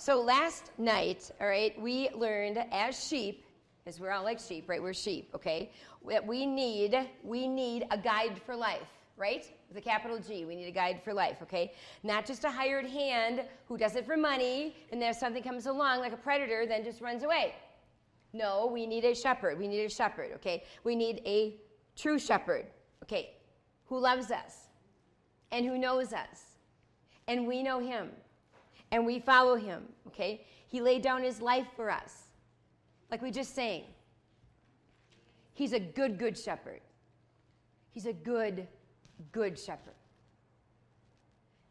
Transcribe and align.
So 0.00 0.20
last 0.20 0.70
night, 0.78 1.28
all 1.40 1.48
right, 1.48 1.78
we 1.82 2.08
learned 2.14 2.64
as 2.70 3.04
sheep, 3.04 3.44
as 3.84 3.98
we're 3.98 4.12
all 4.12 4.22
like 4.22 4.38
sheep, 4.38 4.68
right? 4.68 4.80
We're 4.80 4.94
sheep, 4.94 5.28
okay? 5.34 5.72
That 6.08 6.24
we 6.24 6.46
need 6.46 6.96
we 7.24 7.48
need 7.48 7.84
a 7.90 7.98
guide 7.98 8.40
for 8.46 8.54
life, 8.54 8.86
right? 9.16 9.44
With 9.66 9.76
a 9.76 9.80
capital 9.80 10.20
G, 10.20 10.44
we 10.44 10.54
need 10.54 10.68
a 10.68 10.70
guide 10.70 11.00
for 11.02 11.12
life, 11.12 11.38
okay? 11.42 11.72
Not 12.04 12.26
just 12.26 12.44
a 12.44 12.48
hired 12.48 12.86
hand 12.86 13.42
who 13.66 13.76
does 13.76 13.96
it 13.96 14.06
for 14.06 14.16
money, 14.16 14.76
and 14.92 15.02
then 15.02 15.10
if 15.10 15.16
something 15.16 15.42
comes 15.42 15.66
along 15.66 15.98
like 15.98 16.12
a 16.12 16.16
predator, 16.16 16.64
then 16.64 16.84
just 16.84 17.00
runs 17.00 17.24
away. 17.24 17.56
No, 18.32 18.70
we 18.72 18.86
need 18.86 19.04
a 19.04 19.16
shepherd. 19.16 19.58
We 19.58 19.66
need 19.66 19.84
a 19.84 19.90
shepherd, 19.90 20.30
okay? 20.36 20.62
We 20.84 20.94
need 20.94 21.22
a 21.26 21.56
true 21.96 22.20
shepherd, 22.20 22.66
okay, 23.02 23.34
who 23.86 23.98
loves 23.98 24.30
us 24.30 24.68
and 25.50 25.66
who 25.66 25.76
knows 25.76 26.12
us. 26.12 26.44
And 27.26 27.48
we 27.48 27.64
know 27.64 27.80
him 27.80 28.10
and 28.90 29.04
we 29.04 29.18
follow 29.18 29.56
him, 29.56 29.84
okay? 30.06 30.46
He 30.66 30.80
laid 30.80 31.02
down 31.02 31.22
his 31.22 31.40
life 31.40 31.66
for 31.76 31.90
us, 31.90 32.28
like 33.10 33.22
we 33.22 33.30
just 33.30 33.54
sang. 33.54 33.84
He's 35.52 35.72
a 35.72 35.80
good, 35.80 36.18
good 36.18 36.38
shepherd. 36.38 36.80
He's 37.90 38.06
a 38.06 38.12
good, 38.12 38.68
good 39.32 39.58
shepherd. 39.58 39.94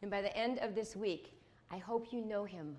And 0.02 0.12
by 0.12 0.22
the 0.22 0.36
end 0.36 0.60
of 0.60 0.76
this 0.76 0.96
week, 0.96 1.40
I 1.72 1.77
hope 1.77 2.12
you 2.12 2.22
know 2.22 2.44
him. 2.44 2.76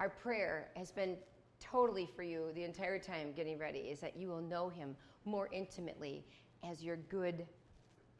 Our 0.00 0.08
prayer 0.08 0.68
has 0.76 0.90
been 0.90 1.16
totally 1.60 2.08
for 2.14 2.22
you 2.22 2.50
the 2.54 2.64
entire 2.64 2.98
time 2.98 3.32
getting 3.34 3.58
ready 3.58 3.80
is 3.80 4.00
that 4.00 4.16
you 4.16 4.28
will 4.28 4.40
know 4.40 4.68
him 4.68 4.96
more 5.24 5.48
intimately 5.52 6.24
as 6.68 6.82
your 6.82 6.96
good, 6.96 7.46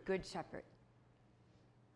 good 0.05 0.25
shepherd 0.25 0.65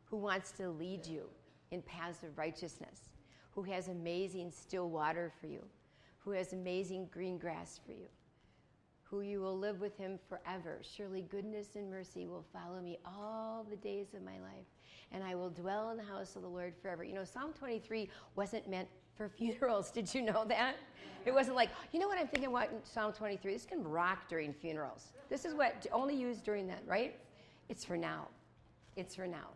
who 0.05 0.17
wants 0.17 0.53
to 0.53 0.71
lead 0.71 1.07
you 1.07 1.25
in 1.71 1.83
paths 1.83 2.23
of 2.23 2.37
righteousness, 2.37 3.09
who 3.55 3.63
has 3.63 3.89
amazing 3.89 4.51
still 4.51 4.89
water 4.89 5.33
for 5.41 5.47
you, 5.47 5.63
who 6.19 6.31
has 6.31 6.53
amazing 6.53 7.09
green 7.13 7.39
grass 7.39 7.79
for 7.85 7.93
you, 7.93 8.07
who 9.03 9.21
you 9.21 9.41
will 9.41 9.59
live 9.59 9.81
with 9.81 9.97
him 9.99 10.19
forever. 10.29 10.79
Surely 10.83 11.23
goodness 11.23 11.77
and 11.77 11.91
mercy 11.91 12.27
will 12.27 12.45
follow 12.53 12.81
me 12.81 12.99
all 13.05 13.67
the 13.69 13.77
days 13.77 14.15
of 14.15 14.23
my 14.23 14.39
life, 14.41 14.67
and 15.13 15.23
I 15.23 15.35
will 15.35 15.51
dwell 15.51 15.91
in 15.91 15.97
the 15.97 16.03
house 16.03 16.37
of 16.37 16.43
the 16.43 16.49
Lord 16.49 16.75
forever. 16.81 17.05
You 17.05 17.15
know, 17.15 17.25
Psalm 17.25 17.53
23 17.53 18.09
wasn't 18.37 18.69
meant 18.69 18.89
for 19.17 19.29
funerals. 19.39 19.91
Did 19.91 20.13
you 20.15 20.23
know 20.23 20.45
that? 20.49 20.77
It 21.25 21.33
wasn't 21.33 21.57
like, 21.57 21.71
you 21.93 22.01
know 22.01 22.09
what 22.09 22.19
I'm 22.19 22.27
thinking 22.27 22.51
about 22.51 22.71
Psalm 22.85 23.13
23? 23.13 23.53
This 23.53 23.65
can 23.67 23.85
rock 23.85 24.29
during 24.29 24.53
funerals. 24.53 25.13
This 25.29 25.45
is 25.45 25.55
what 25.55 25.87
only 25.93 26.17
used 26.17 26.45
during 26.45 26.67
that, 26.69 26.83
right? 26.87 27.17
It's 27.69 27.85
for 27.85 27.97
now. 27.97 28.29
It's 28.97 29.15
for 29.15 29.27
now. 29.27 29.49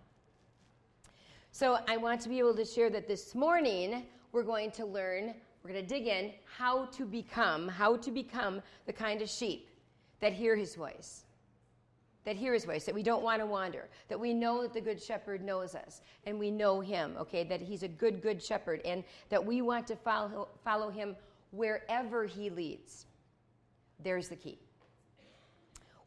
So 1.59 1.79
I 1.89 1.97
want 1.97 2.21
to 2.21 2.29
be 2.29 2.39
able 2.39 2.55
to 2.55 2.67
share 2.67 2.91
that 2.91 3.09
this 3.09 3.35
morning 3.35 4.05
we're 4.31 4.43
going 4.43 4.71
to 4.73 4.85
learn, 4.85 5.33
we're 5.63 5.71
going 5.71 5.83
to 5.83 5.89
dig 5.89 6.07
in 6.07 6.35
how 6.45 6.85
to 6.85 7.07
become, 7.07 7.67
how 7.67 7.97
to 7.97 8.11
become 8.11 8.61
the 8.85 8.93
kind 8.93 9.23
of 9.23 9.31
sheep 9.31 9.71
that 10.21 10.35
hear 10.35 10.55
his 10.55 10.75
voice 10.75 11.23
that 12.27 12.37
hear 12.37 12.53
his 12.53 12.65
voice, 12.65 12.85
that 12.85 12.95
we 12.95 13.05
don't 13.05 13.23
want 13.23 13.41
to 13.41 13.47
wander, 13.47 13.89
that 14.09 14.19
we 14.19 14.35
know 14.35 14.61
that 14.61 14.75
the 14.75 14.81
good 14.81 15.01
shepherd 15.01 15.43
knows 15.43 15.77
us 15.77 16.03
and 16.27 16.37
we 16.39 16.51
know 16.51 16.81
him, 16.81 17.15
okay, 17.19 17.45
that 17.45 17.61
he's 17.61 17.85
a 17.85 17.89
good, 17.89 18.21
good 18.21 18.43
shepherd, 18.43 18.81
and 18.85 19.05
that 19.29 19.43
we 19.43 19.63
want 19.63 19.87
to 19.87 19.95
follow, 19.95 20.49
follow 20.65 20.91
him 20.91 21.15
wherever 21.53 22.27
he 22.27 22.51
leads. 22.51 23.07
There's 24.03 24.29
the 24.29 24.35
key. 24.35 24.59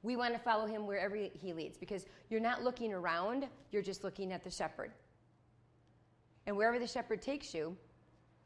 We 0.04 0.18
want 0.18 0.34
to 0.34 0.40
follow 0.40 0.66
him 0.66 0.86
wherever 0.86 1.16
he 1.16 1.54
leads 1.54 1.78
because 1.78 2.06
you're 2.30 2.42
not 2.42 2.66
looking 2.66 2.92
around, 2.92 3.48
you're 3.72 3.82
just 3.82 4.04
looking 4.04 4.34
at 4.34 4.44
the 4.44 4.52
shepherd. 4.52 4.92
And 6.46 6.56
wherever 6.56 6.80
the 6.80 6.88
shepherd 6.88 7.22
takes 7.22 7.54
you 7.54 7.76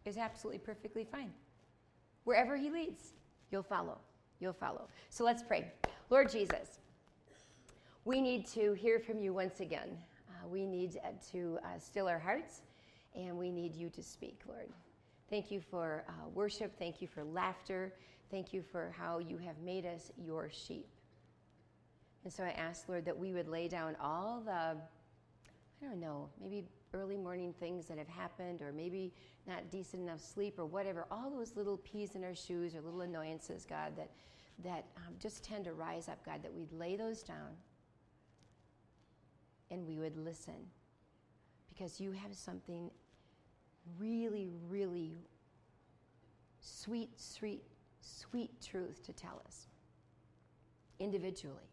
is 0.06 0.18
absolutely 0.18 0.60
perfectly 0.60 1.06
fine. 1.06 1.32
Wherever 2.24 2.56
he 2.56 2.70
leads, 2.70 3.14
you'll 3.52 3.64
follow. 3.64 4.00
You'll 4.40 4.54
follow. 4.54 4.88
So 5.10 5.24
let's 5.24 5.44
pray. 5.44 5.72
Lord 6.10 6.30
Jesus, 6.30 6.80
we 8.06 8.20
need 8.20 8.46
to 8.48 8.74
hear 8.74 9.00
from 9.00 9.20
you 9.20 9.34
once 9.34 9.62
again. 9.62 9.98
Uh, 10.30 10.48
we 10.48 10.66
need 10.66 11.00
uh, 11.04 11.10
to 11.32 11.58
uh, 11.64 11.80
still 11.80 12.08
our 12.08 12.20
hearts, 12.20 12.62
and 13.16 13.38
we 13.38 13.52
need 13.52 13.76
you 13.76 13.90
to 13.90 14.04
speak, 14.04 14.42
Lord. 14.48 14.68
Thank 15.30 15.52
you 15.52 15.62
for 15.62 16.04
uh, 16.10 16.30
worship. 16.34 16.78
Thank 16.78 17.02
you 17.02 17.08
for 17.08 17.24
laughter. 17.24 17.94
Thank 18.30 18.52
you 18.52 18.62
for 18.62 18.94
how 18.98 19.20
you 19.20 19.38
have 19.38 19.58
made 19.64 19.86
us 19.86 20.12
your 20.18 20.50
sheep. 20.52 20.88
And 22.24 22.32
so 22.32 22.44
I 22.44 22.50
ask, 22.50 22.88
Lord, 22.90 23.06
that 23.06 23.18
we 23.18 23.34
would 23.34 23.48
lay 23.48 23.68
down 23.68 23.96
all 24.02 24.42
the, 24.46 24.52
I 24.52 24.76
don't 25.82 26.00
know, 26.00 26.30
maybe 26.42 26.66
early 26.94 27.18
morning 27.18 27.54
things 27.60 27.86
that 27.88 27.98
have 27.98 28.08
happened, 28.08 28.62
or 28.62 28.72
maybe 28.72 29.14
not 29.48 29.70
decent 29.72 30.04
enough 30.04 30.22
sleep, 30.22 30.60
or 30.60 30.66
whatever, 30.66 31.06
all 31.12 31.30
those 31.30 31.56
little 31.56 31.78
peas 31.78 32.16
in 32.16 32.24
our 32.24 32.36
shoes 32.36 32.76
or 32.76 32.82
little 32.82 33.02
annoyances, 33.02 33.66
God, 33.66 33.94
that, 33.98 34.12
that 34.64 34.86
um, 34.98 35.14
just 35.20 35.44
tend 35.44 35.66
to 35.66 35.74
rise 35.74 36.08
up, 36.08 36.24
God, 36.26 36.44
that 36.44 36.54
we'd 36.54 36.72
lay 36.72 36.96
those 36.96 37.24
down 37.24 37.56
and 39.72 39.88
we 39.88 39.98
would 39.98 40.16
listen 40.16 40.54
because 41.74 42.00
you 42.00 42.12
have 42.12 42.36
something 42.36 42.92
really, 43.98 44.50
really 44.70 45.18
sweet, 46.60 47.10
sweet, 47.20 47.64
sweet 48.02 48.52
truth 48.62 49.04
to 49.04 49.14
tell 49.14 49.42
us 49.46 49.68
individually. 51.00 51.70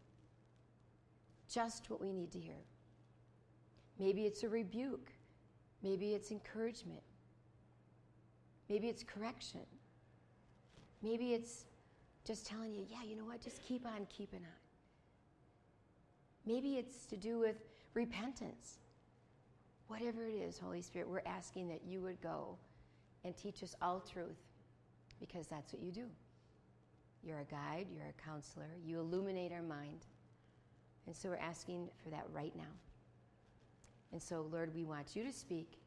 Just 1.47 1.89
what 1.89 2.01
we 2.01 2.11
need 2.11 2.31
to 2.31 2.39
hear. 2.39 2.55
Maybe 4.01 4.25
it's 4.25 4.41
a 4.41 4.49
rebuke, 4.49 5.11
maybe 5.83 6.15
it's 6.15 6.31
encouragement, 6.31 7.03
maybe 8.67 8.87
it's 8.87 9.03
correction, 9.03 9.61
maybe 11.03 11.33
it's 11.33 11.65
just 12.25 12.47
telling 12.47 12.73
you, 12.73 12.83
yeah, 12.89 13.03
you 13.07 13.15
know 13.15 13.25
what, 13.25 13.41
just 13.41 13.61
keep 13.61 13.85
on 13.85 14.07
keeping 14.09 14.39
on. 14.39 14.61
Maybe 16.47 16.77
it's 16.77 17.05
to 17.05 17.15
do 17.15 17.37
with 17.37 17.57
repentance. 17.93 18.79
Whatever 19.85 20.25
it 20.25 20.33
is, 20.33 20.57
Holy 20.57 20.81
Spirit, 20.81 21.07
we're 21.07 21.21
asking 21.27 21.67
that 21.67 21.81
you 21.87 22.01
would 22.01 22.19
go 22.21 22.57
and 23.23 23.37
teach 23.37 23.61
us 23.61 23.75
all 23.83 23.99
truth 23.99 24.41
because 25.19 25.45
that's 25.45 25.73
what 25.73 25.83
you 25.83 25.91
do. 25.91 26.07
You're 27.21 27.41
a 27.41 27.45
guide, 27.45 27.85
you're 27.93 28.07
a 28.07 28.25
counselor, 28.27 28.71
you 28.83 28.99
illuminate 28.99 29.51
our 29.51 29.61
mind. 29.61 30.07
And 31.05 31.15
so 31.15 31.29
we're 31.29 31.35
asking 31.35 31.87
for 32.03 32.09
that 32.09 32.25
right 32.33 32.55
now. 32.55 32.63
And 34.11 34.21
so, 34.21 34.45
Lord, 34.51 34.73
we 34.75 34.83
want 34.83 35.15
you 35.15 35.23
to 35.23 35.31
speak 35.31 35.79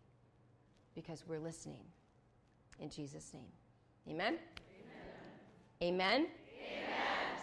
because 0.94 1.24
we're 1.26 1.38
listening. 1.38 1.84
In 2.80 2.88
Jesus' 2.88 3.32
name. 3.34 3.42
Amen? 4.08 4.38
Amen? 5.82 5.94
Amen? 5.94 6.12
Amen. 6.12 6.28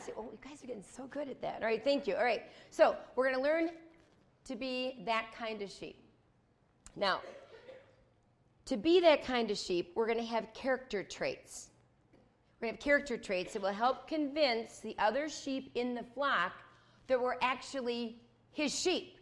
See, 0.04 0.12
oh, 0.18 0.30
you 0.32 0.40
guys 0.44 0.64
are 0.64 0.68
getting 0.68 0.84
so 0.84 1.06
good 1.08 1.30
at 1.30 1.42
that. 1.42 1.62
All 1.62 1.68
right, 1.68 1.84
thank 1.84 2.08
you. 2.08 2.16
All 2.16 2.24
right, 2.24 2.44
so 2.72 2.96
we're 3.16 3.26
going 3.26 3.36
to 3.38 3.42
learn 3.42 3.70
to 4.46 4.56
be 4.56 5.04
that 5.06 5.28
kind 5.38 5.62
of 5.62 5.72
sheep. 5.72 6.04
Now, 6.96 7.22
to 8.66 8.78
be 8.78 9.00
that 9.02 9.24
kind 9.24 9.52
of 9.52 9.58
sheep, 9.58 9.92
we're 9.96 10.08
going 10.08 10.18
to 10.18 10.24
have 10.24 10.54
character 10.54 11.04
traits. 11.04 11.70
We're 12.60 12.68
going 12.68 12.78
to 12.78 12.78
have 12.78 12.84
character 12.84 13.18
traits 13.18 13.54
that 13.54 13.62
will 13.62 13.70
help 13.70 14.08
convince 14.08 14.80
the 14.80 14.96
other 14.98 15.30
sheep 15.30 15.72
in 15.76 15.94
the 15.94 16.04
flock 16.16 16.54
that 17.08 17.22
we're 17.22 17.38
actually 17.42 18.18
his 18.52 18.78
sheep. 18.78 19.18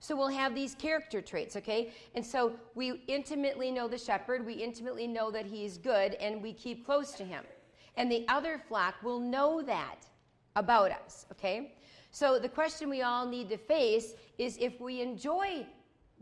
So 0.00 0.16
we'll 0.16 0.28
have 0.28 0.54
these 0.54 0.74
character 0.74 1.20
traits, 1.20 1.56
okay? 1.56 1.92
And 2.14 2.24
so 2.24 2.52
we 2.74 3.02
intimately 3.08 3.70
know 3.70 3.88
the 3.88 3.98
shepherd, 3.98 4.46
we 4.46 4.54
intimately 4.54 5.06
know 5.06 5.30
that 5.30 5.44
he's 5.44 5.76
good, 5.76 6.14
and 6.14 6.42
we 6.42 6.52
keep 6.52 6.86
close 6.86 7.12
to 7.12 7.24
him. 7.24 7.44
And 7.96 8.10
the 8.10 8.24
other 8.28 8.62
flock 8.68 8.94
will 9.02 9.18
know 9.18 9.60
that 9.62 10.06
about 10.54 10.92
us, 10.92 11.26
okay? 11.32 11.74
So 12.12 12.38
the 12.38 12.48
question 12.48 12.88
we 12.88 13.02
all 13.02 13.26
need 13.26 13.48
to 13.48 13.58
face 13.58 14.14
is 14.38 14.56
if 14.60 14.80
we 14.80 15.02
enjoy 15.02 15.66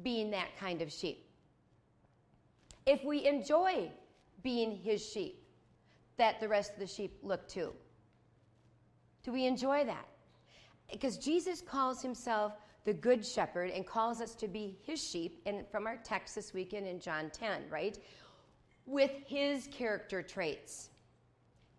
being 0.03 0.31
that 0.31 0.57
kind 0.59 0.81
of 0.83 0.91
sheep. 0.91 1.27
If 2.87 3.05
we 3.05 3.27
enjoy 3.27 3.91
being 4.43 4.77
his 4.77 5.07
sheep 5.07 5.43
that 6.17 6.41
the 6.41 6.49
rest 6.49 6.73
of 6.73 6.79
the 6.79 6.87
sheep 6.87 7.19
look 7.23 7.47
to. 7.49 7.73
Do 9.23 9.33
we 9.33 9.47
enjoy 9.47 9.85
that? 9.85 10.07
Because 10.91 11.19
Jesus 11.19 11.61
calls 11.61 12.01
himself 12.01 12.53
the 12.87 12.95
good 12.95 13.27
shepherd 13.27 13.71
and 13.73 13.85
calls 13.85 14.21
us 14.21 14.35
to 14.37 14.47
be 14.47 14.79
his 14.85 15.03
sheep 15.03 15.43
and 15.45 15.67
from 15.73 15.89
our 15.89 15.97
text 16.05 16.37
this 16.37 16.55
weekend 16.55 16.87
in 16.87 17.01
John 17.01 17.31
10, 17.31 17.65
right? 17.69 17.99
With 18.87 19.11
his 19.27 19.69
character 19.73 20.23
traits. 20.23 20.91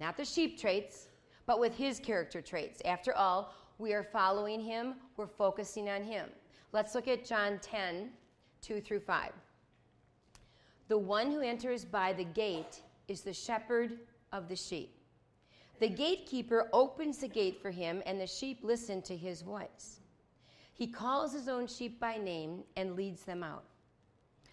Not 0.01 0.18
the 0.18 0.25
sheep 0.25 0.59
traits, 0.59 1.07
but 1.45 1.62
with 1.62 1.74
his 1.74 1.98
character 2.01 2.42
traits. 2.42 2.81
After 2.83 3.15
all, 3.15 3.54
we 3.77 3.94
are 3.94 4.04
following 4.04 4.59
him, 4.59 4.95
we're 5.15 5.27
focusing 5.27 5.89
on 5.89 6.04
him. 6.04 6.27
Let's 6.74 6.94
look 6.94 7.07
at 7.07 7.25
John 7.25 7.59
10, 7.62 8.09
2 8.62 8.81
through 8.81 9.00
5. 9.00 9.31
The 10.89 10.98
one 10.98 11.31
who 11.31 11.39
enters 11.39 11.86
by 11.86 12.12
the 12.12 12.25
gate 12.25 12.81
is 13.07 13.21
the 13.21 13.33
shepherd 13.33 14.00
of 14.33 14.50
the 14.50 14.57
sheep. 14.57 14.94
The 15.80 15.88
gatekeeper 15.88 16.68
opens 16.74 17.19
the 17.19 17.30
gate 17.30 17.62
for 17.62 17.71
him, 17.71 18.04
and 18.06 18.19
the 18.19 18.27
sheep 18.27 18.59
listen 18.62 19.01
to 19.04 19.15
his 19.15 19.42
voice. 19.42 19.96
He 20.77 20.88
calls 20.88 21.33
his 21.33 21.47
own 21.47 21.65
sheep 21.65 22.00
by 22.00 22.18
name 22.18 22.63
and 22.75 22.95
leads 22.95 23.24
them 23.24 23.41
out. 23.41 23.63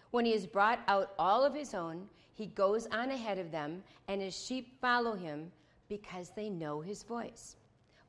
When 0.09 0.25
he 0.25 0.31
has 0.31 0.47
brought 0.47 0.79
out 0.87 1.13
all 1.19 1.43
of 1.43 1.53
his 1.53 1.75
own, 1.75 2.07
he 2.33 2.47
goes 2.47 2.87
on 2.87 3.11
ahead 3.11 3.37
of 3.37 3.51
them, 3.51 3.83
and 4.07 4.21
his 4.21 4.35
sheep 4.35 4.79
follow 4.81 5.13
him 5.13 5.51
because 5.87 6.31
they 6.31 6.49
know 6.49 6.81
his 6.81 7.03
voice. 7.03 7.57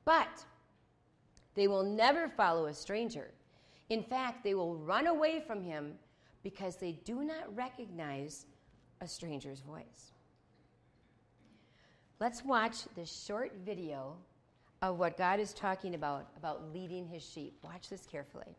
But 0.05 0.45
they 1.55 1.69
will 1.69 1.83
never 1.83 2.29
follow 2.29 2.67
a 2.67 2.75
stranger. 2.75 3.31
In 3.91 4.03
fact, 4.03 4.43
they 4.43 4.55
will 4.55 4.77
run 4.77 5.07
away 5.07 5.41
from 5.47 5.62
him 5.62 5.95
because 6.43 6.77
they 6.77 6.93
do 7.05 7.23
not 7.23 7.55
recognize 7.55 8.47
a 9.01 9.07
stranger's 9.07 9.61
voice. 9.61 10.12
Let's 12.19 12.45
watch 12.45 12.77
this 12.95 13.25
short 13.27 13.53
video 13.65 14.17
of 14.82 14.99
what 14.99 15.17
God 15.17 15.40
is 15.40 15.52
talking 15.52 15.94
about, 15.94 16.28
about 16.37 16.73
leading 16.73 17.06
his 17.06 17.23
sheep. 17.23 17.58
Watch 17.62 17.88
this 17.88 18.06
carefully. 18.06 18.56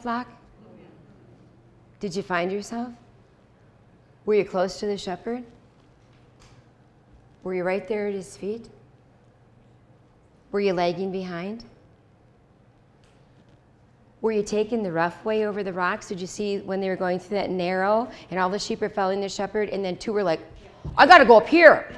Flock? 0.00 0.28
Did 2.00 2.16
you 2.16 2.22
find 2.22 2.50
yourself? 2.50 2.92
Were 4.24 4.34
you 4.34 4.44
close 4.44 4.78
to 4.80 4.86
the 4.86 4.96
shepherd? 4.96 5.44
Were 7.42 7.54
you 7.54 7.64
right 7.64 7.86
there 7.86 8.08
at 8.08 8.14
his 8.14 8.36
feet? 8.36 8.68
Were 10.52 10.60
you 10.60 10.72
lagging 10.72 11.12
behind? 11.12 11.64
Were 14.20 14.32
you 14.32 14.42
taking 14.42 14.82
the 14.82 14.92
rough 14.92 15.24
way 15.24 15.46
over 15.46 15.62
the 15.62 15.72
rocks? 15.72 16.08
Did 16.08 16.20
you 16.20 16.26
see 16.26 16.58
when 16.58 16.80
they 16.80 16.88
were 16.88 16.96
going 16.96 17.18
through 17.18 17.38
that 17.38 17.50
narrow 17.50 18.10
and 18.30 18.38
all 18.38 18.50
the 18.50 18.58
sheep 18.58 18.82
are 18.82 18.90
following 18.90 19.20
the 19.20 19.28
shepherd? 19.28 19.70
And 19.70 19.84
then 19.84 19.96
two 19.96 20.12
were 20.12 20.22
like, 20.22 20.40
I 20.96 21.06
got 21.06 21.18
to 21.18 21.24
go 21.24 21.38
up 21.38 21.48
here. 21.48 21.90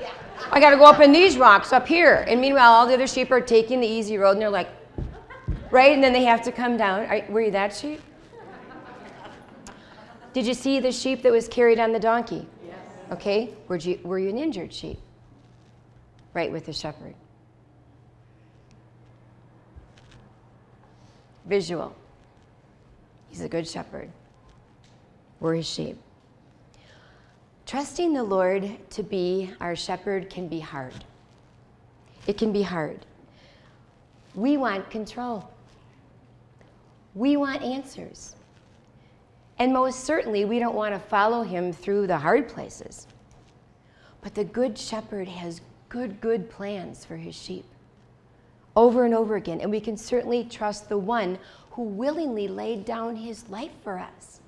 I 0.50 0.60
got 0.60 0.70
to 0.70 0.76
go 0.76 0.84
up 0.84 1.00
in 1.00 1.12
these 1.12 1.36
rocks 1.36 1.72
up 1.72 1.86
here. 1.86 2.24
And 2.28 2.40
meanwhile, 2.40 2.72
all 2.72 2.86
the 2.86 2.94
other 2.94 3.06
sheep 3.06 3.30
are 3.30 3.40
taking 3.40 3.80
the 3.80 3.86
easy 3.86 4.18
road 4.18 4.32
and 4.32 4.40
they're 4.40 4.50
like, 4.50 4.68
right? 5.72 5.92
And 5.92 6.04
then 6.04 6.12
they 6.12 6.24
have 6.24 6.42
to 6.42 6.52
come 6.52 6.76
down. 6.76 7.06
Are, 7.06 7.24
were 7.28 7.40
you 7.40 7.50
that 7.50 7.74
sheep? 7.74 8.00
Did 10.32 10.46
you 10.46 10.54
see 10.54 10.78
the 10.78 10.92
sheep 10.92 11.22
that 11.22 11.32
was 11.32 11.48
carried 11.48 11.80
on 11.80 11.92
the 11.92 11.98
donkey? 11.98 12.46
Yes. 12.64 12.76
Okay. 13.10 13.50
Were 13.68 13.76
you, 13.76 13.98
were 14.04 14.18
you 14.18 14.28
an 14.28 14.38
injured 14.38 14.72
sheep? 14.72 14.98
Right 16.32 16.52
with 16.52 16.66
the 16.66 16.72
shepherd. 16.72 17.14
Visual. 21.46 21.94
He's 23.28 23.40
a 23.40 23.48
good 23.48 23.66
shepherd. 23.66 24.10
We're 25.40 25.56
his 25.56 25.68
sheep. 25.68 25.98
Trusting 27.66 28.12
the 28.12 28.22
Lord 28.22 28.78
to 28.90 29.02
be 29.02 29.50
our 29.60 29.74
shepherd 29.74 30.30
can 30.30 30.48
be 30.48 30.60
hard. 30.60 31.04
It 32.26 32.38
can 32.38 32.52
be 32.52 32.62
hard. 32.62 33.04
We 34.34 34.56
want 34.56 34.88
control. 34.90 35.51
We 37.14 37.36
want 37.36 37.62
answers. 37.62 38.36
And 39.58 39.72
most 39.72 40.04
certainly, 40.04 40.44
we 40.44 40.58
don't 40.58 40.74
want 40.74 40.94
to 40.94 40.98
follow 40.98 41.42
him 41.42 41.72
through 41.72 42.06
the 42.06 42.18
hard 42.18 42.48
places. 42.48 43.06
But 44.22 44.34
the 44.34 44.44
Good 44.44 44.78
Shepherd 44.78 45.28
has 45.28 45.60
good, 45.88 46.20
good 46.20 46.50
plans 46.50 47.04
for 47.04 47.16
his 47.16 47.34
sheep 47.34 47.64
over 48.74 49.04
and 49.04 49.14
over 49.14 49.36
again. 49.36 49.60
And 49.60 49.70
we 49.70 49.80
can 49.80 49.96
certainly 49.96 50.44
trust 50.44 50.88
the 50.88 50.98
one 50.98 51.38
who 51.72 51.82
willingly 51.82 52.48
laid 52.48 52.84
down 52.84 53.16
his 53.16 53.48
life 53.48 53.72
for 53.82 53.98
us. 53.98 54.40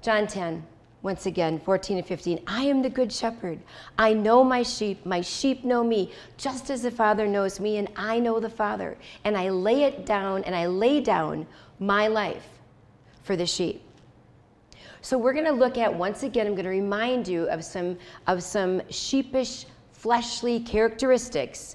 John 0.00 0.26
10, 0.26 0.64
once 1.02 1.26
again, 1.26 1.58
14 1.58 1.98
and 1.98 2.06
15. 2.06 2.40
I 2.46 2.62
am 2.64 2.80
the 2.80 2.88
good 2.88 3.12
shepherd. 3.12 3.58
I 3.98 4.12
know 4.12 4.44
my 4.44 4.62
sheep. 4.62 5.04
My 5.04 5.20
sheep 5.20 5.64
know 5.64 5.82
me, 5.82 6.12
just 6.36 6.70
as 6.70 6.82
the 6.82 6.90
Father 6.90 7.26
knows 7.26 7.58
me, 7.58 7.78
and 7.78 7.88
I 7.96 8.20
know 8.20 8.38
the 8.38 8.48
Father. 8.48 8.96
And 9.24 9.36
I 9.36 9.50
lay 9.50 9.82
it 9.82 10.06
down, 10.06 10.44
and 10.44 10.54
I 10.54 10.66
lay 10.66 11.00
down 11.00 11.46
my 11.80 12.06
life 12.06 12.46
for 13.24 13.34
the 13.34 13.46
sheep. 13.46 13.82
So 15.00 15.18
we're 15.18 15.32
going 15.32 15.46
to 15.46 15.52
look 15.52 15.76
at 15.76 15.92
once 15.92 16.22
again. 16.22 16.46
I'm 16.46 16.54
going 16.54 16.64
to 16.64 16.70
remind 16.70 17.26
you 17.26 17.48
of 17.48 17.64
some 17.64 17.98
of 18.28 18.40
some 18.40 18.80
sheepish, 18.88 19.66
fleshly 19.90 20.60
characteristics. 20.60 21.74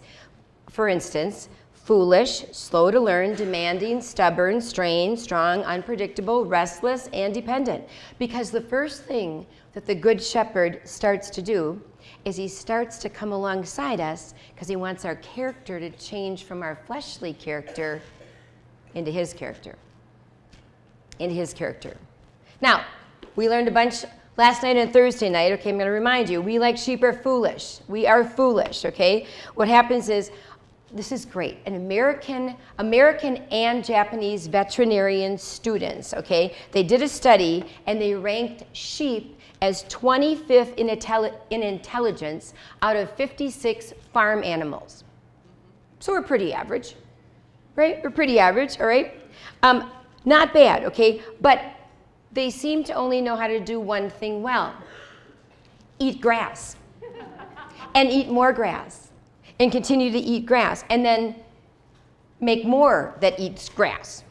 For 0.69 0.87
instance, 0.87 1.49
foolish, 1.87 2.43
slow 2.51 2.91
to 2.91 2.99
learn, 2.99 3.33
demanding, 3.33 4.01
stubborn, 4.01 4.59
strained, 4.59 5.17
strong, 5.17 5.63
unpredictable, 5.63 6.43
restless, 6.43 7.07
and 7.13 7.33
dependent. 7.33 7.81
Because 8.19 8.51
the 8.51 8.59
first 8.59 9.05
thing 9.05 9.45
that 9.71 9.85
the 9.85 9.95
good 9.95 10.21
shepherd 10.21 10.81
starts 10.83 11.29
to 11.29 11.41
do 11.41 11.81
is 12.25 12.35
he 12.35 12.49
starts 12.49 12.97
to 12.97 13.09
come 13.09 13.31
alongside 13.31 14.01
us 14.01 14.33
because 14.53 14.67
he 14.67 14.75
wants 14.75 15.05
our 15.05 15.15
character 15.15 15.79
to 15.79 15.89
change 15.91 16.43
from 16.43 16.61
our 16.61 16.77
fleshly 16.85 17.31
character 17.31 18.01
into 18.93 19.09
his 19.09 19.33
character. 19.33 19.77
Into 21.19 21.35
his 21.35 21.53
character. 21.53 21.95
Now, 22.59 22.85
we 23.37 23.47
learned 23.47 23.69
a 23.69 23.71
bunch 23.71 24.03
last 24.35 24.61
night 24.61 24.75
and 24.75 24.91
Thursday 24.91 25.29
night. 25.29 25.53
Okay, 25.53 25.69
I'm 25.69 25.77
going 25.77 25.87
to 25.87 25.91
remind 25.91 26.27
you 26.27 26.41
we 26.41 26.59
like 26.59 26.75
sheep 26.75 27.01
are 27.01 27.13
foolish. 27.13 27.79
We 27.87 28.07
are 28.07 28.25
foolish, 28.25 28.83
okay? 28.83 29.25
What 29.55 29.69
happens 29.69 30.09
is 30.09 30.31
this 30.93 31.11
is 31.11 31.25
great. 31.25 31.57
An 31.65 31.75
American, 31.75 32.55
American 32.77 33.37
and 33.51 33.83
Japanese 33.83 34.47
veterinarian 34.47 35.37
students, 35.37 36.13
okay, 36.13 36.55
they 36.71 36.83
did 36.83 37.01
a 37.01 37.07
study 37.07 37.65
and 37.87 38.01
they 38.01 38.13
ranked 38.13 38.63
sheep 38.73 39.39
as 39.61 39.83
25th 39.85 40.75
in, 40.75 40.87
intelli- 40.87 41.35
in 41.49 41.63
intelligence 41.63 42.53
out 42.81 42.95
of 42.95 43.11
56 43.11 43.93
farm 44.13 44.43
animals. 44.43 45.03
So 45.99 46.13
we're 46.13 46.21
pretty 46.21 46.53
average, 46.53 46.95
right? 47.75 47.99
We're 48.03 48.11
pretty 48.11 48.39
average, 48.39 48.79
all 48.79 48.87
right? 48.87 49.13
Um, 49.63 49.91
not 50.25 50.53
bad, 50.53 50.83
okay? 50.85 51.21
But 51.41 51.61
they 52.31 52.49
seem 52.49 52.83
to 52.85 52.93
only 52.93 53.19
know 53.19 53.35
how 53.35 53.47
to 53.47 53.59
do 53.59 53.79
one 53.79 54.09
thing 54.09 54.41
well 54.43 54.73
eat 55.99 56.21
grass 56.21 56.75
and 57.95 58.09
eat 58.09 58.29
more 58.29 58.53
grass 58.53 59.06
and 59.59 59.71
continue 59.71 60.11
to 60.11 60.19
eat 60.19 60.45
grass 60.45 60.83
and 60.89 61.03
then 61.05 61.35
make 62.39 62.65
more 62.65 63.15
that 63.21 63.39
eats 63.39 63.69
grass. 63.69 64.23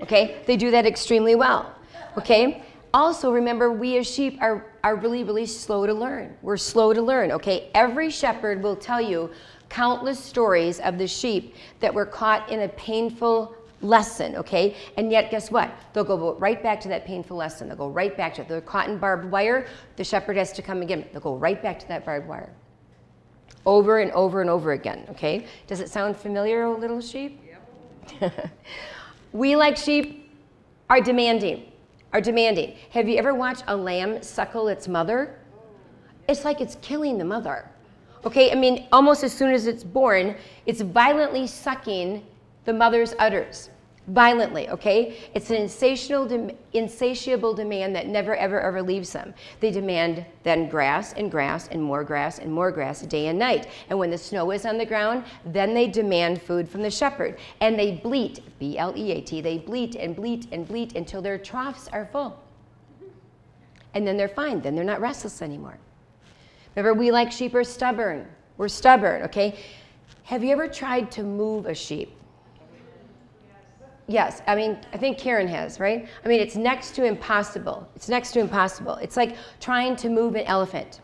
Okay? 0.00 0.42
They 0.46 0.56
do 0.56 0.70
that 0.70 0.86
extremely 0.86 1.34
well. 1.34 1.74
Okay? 2.18 2.62
Also, 2.92 3.32
remember, 3.32 3.72
we 3.72 3.96
as 3.96 4.06
sheep 4.06 4.38
are, 4.40 4.66
are 4.84 4.96
really, 4.96 5.24
really 5.24 5.46
slow 5.46 5.86
to 5.86 5.94
learn. 5.94 6.36
We're 6.42 6.56
slow 6.56 6.92
to 6.92 7.00
learn. 7.00 7.32
Okay? 7.32 7.70
Every 7.74 8.10
shepherd 8.10 8.62
will 8.62 8.76
tell 8.76 9.00
you 9.00 9.30
countless 9.68 10.18
stories 10.18 10.80
of 10.80 10.98
the 10.98 11.06
sheep 11.06 11.54
that 11.80 11.94
were 11.94 12.04
caught 12.04 12.50
in 12.50 12.60
a 12.60 12.68
painful 12.68 13.54
lesson, 13.80 14.36
okay? 14.36 14.76
And 14.96 15.10
yet, 15.10 15.30
guess 15.30 15.50
what? 15.50 15.74
They'll 15.92 16.04
go 16.04 16.34
right 16.34 16.62
back 16.62 16.78
to 16.82 16.88
that 16.88 17.04
painful 17.04 17.36
lesson. 17.36 17.68
They'll 17.68 17.76
go 17.76 17.88
right 17.88 18.14
back 18.16 18.34
to 18.34 18.42
it. 18.42 18.48
They're 18.48 18.60
caught 18.60 18.88
in 18.88 18.98
barbed 18.98 19.30
wire. 19.30 19.66
The 19.96 20.04
shepherd 20.04 20.36
has 20.36 20.52
to 20.52 20.62
come 20.62 20.82
again. 20.82 21.06
They'll 21.10 21.22
go 21.22 21.36
right 21.36 21.60
back 21.60 21.78
to 21.80 21.88
that 21.88 22.04
barbed 22.04 22.28
wire 22.28 22.52
over 23.66 24.00
and 24.00 24.10
over 24.12 24.40
and 24.40 24.50
over 24.50 24.72
again, 24.72 25.06
okay? 25.10 25.46
Does 25.66 25.80
it 25.80 25.88
sound 25.88 26.16
familiar, 26.16 26.64
O 26.64 26.74
little 26.74 27.00
sheep? 27.00 27.40
Yep. 28.20 28.32
we, 29.32 29.56
like 29.56 29.76
sheep, 29.76 30.30
are 30.90 31.00
demanding, 31.00 31.70
are 32.12 32.20
demanding. 32.20 32.76
Have 32.90 33.08
you 33.08 33.16
ever 33.16 33.34
watched 33.34 33.64
a 33.68 33.76
lamb 33.76 34.22
suckle 34.22 34.68
its 34.68 34.88
mother? 34.88 35.38
It's 36.28 36.44
like 36.44 36.60
it's 36.60 36.76
killing 36.82 37.18
the 37.18 37.24
mother. 37.24 37.68
Okay, 38.24 38.52
I 38.52 38.54
mean, 38.54 38.86
almost 38.92 39.24
as 39.24 39.32
soon 39.32 39.52
as 39.52 39.66
it's 39.66 39.82
born, 39.82 40.36
it's 40.66 40.80
violently 40.80 41.46
sucking 41.46 42.24
the 42.64 42.72
mother's 42.72 43.14
udders 43.18 43.70
violently, 44.08 44.68
okay? 44.68 45.16
It's 45.34 45.50
an 45.50 45.56
insatiable, 45.56 46.26
de- 46.26 46.54
insatiable 46.72 47.54
demand 47.54 47.94
that 47.94 48.08
never, 48.08 48.34
ever, 48.34 48.60
ever 48.60 48.82
leaves 48.82 49.12
them. 49.12 49.32
They 49.60 49.70
demand 49.70 50.26
then 50.42 50.68
grass 50.68 51.12
and 51.12 51.30
grass 51.30 51.68
and 51.68 51.82
more 51.82 52.02
grass 52.02 52.38
and 52.38 52.52
more 52.52 52.72
grass 52.72 53.02
day 53.02 53.28
and 53.28 53.38
night. 53.38 53.68
And 53.90 53.98
when 53.98 54.10
the 54.10 54.18
snow 54.18 54.50
is 54.50 54.66
on 54.66 54.76
the 54.76 54.86
ground, 54.86 55.24
then 55.46 55.72
they 55.72 55.86
demand 55.86 56.42
food 56.42 56.68
from 56.68 56.82
the 56.82 56.90
shepherd. 56.90 57.38
And 57.60 57.78
they 57.78 57.92
bleat, 57.92 58.40
B 58.58 58.76
L 58.76 58.92
E 58.96 59.12
A 59.12 59.20
T, 59.20 59.40
they 59.40 59.58
bleat 59.58 59.94
and 59.94 60.16
bleat 60.16 60.48
and 60.50 60.66
bleat 60.66 60.96
until 60.96 61.22
their 61.22 61.38
troughs 61.38 61.88
are 61.92 62.08
full. 62.10 62.42
And 63.94 64.06
then 64.06 64.16
they're 64.16 64.28
fine, 64.28 64.60
then 64.62 64.74
they're 64.74 64.84
not 64.84 65.00
restless 65.00 65.42
anymore. 65.42 65.78
Remember, 66.74 66.98
we 66.98 67.10
like 67.10 67.30
sheep 67.30 67.54
are 67.54 67.64
stubborn. 67.64 68.26
We're 68.56 68.68
stubborn, 68.68 69.22
okay? 69.22 69.58
Have 70.24 70.42
you 70.42 70.50
ever 70.50 70.66
tried 70.66 71.10
to 71.12 71.22
move 71.22 71.66
a 71.66 71.74
sheep? 71.74 72.16
Yes, 74.08 74.42
I 74.46 74.54
mean, 74.54 74.78
I 74.92 74.98
think 74.98 75.16
Karen 75.16 75.48
has, 75.48 75.78
right? 75.78 76.08
I 76.24 76.28
mean, 76.28 76.40
it's 76.40 76.56
next 76.56 76.94
to 76.96 77.04
impossible. 77.04 77.88
It's 77.94 78.08
next 78.08 78.32
to 78.32 78.40
impossible. 78.40 78.96
It's 78.96 79.16
like 79.16 79.36
trying 79.60 79.96
to 79.96 80.08
move 80.08 80.34
an 80.34 80.44
elephant. 80.46 81.00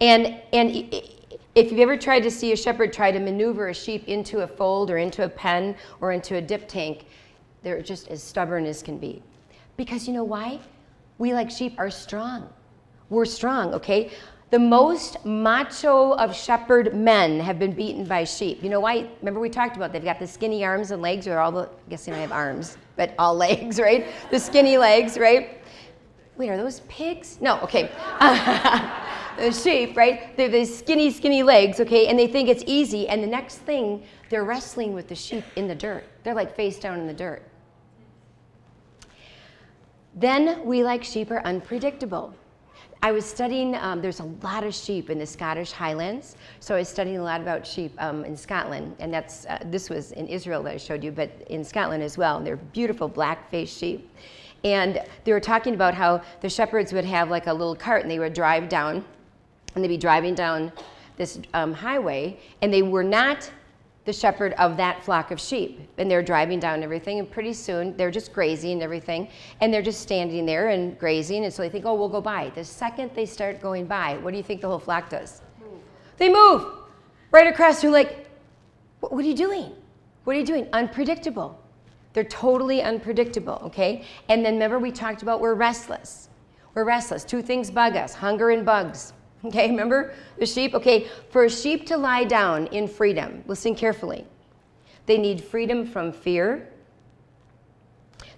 And, 0.00 0.40
and 0.52 0.92
if 1.54 1.70
you've 1.70 1.80
ever 1.80 1.96
tried 1.96 2.20
to 2.20 2.30
see 2.30 2.52
a 2.52 2.56
shepherd 2.56 2.92
try 2.92 3.12
to 3.12 3.20
maneuver 3.20 3.68
a 3.68 3.74
sheep 3.74 4.08
into 4.08 4.40
a 4.40 4.46
fold 4.46 4.90
or 4.90 4.98
into 4.98 5.24
a 5.24 5.28
pen 5.28 5.76
or 6.00 6.12
into 6.12 6.36
a 6.36 6.40
dip 6.40 6.66
tank, 6.66 7.06
they're 7.62 7.80
just 7.80 8.08
as 8.08 8.22
stubborn 8.22 8.66
as 8.66 8.82
can 8.82 8.98
be. 8.98 9.22
Because 9.76 10.06
you 10.08 10.14
know 10.14 10.24
why? 10.24 10.60
We, 11.18 11.32
like 11.32 11.50
sheep, 11.50 11.74
are 11.78 11.90
strong. 11.90 12.48
We're 13.08 13.24
strong, 13.24 13.72
okay? 13.74 14.10
The 14.54 14.60
most 14.60 15.24
macho 15.24 16.12
of 16.12 16.32
shepherd 16.32 16.94
men 16.94 17.40
have 17.40 17.58
been 17.58 17.72
beaten 17.72 18.04
by 18.04 18.22
sheep. 18.22 18.62
You 18.62 18.70
know 18.70 18.78
why? 18.78 19.10
Remember 19.18 19.40
we 19.40 19.50
talked 19.50 19.74
about 19.74 19.92
they've 19.92 20.04
got 20.04 20.20
the 20.20 20.28
skinny 20.28 20.64
arms 20.64 20.92
and 20.92 21.02
legs, 21.02 21.26
or 21.26 21.40
all 21.40 21.50
the, 21.50 21.62
I 21.62 21.90
guess 21.90 22.04
they 22.04 22.12
don't 22.12 22.20
have 22.20 22.30
arms, 22.30 22.78
but 22.94 23.16
all 23.18 23.34
legs, 23.46 23.80
right? 23.80 24.06
The 24.30 24.38
skinny 24.38 24.78
legs, 24.78 25.18
right? 25.18 25.60
Wait, 26.36 26.50
are 26.50 26.56
those 26.56 26.82
pigs? 26.86 27.38
No, 27.40 27.58
okay. 27.62 27.90
the 29.36 29.50
sheep, 29.50 29.96
right? 29.96 30.36
They 30.36 30.44
have 30.44 30.52
these 30.52 30.78
skinny, 30.78 31.10
skinny 31.10 31.42
legs, 31.42 31.80
okay, 31.80 32.06
and 32.06 32.16
they 32.16 32.28
think 32.28 32.48
it's 32.48 32.62
easy, 32.64 33.08
and 33.08 33.20
the 33.20 33.26
next 33.26 33.56
thing, 33.56 34.04
they're 34.30 34.44
wrestling 34.44 34.92
with 34.92 35.08
the 35.08 35.16
sheep 35.16 35.42
in 35.56 35.66
the 35.66 35.74
dirt. 35.74 36.04
They're 36.22 36.32
like 36.32 36.54
face 36.54 36.78
down 36.78 37.00
in 37.00 37.08
the 37.08 37.12
dirt. 37.12 37.42
Then 40.14 40.64
we, 40.64 40.84
like 40.84 41.02
sheep, 41.02 41.32
are 41.32 41.44
unpredictable. 41.44 42.36
I 43.04 43.12
was 43.12 43.26
studying, 43.26 43.74
um, 43.74 44.00
there's 44.00 44.20
a 44.20 44.30
lot 44.42 44.64
of 44.64 44.74
sheep 44.74 45.10
in 45.10 45.18
the 45.18 45.26
Scottish 45.26 45.72
Highlands. 45.72 46.36
So 46.60 46.74
I 46.74 46.78
was 46.78 46.88
studying 46.88 47.18
a 47.18 47.22
lot 47.22 47.42
about 47.42 47.66
sheep 47.66 47.92
um, 47.98 48.24
in 48.24 48.34
Scotland. 48.34 48.96
And 48.98 49.12
that's, 49.12 49.44
uh, 49.44 49.58
this 49.66 49.90
was 49.90 50.12
in 50.12 50.26
Israel 50.26 50.62
that 50.62 50.72
I 50.72 50.76
showed 50.78 51.04
you, 51.04 51.12
but 51.12 51.30
in 51.50 51.62
Scotland 51.62 52.02
as 52.02 52.16
well. 52.16 52.38
And 52.38 52.46
they're 52.46 52.56
beautiful 52.56 53.06
black 53.06 53.50
faced 53.50 53.78
sheep. 53.78 54.10
And 54.64 55.02
they 55.24 55.32
were 55.32 55.40
talking 55.40 55.74
about 55.74 55.92
how 55.92 56.22
the 56.40 56.48
shepherds 56.48 56.94
would 56.94 57.04
have 57.04 57.28
like 57.28 57.46
a 57.46 57.52
little 57.52 57.76
cart 57.76 58.00
and 58.00 58.10
they 58.10 58.18
would 58.18 58.32
drive 58.32 58.70
down, 58.70 59.04
and 59.74 59.84
they'd 59.84 59.88
be 59.88 59.98
driving 59.98 60.34
down 60.34 60.72
this 61.18 61.40
um, 61.52 61.74
highway, 61.74 62.40
and 62.62 62.72
they 62.72 62.80
were 62.80 63.04
not 63.04 63.50
the 64.04 64.12
shepherd 64.12 64.52
of 64.54 64.76
that 64.76 65.02
flock 65.02 65.30
of 65.30 65.40
sheep. 65.40 65.80
And 65.98 66.10
they're 66.10 66.22
driving 66.22 66.60
down 66.60 66.82
everything, 66.82 67.18
and 67.18 67.30
pretty 67.30 67.52
soon 67.52 67.96
they're 67.96 68.10
just 68.10 68.32
grazing 68.32 68.72
and 68.72 68.82
everything, 68.82 69.28
and 69.60 69.72
they're 69.72 69.82
just 69.82 70.00
standing 70.00 70.44
there 70.46 70.68
and 70.68 70.98
grazing. 70.98 71.44
And 71.44 71.52
so 71.52 71.62
they 71.62 71.68
think, 71.68 71.84
oh, 71.86 71.94
we'll 71.94 72.08
go 72.08 72.20
by. 72.20 72.50
The 72.54 72.64
second 72.64 73.10
they 73.14 73.26
start 73.26 73.60
going 73.60 73.86
by, 73.86 74.18
what 74.18 74.32
do 74.32 74.36
you 74.36 74.42
think 74.42 74.60
the 74.60 74.68
whole 74.68 74.78
flock 74.78 75.08
does? 75.08 75.42
Move. 75.60 75.80
They 76.18 76.28
move 76.28 76.66
right 77.30 77.46
across. 77.46 77.82
They're 77.82 77.90
like, 77.90 78.28
what 79.00 79.12
are 79.12 79.28
you 79.28 79.34
doing? 79.34 79.72
What 80.24 80.36
are 80.36 80.38
you 80.38 80.46
doing? 80.46 80.68
Unpredictable. 80.72 81.60
They're 82.14 82.24
totally 82.24 82.80
unpredictable, 82.80 83.60
okay? 83.64 84.04
And 84.28 84.44
then 84.44 84.54
remember, 84.54 84.78
we 84.78 84.92
talked 84.92 85.22
about 85.22 85.40
we're 85.40 85.54
restless. 85.54 86.28
We're 86.74 86.84
restless. 86.84 87.24
Two 87.24 87.42
things 87.42 87.70
bug 87.70 87.96
us 87.96 88.14
hunger 88.14 88.50
and 88.50 88.64
bugs. 88.64 89.12
Okay, 89.44 89.68
remember 89.68 90.14
the 90.38 90.46
sheep? 90.46 90.74
Okay, 90.74 91.08
for 91.30 91.44
a 91.44 91.50
sheep 91.50 91.86
to 91.86 91.96
lie 91.96 92.24
down 92.24 92.66
in 92.68 92.88
freedom, 92.88 93.44
listen 93.46 93.74
carefully. 93.74 94.24
They 95.06 95.18
need 95.18 95.42
freedom 95.44 95.86
from 95.86 96.12
fear. 96.12 96.68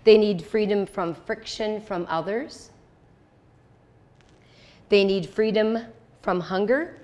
They 0.03 0.19
need 0.19 0.43
freedom 0.43 0.85
from 0.85 1.15
friction 1.15 1.81
from 1.81 2.07
others. 2.09 2.71
They 4.89 5.05
need 5.05 5.29
freedom 5.29 5.79
from 6.23 6.41
hunger 6.41 6.99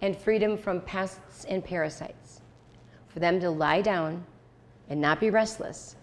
and 0.00 0.16
freedom 0.16 0.56
from 0.56 0.80
pests 0.80 1.44
and 1.44 1.64
parasites. 1.64 2.40
For 3.08 3.20
them 3.20 3.38
to 3.40 3.50
lie 3.50 3.80
down 3.80 4.24
and 4.88 5.00
not 5.00 5.20
be 5.20 5.30
restless, 5.30 5.94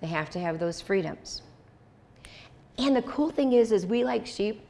they 0.00 0.06
have 0.06 0.30
to 0.30 0.40
have 0.40 0.58
those 0.58 0.80
freedoms. 0.80 1.42
And 2.78 2.96
the 2.96 3.02
cool 3.02 3.30
thing 3.30 3.52
is, 3.52 3.70
is 3.72 3.84
we 3.84 4.04
like 4.04 4.26
sheep, 4.26 4.66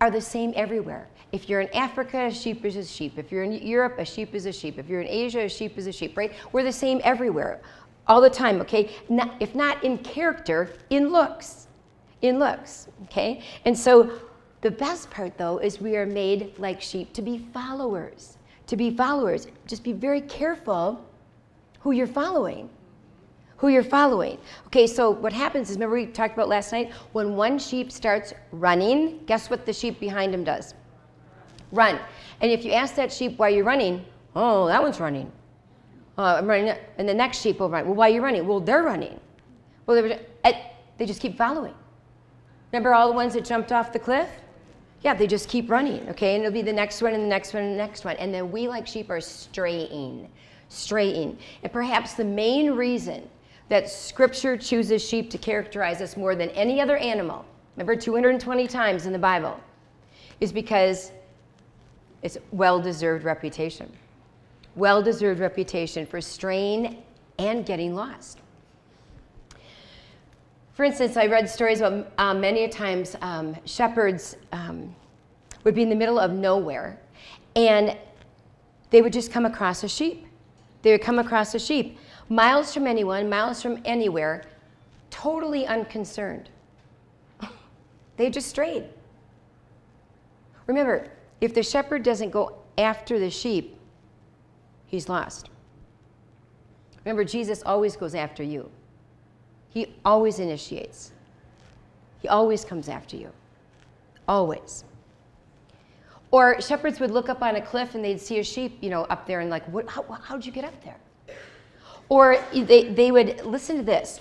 are 0.00 0.10
the 0.10 0.20
same 0.20 0.52
everywhere. 0.56 1.08
If 1.32 1.48
you're 1.48 1.60
in 1.60 1.74
Africa, 1.74 2.26
a 2.26 2.32
sheep 2.32 2.64
is 2.64 2.76
a 2.76 2.84
sheep. 2.84 3.18
If 3.18 3.30
you're 3.30 3.42
in 3.42 3.52
Europe, 3.52 3.98
a 3.98 4.04
sheep 4.04 4.34
is 4.34 4.46
a 4.46 4.52
sheep. 4.52 4.78
If 4.78 4.88
you're 4.88 5.00
in 5.00 5.08
Asia, 5.08 5.40
a 5.40 5.48
sheep 5.48 5.76
is 5.76 5.86
a 5.86 5.92
sheep, 5.92 6.16
right? 6.16 6.32
We're 6.52 6.62
the 6.62 6.72
same 6.72 7.00
everywhere, 7.04 7.60
all 8.06 8.20
the 8.20 8.30
time, 8.30 8.60
okay? 8.62 8.90
Not, 9.08 9.34
if 9.40 9.54
not 9.54 9.84
in 9.84 9.98
character, 9.98 10.72
in 10.90 11.10
looks. 11.10 11.66
in 12.22 12.38
looks, 12.38 12.88
okay? 13.04 13.42
And 13.64 13.76
so 13.76 14.20
the 14.60 14.70
best 14.70 15.10
part, 15.10 15.36
though, 15.38 15.58
is 15.58 15.80
we 15.80 15.96
are 15.96 16.06
made 16.06 16.58
like 16.58 16.80
sheep 16.80 17.12
to 17.12 17.22
be 17.22 17.46
followers. 17.52 18.38
To 18.66 18.76
be 18.76 18.90
followers. 18.90 19.46
Just 19.66 19.84
be 19.84 19.92
very 19.92 20.20
careful 20.22 21.04
who 21.80 21.92
you're 21.92 22.06
following. 22.06 22.68
Who 23.58 23.68
you're 23.68 23.82
following. 23.82 24.38
Okay, 24.66 24.86
so 24.86 25.10
what 25.10 25.32
happens 25.32 25.68
is, 25.68 25.76
remember 25.76 25.96
we 25.96 26.06
talked 26.06 26.34
about 26.34 26.48
last 26.48 26.70
night? 26.72 26.92
When 27.12 27.34
one 27.34 27.58
sheep 27.58 27.90
starts 27.90 28.32
running, 28.52 29.24
guess 29.26 29.50
what 29.50 29.66
the 29.66 29.72
sheep 29.72 29.98
behind 29.98 30.32
him 30.32 30.44
does? 30.44 30.74
Run. 31.72 31.98
And 32.40 32.52
if 32.52 32.64
you 32.64 32.72
ask 32.72 32.94
that 32.94 33.12
sheep 33.12 33.36
why 33.36 33.48
you're 33.48 33.64
running, 33.64 34.04
oh, 34.36 34.66
that 34.66 34.80
one's 34.80 35.00
running. 35.00 35.30
Uh, 36.16 36.36
I'm 36.38 36.46
running. 36.46 36.74
And 36.98 37.08
the 37.08 37.14
next 37.14 37.40
sheep 37.40 37.58
will 37.58 37.68
run. 37.68 37.86
Well, 37.86 37.96
why 37.96 38.10
are 38.10 38.14
you 38.14 38.22
running? 38.22 38.46
Well, 38.46 38.60
they're 38.60 38.84
running. 38.84 39.18
Well, 39.86 39.96
they, 39.96 40.08
were, 40.08 40.18
they 40.96 41.06
just 41.06 41.20
keep 41.20 41.36
following. 41.36 41.74
Remember 42.70 42.94
all 42.94 43.08
the 43.08 43.14
ones 43.14 43.34
that 43.34 43.44
jumped 43.44 43.72
off 43.72 43.92
the 43.92 43.98
cliff? 43.98 44.28
Yeah, 45.02 45.14
they 45.14 45.26
just 45.26 45.48
keep 45.48 45.68
running, 45.68 46.08
okay? 46.10 46.36
And 46.36 46.44
it'll 46.44 46.52
be 46.52 46.62
the 46.62 46.72
next 46.72 47.02
one 47.02 47.12
and 47.12 47.22
the 47.22 47.28
next 47.28 47.54
one 47.54 47.64
and 47.64 47.72
the 47.72 47.78
next 47.78 48.04
one. 48.04 48.16
And 48.16 48.32
then 48.32 48.52
we, 48.52 48.68
like 48.68 48.86
sheep, 48.86 49.10
are 49.10 49.20
straying, 49.20 50.28
straying. 50.68 51.38
And 51.64 51.72
perhaps 51.72 52.14
the 52.14 52.24
main 52.24 52.72
reason 52.72 53.28
that 53.68 53.88
Scripture 53.88 54.56
chooses 54.56 55.06
sheep 55.06 55.30
to 55.30 55.38
characterize 55.38 56.00
us 56.00 56.16
more 56.16 56.34
than 56.34 56.48
any 56.50 56.80
other 56.80 56.96
animal, 56.96 57.44
remember 57.76 57.94
220 57.94 58.66
times 58.66 59.06
in 59.06 59.12
the 59.12 59.18
Bible, 59.18 59.58
is 60.40 60.52
because 60.52 61.12
it's 62.22 62.38
well 62.50 62.80
deserved 62.80 63.24
reputation. 63.24 63.90
Well 64.74 65.02
deserved 65.02 65.40
reputation 65.40 66.06
for 66.06 66.20
straying 66.20 67.02
and 67.38 67.66
getting 67.66 67.94
lost. 67.94 68.38
For 70.72 70.84
instance, 70.84 71.16
I 71.16 71.26
read 71.26 71.50
stories 71.50 71.80
about 71.80 72.12
um, 72.18 72.40
many 72.40 72.68
times 72.68 73.16
um, 73.20 73.56
shepherds 73.64 74.36
um, 74.52 74.94
would 75.64 75.74
be 75.74 75.82
in 75.82 75.88
the 75.88 75.96
middle 75.96 76.20
of 76.20 76.30
nowhere 76.30 76.98
and 77.56 77.96
they 78.90 79.02
would 79.02 79.12
just 79.12 79.32
come 79.32 79.44
across 79.44 79.82
a 79.82 79.88
sheep. 79.88 80.26
They 80.82 80.92
would 80.92 81.02
come 81.02 81.18
across 81.18 81.54
a 81.54 81.58
sheep, 81.58 81.98
miles 82.28 82.72
from 82.72 82.86
anyone, 82.86 83.28
miles 83.28 83.62
from 83.62 83.80
anywhere, 83.84 84.44
totally 85.10 85.66
unconcerned. 85.66 86.50
they 88.16 88.30
just 88.30 88.48
strayed. 88.48 88.84
Remember, 90.66 91.08
if 91.40 91.54
the 91.54 91.62
shepherd 91.62 92.02
doesn't 92.02 92.30
go 92.30 92.58
after 92.76 93.18
the 93.18 93.30
sheep, 93.30 93.76
he's 94.86 95.08
lost. 95.08 95.50
Remember, 97.04 97.24
Jesus 97.24 97.62
always 97.64 97.96
goes 97.96 98.14
after 98.14 98.42
you. 98.42 98.70
He 99.70 99.94
always 100.04 100.38
initiates. 100.38 101.12
He 102.20 102.28
always 102.28 102.64
comes 102.64 102.88
after 102.88 103.16
you. 103.16 103.30
Always. 104.26 104.84
Or 106.30 106.60
shepherds 106.60 107.00
would 107.00 107.10
look 107.10 107.28
up 107.28 107.42
on 107.42 107.56
a 107.56 107.62
cliff 107.62 107.94
and 107.94 108.04
they'd 108.04 108.20
see 108.20 108.38
a 108.38 108.44
sheep, 108.44 108.78
you 108.82 108.90
know, 108.90 109.04
up 109.04 109.26
there 109.26 109.40
and 109.40 109.48
like, 109.48 109.64
what, 109.72 109.88
how, 109.88 110.02
how'd 110.02 110.44
you 110.44 110.52
get 110.52 110.64
up 110.64 110.84
there? 110.84 110.96
Or 112.08 112.38
they, 112.52 112.92
they 112.92 113.10
would, 113.10 113.44
listen 113.44 113.76
to 113.76 113.82
this, 113.82 114.20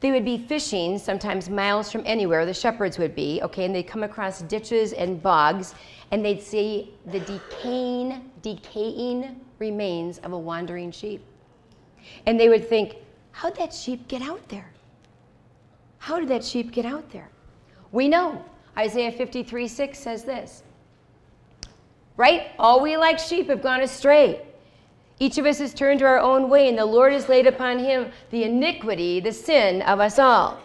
they 0.00 0.10
would 0.10 0.24
be 0.24 0.38
fishing 0.38 0.98
sometimes 0.98 1.48
miles 1.48 1.92
from 1.92 2.02
anywhere, 2.04 2.44
the 2.44 2.54
shepherds 2.54 2.98
would 2.98 3.14
be, 3.14 3.40
okay, 3.42 3.64
and 3.64 3.74
they'd 3.74 3.84
come 3.84 4.02
across 4.02 4.42
ditches 4.42 4.92
and 4.92 5.22
bogs 5.22 5.74
and 6.10 6.24
they'd 6.24 6.42
see 6.42 6.92
the 7.06 7.20
decaying, 7.20 8.30
decaying 8.42 9.40
remains 9.58 10.18
of 10.18 10.32
a 10.32 10.38
wandering 10.38 10.90
sheep. 10.90 11.24
And 12.26 12.38
they 12.38 12.48
would 12.48 12.68
think, 12.68 12.96
how'd 13.30 13.56
that 13.56 13.72
sheep 13.72 14.08
get 14.08 14.22
out 14.22 14.46
there? 14.48 14.70
How 15.98 16.18
did 16.18 16.28
that 16.28 16.44
sheep 16.44 16.72
get 16.72 16.84
out 16.84 17.08
there? 17.10 17.30
We 17.92 18.08
know. 18.08 18.44
Isaiah 18.76 19.12
53 19.12 19.68
6 19.68 19.98
says 19.98 20.24
this. 20.24 20.62
Right? 22.16 22.48
All 22.58 22.82
we 22.82 22.96
like 22.96 23.18
sheep 23.18 23.48
have 23.48 23.62
gone 23.62 23.82
astray. 23.82 24.42
Each 25.18 25.38
of 25.38 25.46
us 25.46 25.58
has 25.58 25.74
turned 25.74 26.00
to 26.00 26.06
our 26.06 26.18
own 26.18 26.48
way, 26.48 26.68
and 26.68 26.76
the 26.76 26.84
Lord 26.84 27.12
has 27.12 27.28
laid 27.28 27.46
upon 27.46 27.78
him 27.78 28.10
the 28.30 28.44
iniquity, 28.44 29.20
the 29.20 29.32
sin 29.32 29.82
of 29.82 30.00
us 30.00 30.18
all. 30.18 30.60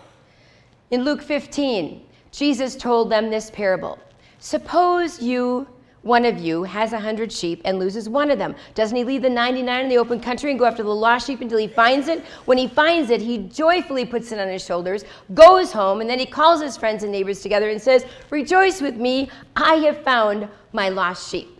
In 0.89 1.03
Luke 1.03 1.21
15, 1.21 2.01
Jesus 2.31 2.75
told 2.75 3.09
them 3.09 3.29
this 3.29 3.51
parable 3.51 3.99
Suppose 4.39 5.21
you 5.21 5.67
one 6.07 6.23
of 6.23 6.39
you 6.39 6.63
has 6.63 6.93
a 6.93 6.99
hundred 6.99 7.31
sheep 7.31 7.61
and 7.65 7.79
loses 7.79 8.07
one 8.07 8.31
of 8.31 8.37
them. 8.37 8.55
Doesn't 8.75 8.95
he 8.95 9.03
leave 9.03 9.23
the 9.23 9.29
99 9.29 9.83
in 9.83 9.89
the 9.89 9.97
open 9.97 10.21
country 10.21 10.51
and 10.51 10.57
go 10.57 10.65
after 10.65 10.81
the 10.81 10.95
lost 10.95 11.27
sheep 11.27 11.41
until 11.41 11.57
he 11.57 11.67
finds 11.67 12.07
it? 12.07 12.23
When 12.45 12.57
he 12.57 12.67
finds 12.67 13.09
it, 13.09 13.21
he 13.21 13.39
joyfully 13.39 14.05
puts 14.05 14.31
it 14.31 14.39
on 14.39 14.47
his 14.47 14.63
shoulders, 14.63 15.03
goes 15.33 15.73
home, 15.73 15.99
and 15.99 16.09
then 16.09 16.17
he 16.17 16.25
calls 16.25 16.61
his 16.61 16.77
friends 16.77 17.03
and 17.03 17.11
neighbors 17.11 17.41
together 17.41 17.69
and 17.69 17.81
says, 17.81 18.05
Rejoice 18.29 18.81
with 18.81 18.95
me, 18.95 19.29
I 19.57 19.75
have 19.75 20.01
found 20.03 20.47
my 20.71 20.87
lost 20.87 21.29
sheep. 21.29 21.59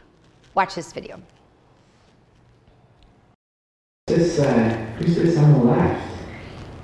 Watch 0.55 0.75
this 0.75 0.93
video. 0.93 1.21
This, 4.07 4.39
uh, 4.39 4.69
who's 4.97 5.15
this 5.17 5.37
on 5.37 5.51
the 5.51 5.59
left? 5.65 6.17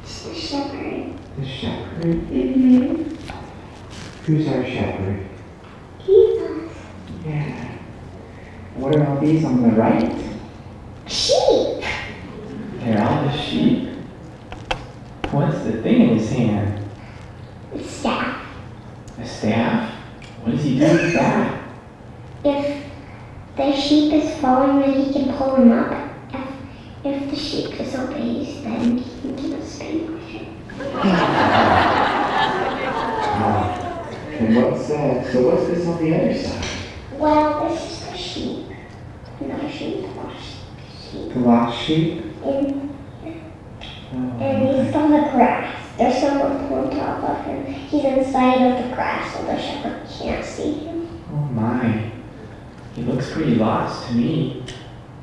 The 0.04 0.36
shepherd. 0.36 1.14
The 1.38 1.46
shepherd? 1.46 2.16
Mm-hmm. 2.28 3.16
Who's 4.26 4.48
our 4.50 4.66
shepherd? 4.66 5.26
Jesus. 6.06 6.74
Yeah. 7.26 7.78
What 8.76 8.98
are 8.98 9.08
all 9.08 9.22
these 9.22 9.46
on 9.46 9.62
the 9.64 9.70
right? 9.70 10.14
Sheep. 11.08 11.86
They're 12.80 13.02
all 13.02 13.24
the 13.24 13.38
sheep. 13.38 13.88
What's 15.32 15.64
the 15.64 15.82
thing 15.82 16.02
in 16.02 16.18
his 16.18 16.30
hand? 16.30 16.84
The 17.72 17.86
staff. 17.86 18.46
A 19.18 19.26
staff? 19.26 19.94
What 20.42 20.58
does 20.58 20.66
he 20.66 20.78
do 20.78 20.88
with 20.88 21.14
that? 21.14 21.64
If 22.44 22.84
the 23.56 23.72
sheep 23.72 24.12
is 24.12 24.38
falling, 24.40 24.82
then 24.82 25.06
he 25.06 25.14
can 25.14 25.34
pull 25.38 25.56
him 25.56 25.72
up. 25.72 26.13
If, 27.06 27.30
the 27.30 27.36
sheep 27.36 27.78
disobeys, 27.78 28.64
then 28.64 28.98
he 28.98 29.34
can 29.34 29.52
just 29.52 29.76
spank 29.76 30.10
it. 30.34 30.48
Oh. 33.36 33.80
And 34.40 34.56
what's 34.56 34.90
uh, 34.90 35.32
so 35.32 35.50
what's 35.50 35.68
this 35.68 35.86
on 35.88 36.04
the 36.04 36.16
other 36.16 36.34
side? 36.38 36.66
Well, 37.14 37.68
this 37.70 37.92
is 37.92 38.06
the 38.10 38.18
sheep. 38.18 38.66
Another 39.40 39.70
sheep. 39.70 40.06
Lost 40.16 40.46
sheep. 41.12 41.34
The 41.34 41.40
lost 41.40 41.78
sheep? 41.82 42.24
And, 42.44 42.90
Oh, 44.16 44.38
and 44.40 44.86
he's 44.86 44.96
on 44.96 45.10
the 45.12 45.22
grass. 45.32 45.76
There's 45.98 46.22
someone 46.22 46.52
on 46.72 46.90
top 46.92 47.24
of 47.24 47.46
him. 47.46 47.66
He's 47.66 48.04
inside 48.04 48.62
of 48.62 48.84
the 48.88 48.96
grass, 48.96 49.34
so 49.36 49.44
the 49.44 49.58
shepherd 49.60 50.08
can't 50.20 50.46
see 50.46 50.74
him. 50.74 51.24
oh 51.32 51.36
my. 51.48 52.12
He 52.94 53.02
looks 53.02 53.32
pretty 53.32 53.56
lost 53.56 54.08
to 54.10 54.14
me. 54.14 54.64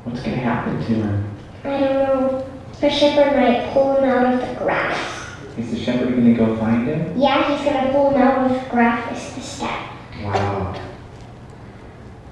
What's 0.03 0.21
gonna 0.21 0.35
happen 0.35 0.75
to 0.75 0.83
him? 0.83 1.30
I 1.63 1.79
don't 1.79 1.93
know. 1.93 2.47
The 2.79 2.89
shepherd 2.89 3.35
might 3.35 3.71
pull 3.73 3.97
him 3.97 4.09
out 4.09 4.33
of 4.33 4.39
the 4.49 4.55
grass. 4.55 5.27
Is 5.57 5.69
the 5.71 5.79
shepherd 5.79 6.09
gonna 6.09 6.33
go 6.33 6.55
find 6.57 6.87
him? 6.87 7.19
Yeah, 7.19 7.55
he's 7.55 7.65
gonna 7.65 7.91
pull 7.91 8.11
him 8.11 8.21
out 8.21 8.49
of 8.49 8.63
the 8.63 8.69
grass 8.69 9.09
with 9.09 9.35
the 9.35 9.41
staff. 9.41 9.89
Wow. 10.23 10.81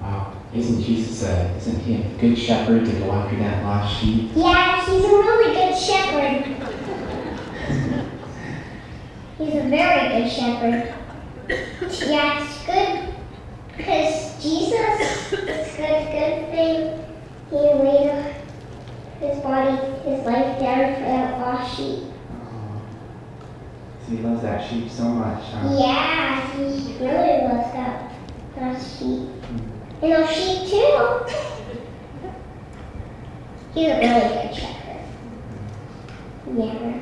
Wow. 0.00 0.32
Isn't 0.52 0.82
Jesus 0.82 1.22
a, 1.22 1.54
isn't 1.56 1.80
he 1.80 2.02
a 2.02 2.08
good 2.20 2.36
shepherd 2.36 2.84
to 2.86 2.92
go 2.92 3.12
after 3.12 3.36
that 3.36 3.62
lost 3.62 4.00
sheep? 4.00 4.30
Yeah, 4.34 4.84
he's 4.84 5.04
a 5.04 5.08
really 5.08 5.54
good 5.54 5.78
shepherd. 5.78 6.44
he's 9.38 9.54
a 9.54 9.68
very 9.68 10.22
good 10.22 10.32
shepherd. 10.32 10.94
Yeah, 12.08 12.44
it's 12.44 12.66
good 12.66 13.14
because 13.76 14.42
Jesus 14.42 15.32
is 15.32 15.76
good, 15.76 16.06
good 16.10 16.50
thing. 16.50 17.04
He 17.50 17.56
laid 17.56 18.39
his 19.20 19.38
body, 19.40 19.76
his 20.02 20.24
life 20.24 20.58
down 20.58 20.94
for 20.94 21.00
that 21.02 21.38
lost 21.40 21.76
sheep. 21.76 22.04
Oh. 22.32 22.82
So 24.06 24.12
he 24.12 24.18
loves 24.22 24.42
that 24.42 24.68
sheep 24.68 24.90
so 24.90 25.04
much, 25.04 25.44
huh? 25.44 25.76
Yeah, 25.78 26.56
he 26.56 26.62
really 27.04 27.44
loves 27.46 27.72
that, 27.74 28.12
that 28.56 28.80
sheep. 28.80 29.28
Hmm. 29.28 30.04
And 30.04 30.12
those 30.12 30.30
sheep 30.30 30.68
too. 30.70 31.26
He's 33.74 33.88
a 33.88 33.98
really 34.00 34.42
good 34.42 34.54
shepherd. 34.54 34.80
Yeah. 36.56 37.00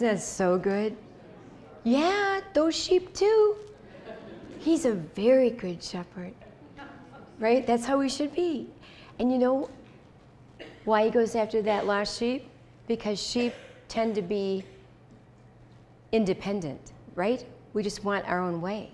That's 0.00 0.24
so 0.24 0.58
good. 0.58 0.96
Yeah, 1.84 2.40
those 2.54 2.74
sheep 2.74 3.14
too. 3.14 3.56
He's 4.58 4.86
a 4.86 4.94
very 4.94 5.50
good 5.50 5.82
shepherd. 5.82 6.34
Right? 7.38 7.66
That's 7.66 7.84
how 7.84 7.98
we 7.98 8.08
should 8.08 8.34
be. 8.34 8.68
And 9.18 9.30
you 9.30 9.38
know 9.38 9.70
why 10.84 11.04
he 11.04 11.10
goes 11.10 11.34
after 11.34 11.62
that 11.62 11.86
lost 11.86 12.18
sheep? 12.18 12.48
Because 12.86 13.20
sheep 13.20 13.54
tend 13.88 14.14
to 14.14 14.22
be 14.22 14.64
independent, 16.12 16.92
right? 17.14 17.44
We 17.72 17.82
just 17.82 18.04
want 18.04 18.26
our 18.26 18.40
own 18.40 18.60
way. 18.60 18.90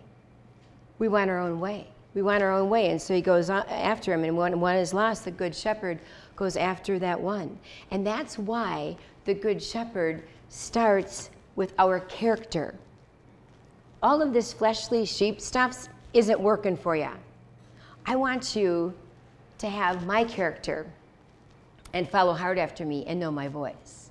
We 0.98 1.09
want 1.09 1.31
our 1.31 1.38
own 1.38 1.61
way. 1.61 1.88
We 2.14 2.22
want 2.22 2.42
our 2.42 2.53
own 2.53 2.70
way. 2.70 2.90
And 2.90 3.00
so 3.00 3.14
he 3.14 3.20
goes 3.20 3.50
after 3.50 4.12
him, 4.12 4.24
and 4.24 4.37
when 4.37 4.61
one 4.61 4.76
is 4.76 4.92
lost, 4.94 5.24
the 5.24 5.31
good 5.31 5.55
shepherd 5.55 6.00
goes 6.37 6.57
after 6.57 6.98
that 6.98 7.20
one. 7.20 7.59
And 7.90 8.07
that's 8.07 8.38
why 8.38 8.96
the 9.26 9.35
Good 9.35 9.62
Shepherd 9.62 10.22
starts 10.48 11.31
with 11.55 11.74
our 11.79 12.00
character. 12.00 12.74
All 14.03 14.22
of 14.22 14.33
this 14.33 14.53
fleshly 14.53 15.05
sheep 15.05 15.40
stuff 15.40 15.88
isn't 16.14 16.40
working 16.40 16.76
for 16.76 16.96
you. 16.96 17.11
I 18.11 18.16
want 18.16 18.57
you 18.57 18.92
to 19.59 19.68
have 19.68 20.05
my 20.05 20.25
character 20.25 20.85
and 21.92 22.11
follow 22.11 22.33
hard 22.33 22.59
after 22.59 22.85
me 22.85 23.05
and 23.07 23.20
know 23.20 23.31
my 23.31 23.46
voice. 23.46 24.11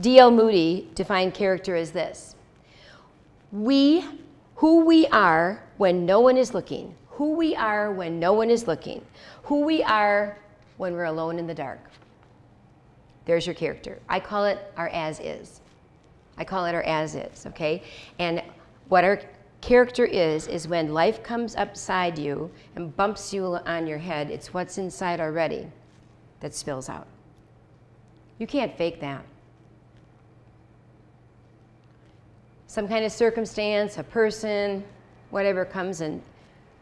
D.L. 0.00 0.30
Moody 0.30 0.88
defined 0.94 1.34
character 1.34 1.76
as 1.76 1.90
this 1.90 2.36
We, 3.52 4.02
who 4.54 4.86
we 4.86 5.06
are 5.08 5.62
when 5.76 6.06
no 6.06 6.20
one 6.20 6.38
is 6.38 6.54
looking, 6.54 6.94
who 7.10 7.34
we 7.34 7.54
are 7.54 7.92
when 7.92 8.18
no 8.18 8.32
one 8.32 8.48
is 8.48 8.66
looking, 8.66 9.04
who 9.42 9.60
we 9.66 9.82
are 9.82 10.38
when 10.78 10.94
we're 10.94 11.04
alone 11.04 11.38
in 11.38 11.46
the 11.46 11.52
dark. 11.54 11.80
There's 13.26 13.46
your 13.46 13.54
character. 13.54 14.00
I 14.08 14.20
call 14.20 14.46
it 14.46 14.58
our 14.78 14.88
as 14.88 15.20
is. 15.20 15.60
I 16.38 16.44
call 16.44 16.64
it 16.64 16.74
our 16.74 16.82
as 16.84 17.14
is, 17.14 17.44
okay? 17.48 17.82
And 18.18 18.42
what 18.88 19.04
our 19.04 19.20
character 19.64 20.04
is, 20.04 20.46
is 20.46 20.68
when 20.68 20.92
life 20.92 21.22
comes 21.22 21.56
upside 21.56 22.18
you 22.18 22.50
and 22.76 22.94
bumps 22.96 23.32
you 23.32 23.46
on 23.64 23.86
your 23.86 23.96
head, 23.96 24.30
it's 24.30 24.52
what's 24.52 24.76
inside 24.76 25.20
already 25.20 25.66
that 26.40 26.54
spills 26.54 26.90
out. 26.90 27.06
You 28.38 28.46
can't 28.46 28.76
fake 28.76 29.00
that. 29.00 29.24
Some 32.66 32.86
kind 32.86 33.06
of 33.06 33.12
circumstance, 33.12 33.96
a 33.96 34.02
person, 34.02 34.84
whatever 35.30 35.64
comes 35.64 36.02
and 36.02 36.20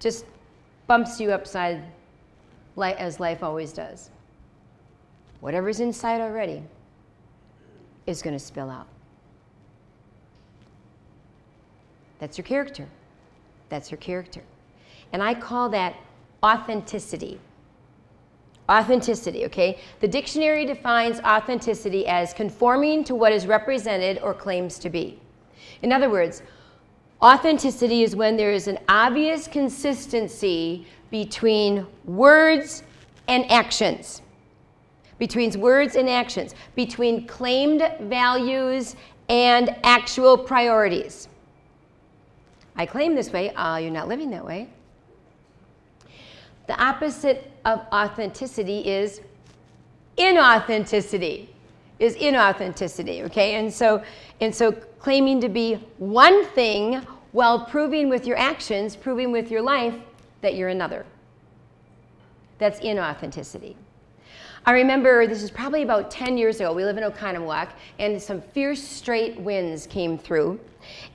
just 0.01 0.25
bumps 0.89 1.21
you 1.21 1.31
upside 1.31 1.85
as 2.77 3.21
life 3.21 3.45
always 3.45 3.73
does. 3.73 4.11
Whatever's 5.39 5.79
inside 5.79 6.21
already 6.21 6.65
is 8.09 8.23
going 8.23 8.35
to 8.35 8.45
spill 8.45 8.71
out. 8.71 8.89
That's 12.23 12.39
your 12.39 12.45
character. 12.45 12.87
That's 13.69 13.91
your 13.91 13.99
character. 13.99 14.43
And 15.13 15.21
I 15.21 15.35
call 15.35 15.69
that 15.71 15.97
authenticity. 16.41 17.41
Authenticity, 18.71 19.45
okay? 19.47 19.81
The 19.99 20.07
dictionary 20.07 20.65
defines 20.65 21.19
authenticity 21.19 22.07
as 22.07 22.33
conforming 22.33 23.03
to 23.05 23.17
what 23.17 23.33
is 23.33 23.49
represented 23.49 24.21
or 24.23 24.35
claims 24.35 24.79
to 24.79 24.89
be. 24.89 25.19
In 25.83 25.91
other 25.91 26.09
words, 26.09 26.45
authenticity 27.21 28.05
is 28.05 28.15
when 28.15 28.37
there 28.37 28.53
is 28.53 28.69
an 28.69 28.79
obvious 28.89 29.49
consistency 29.49 30.87
between 31.11 31.85
words 32.05 32.85
and 33.27 33.51
actions. 33.51 34.23
Between 35.19 35.59
words 35.59 35.97
and 35.97 36.09
actions, 36.09 36.55
between 36.77 37.27
claimed 37.27 37.83
values 38.03 38.95
and 39.29 39.75
actual 39.83 40.39
priorities. 40.39 41.27
I 42.77 42.87
claim 42.87 43.15
this 43.15 43.33
way, 43.33 43.51
uh, 43.55 43.77
you're 43.77 43.91
not 43.91 44.09
living 44.09 44.31
that 44.31 44.45
way. 44.45 44.69
The 46.67 46.83
opposite 46.83 47.51
of 47.65 47.81
authenticity 47.93 48.89
is 48.89 49.21
inauthenticity. 50.17 51.49
Is 51.99 52.17
inauthenticity, 52.17 53.25
okay? 53.27 53.57
And 53.57 53.73
so, 53.73 54.03
and 54.41 54.55
so 54.55 54.73
claiming 54.73 55.41
to 55.41 55.49
be 55.49 55.75
one 55.99 56.45
thing 56.47 56.95
while 57.33 57.65
proving 57.67 58.09
with 58.09 58.27
your 58.27 58.37
actions, 58.37 58.97
proving 58.97 59.33
with 59.33 59.51
your 59.51 59.63
life 59.63 59.95
that 60.41 60.55
you're 60.55 60.69
another. 60.69 61.05
That's 62.59 62.81
inauthenticity. 62.81 63.77
I 64.65 64.73
remember 64.73 65.27
this 65.27 65.43
is 65.43 65.51
probably 65.51 65.83
about 65.83 66.11
10 66.11 66.39
years 66.39 66.57
ago. 66.57 66.73
We 66.73 66.85
live 66.85 66.97
in 66.97 67.05
Oconomowoc, 67.05 67.71
and 67.99 68.21
some 68.23 68.41
fierce 68.41 68.83
straight 68.83 69.39
winds 69.41 69.87
came 69.87 70.17
through. 70.17 70.61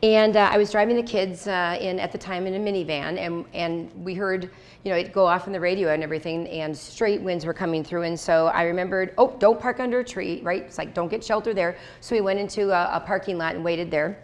And 0.04 0.38
uh, 0.38 0.50
I 0.52 0.58
was 0.58 0.72
driving 0.72 0.96
the 0.96 1.04
kids 1.04 1.48
uh, 1.48 1.78
in 1.82 2.00
at 2.00 2.12
the 2.12 2.18
time 2.18 2.46
in 2.46 2.54
a 2.54 2.60
minivan, 2.60 3.18
and, 3.18 3.46
and 3.54 3.92
we 4.04 4.14
heard 4.14 4.50
you 4.84 4.92
know 4.92 4.98
it 4.98 5.12
go 5.12 5.26
off 5.26 5.48
on 5.48 5.54
the 5.54 5.60
radio 5.60 5.92
and 5.94 6.04
everything, 6.04 6.48
and 6.50 6.78
straight 6.78 7.22
winds 7.22 7.46
were 7.46 7.54
coming 7.54 7.84
through. 7.84 8.04
And 8.04 8.20
so 8.20 8.48
I 8.48 8.64
remembered, 8.64 9.14
oh, 9.18 9.36
don't 9.40 9.60
park 9.60 9.80
under 9.80 10.00
a 10.00 10.04
tree, 10.04 10.42
right? 10.44 10.64
It's 10.64 10.78
like 10.78 10.94
don't 10.94 11.10
get 11.10 11.24
shelter 11.24 11.54
there. 11.54 11.78
So 12.00 12.16
we 12.16 12.22
went 12.22 12.40
into 12.40 12.70
a, 12.70 12.98
a 12.98 13.00
parking 13.00 13.38
lot 13.38 13.56
and 13.56 13.64
waited 13.64 13.90
there, 13.90 14.20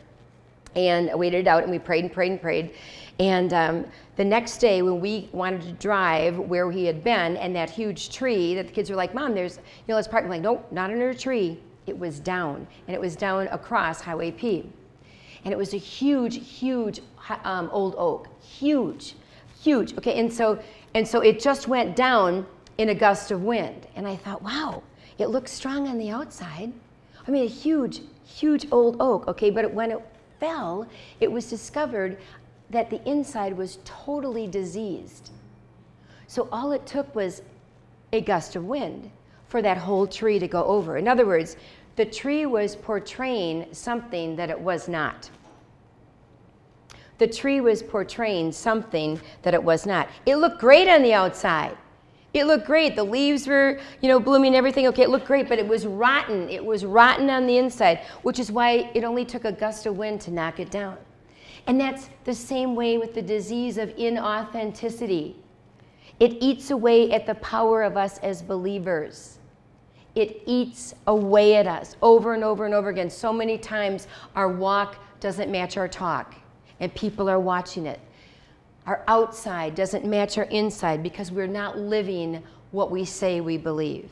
and 0.75 1.09
waited 1.15 1.39
it 1.39 1.47
out, 1.47 1.63
and 1.63 1.71
we 1.71 1.79
prayed 1.79 2.03
and 2.03 2.13
prayed 2.13 2.31
and 2.31 2.41
prayed. 2.41 2.73
And 3.19 3.53
um, 3.53 3.85
the 4.15 4.25
next 4.25 4.57
day, 4.57 4.81
when 4.81 4.99
we 4.99 5.29
wanted 5.31 5.61
to 5.63 5.71
drive 5.73 6.37
where 6.37 6.71
he 6.71 6.85
had 6.85 7.03
been, 7.03 7.37
and 7.37 7.55
that 7.55 7.69
huge 7.69 8.09
tree, 8.15 8.55
that 8.55 8.67
the 8.67 8.73
kids 8.73 8.89
were 8.89 8.95
like, 8.95 9.13
"Mom, 9.13 9.33
there's 9.33 9.57
you 9.57 9.63
know, 9.89 9.95
let's 9.95 10.07
park." 10.07 10.23
I'm 10.23 10.29
like, 10.29 10.41
"Nope, 10.41 10.67
not 10.71 10.91
under 10.91 11.09
a 11.09 11.15
tree." 11.15 11.59
It 11.87 11.97
was 11.97 12.19
down, 12.19 12.67
and 12.87 12.95
it 12.95 13.01
was 13.01 13.15
down 13.15 13.47
across 13.47 14.01
Highway 14.01 14.31
P 14.31 14.69
and 15.43 15.53
it 15.53 15.57
was 15.57 15.73
a 15.73 15.77
huge, 15.77 16.47
huge 16.47 17.01
um, 17.43 17.69
old 17.71 17.95
oak, 17.97 18.27
huge, 18.41 19.15
huge. 19.61 19.97
Okay, 19.97 20.19
and 20.19 20.31
so 20.31 20.59
and 20.93 21.07
so 21.07 21.21
it 21.21 21.39
just 21.39 21.67
went 21.67 21.95
down 21.95 22.45
in 22.77 22.89
a 22.89 22.95
gust 22.95 23.31
of 23.31 23.43
wind, 23.43 23.87
and 23.95 24.07
I 24.07 24.15
thought, 24.15 24.41
wow, 24.41 24.83
it 25.17 25.27
looks 25.27 25.51
strong 25.51 25.87
on 25.87 25.97
the 25.97 26.09
outside. 26.09 26.71
I 27.27 27.31
mean, 27.31 27.43
a 27.43 27.47
huge, 27.47 28.01
huge 28.25 28.67
old 28.71 28.97
oak. 28.99 29.27
Okay, 29.27 29.49
but 29.49 29.73
when 29.73 29.91
it 29.91 30.01
fell, 30.39 30.87
it 31.19 31.31
was 31.31 31.49
discovered 31.49 32.17
that 32.69 32.89
the 32.89 33.01
inside 33.07 33.55
was 33.55 33.79
totally 33.85 34.47
diseased. 34.47 35.31
So 36.27 36.47
all 36.51 36.71
it 36.71 36.85
took 36.85 37.13
was 37.15 37.41
a 38.11 38.21
gust 38.21 38.55
of 38.55 38.65
wind 38.65 39.11
for 39.47 39.61
that 39.61 39.77
whole 39.77 40.07
tree 40.07 40.39
to 40.39 40.47
go 40.47 40.63
over. 40.65 40.97
In 40.97 41.07
other 41.07 41.25
words, 41.25 41.57
the 41.95 42.05
tree 42.05 42.45
was 42.45 42.75
portraying 42.75 43.67
something 43.71 44.35
that 44.35 44.49
it 44.49 44.59
was 44.59 44.87
not. 44.87 45.29
The 47.19 47.27
tree 47.27 47.61
was 47.61 47.83
portraying 47.83 48.51
something 48.51 49.21
that 49.43 49.53
it 49.53 49.63
was 49.63 49.85
not. 49.85 50.09
It 50.25 50.37
looked 50.37 50.59
great 50.59 50.87
on 50.87 51.03
the 51.03 51.13
outside. 51.13 51.77
It 52.33 52.47
looked 52.47 52.65
great. 52.65 52.95
The 52.95 53.03
leaves 53.03 53.47
were, 53.47 53.79
you 54.01 54.09
know, 54.09 54.19
blooming, 54.19 54.55
everything. 54.55 54.87
Okay, 54.87 55.03
it 55.03 55.09
looked 55.09 55.27
great, 55.27 55.47
but 55.47 55.59
it 55.59 55.67
was 55.67 55.85
rotten. 55.85 56.49
It 56.49 56.65
was 56.65 56.83
rotten 56.83 57.29
on 57.29 57.45
the 57.45 57.57
inside, 57.57 57.99
which 58.23 58.39
is 58.39 58.51
why 58.51 58.89
it 58.95 59.03
only 59.03 59.23
took 59.23 59.45
a 59.45 59.51
gust 59.51 59.85
of 59.85 59.95
wind 59.97 60.19
to 60.21 60.31
knock 60.31 60.59
it 60.59 60.71
down. 60.71 60.97
And 61.67 61.79
that's 61.79 62.09
the 62.23 62.33
same 62.33 62.75
way 62.75 62.97
with 62.97 63.13
the 63.13 63.21
disease 63.21 63.77
of 63.77 63.89
inauthenticity. 63.89 65.35
It 66.19 66.37
eats 66.41 66.71
away 66.71 67.11
at 67.11 67.27
the 67.27 67.35
power 67.35 67.83
of 67.83 67.97
us 67.97 68.17
as 68.19 68.41
believers 68.41 69.37
it 70.15 70.41
eats 70.45 70.93
away 71.07 71.55
at 71.55 71.67
us 71.67 71.95
over 72.01 72.33
and 72.33 72.43
over 72.43 72.65
and 72.65 72.73
over 72.73 72.89
again. 72.89 73.09
So 73.09 73.33
many 73.33 73.57
times 73.57 74.07
our 74.35 74.47
walk 74.47 74.97
doesn't 75.19 75.51
match 75.51 75.77
our 75.77 75.87
talk, 75.87 76.35
and 76.79 76.93
people 76.93 77.29
are 77.29 77.39
watching 77.39 77.85
it. 77.85 77.99
Our 78.85 79.03
outside 79.07 79.75
doesn't 79.75 80.05
match 80.05 80.37
our 80.37 80.43
inside 80.45 81.01
because 81.01 81.31
we're 81.31 81.47
not 81.47 81.77
living 81.77 82.43
what 82.71 82.91
we 82.91 83.05
say 83.05 83.39
we 83.39 83.57
believe. 83.57 84.09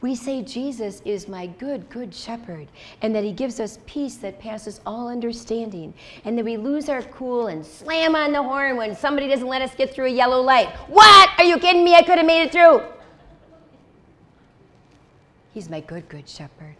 We 0.00 0.14
say 0.14 0.42
Jesus 0.42 1.00
is 1.04 1.28
my 1.28 1.46
good, 1.46 1.88
good 1.88 2.14
shepherd, 2.14 2.68
and 3.00 3.14
that 3.14 3.24
he 3.24 3.32
gives 3.32 3.60
us 3.60 3.78
peace 3.86 4.16
that 4.16 4.38
passes 4.38 4.80
all 4.84 5.08
understanding, 5.08 5.94
and 6.24 6.36
that 6.36 6.44
we 6.44 6.56
lose 6.56 6.88
our 6.88 7.02
cool 7.02 7.46
and 7.46 7.64
slam 7.64 8.14
on 8.14 8.32
the 8.32 8.42
horn 8.42 8.76
when 8.76 8.94
somebody 8.94 9.28
doesn't 9.28 9.46
let 9.46 9.62
us 9.62 9.74
get 9.74 9.94
through 9.94 10.06
a 10.06 10.10
yellow 10.10 10.42
light. 10.42 10.68
What? 10.88 11.30
Are 11.38 11.44
you 11.44 11.58
kidding 11.58 11.84
me? 11.84 11.94
I 11.94 12.02
could 12.02 12.18
have 12.18 12.26
made 12.26 12.42
it 12.42 12.52
through. 12.52 12.82
He's 15.54 15.70
my 15.70 15.78
good, 15.80 16.08
good 16.08 16.28
shepherd. 16.28 16.74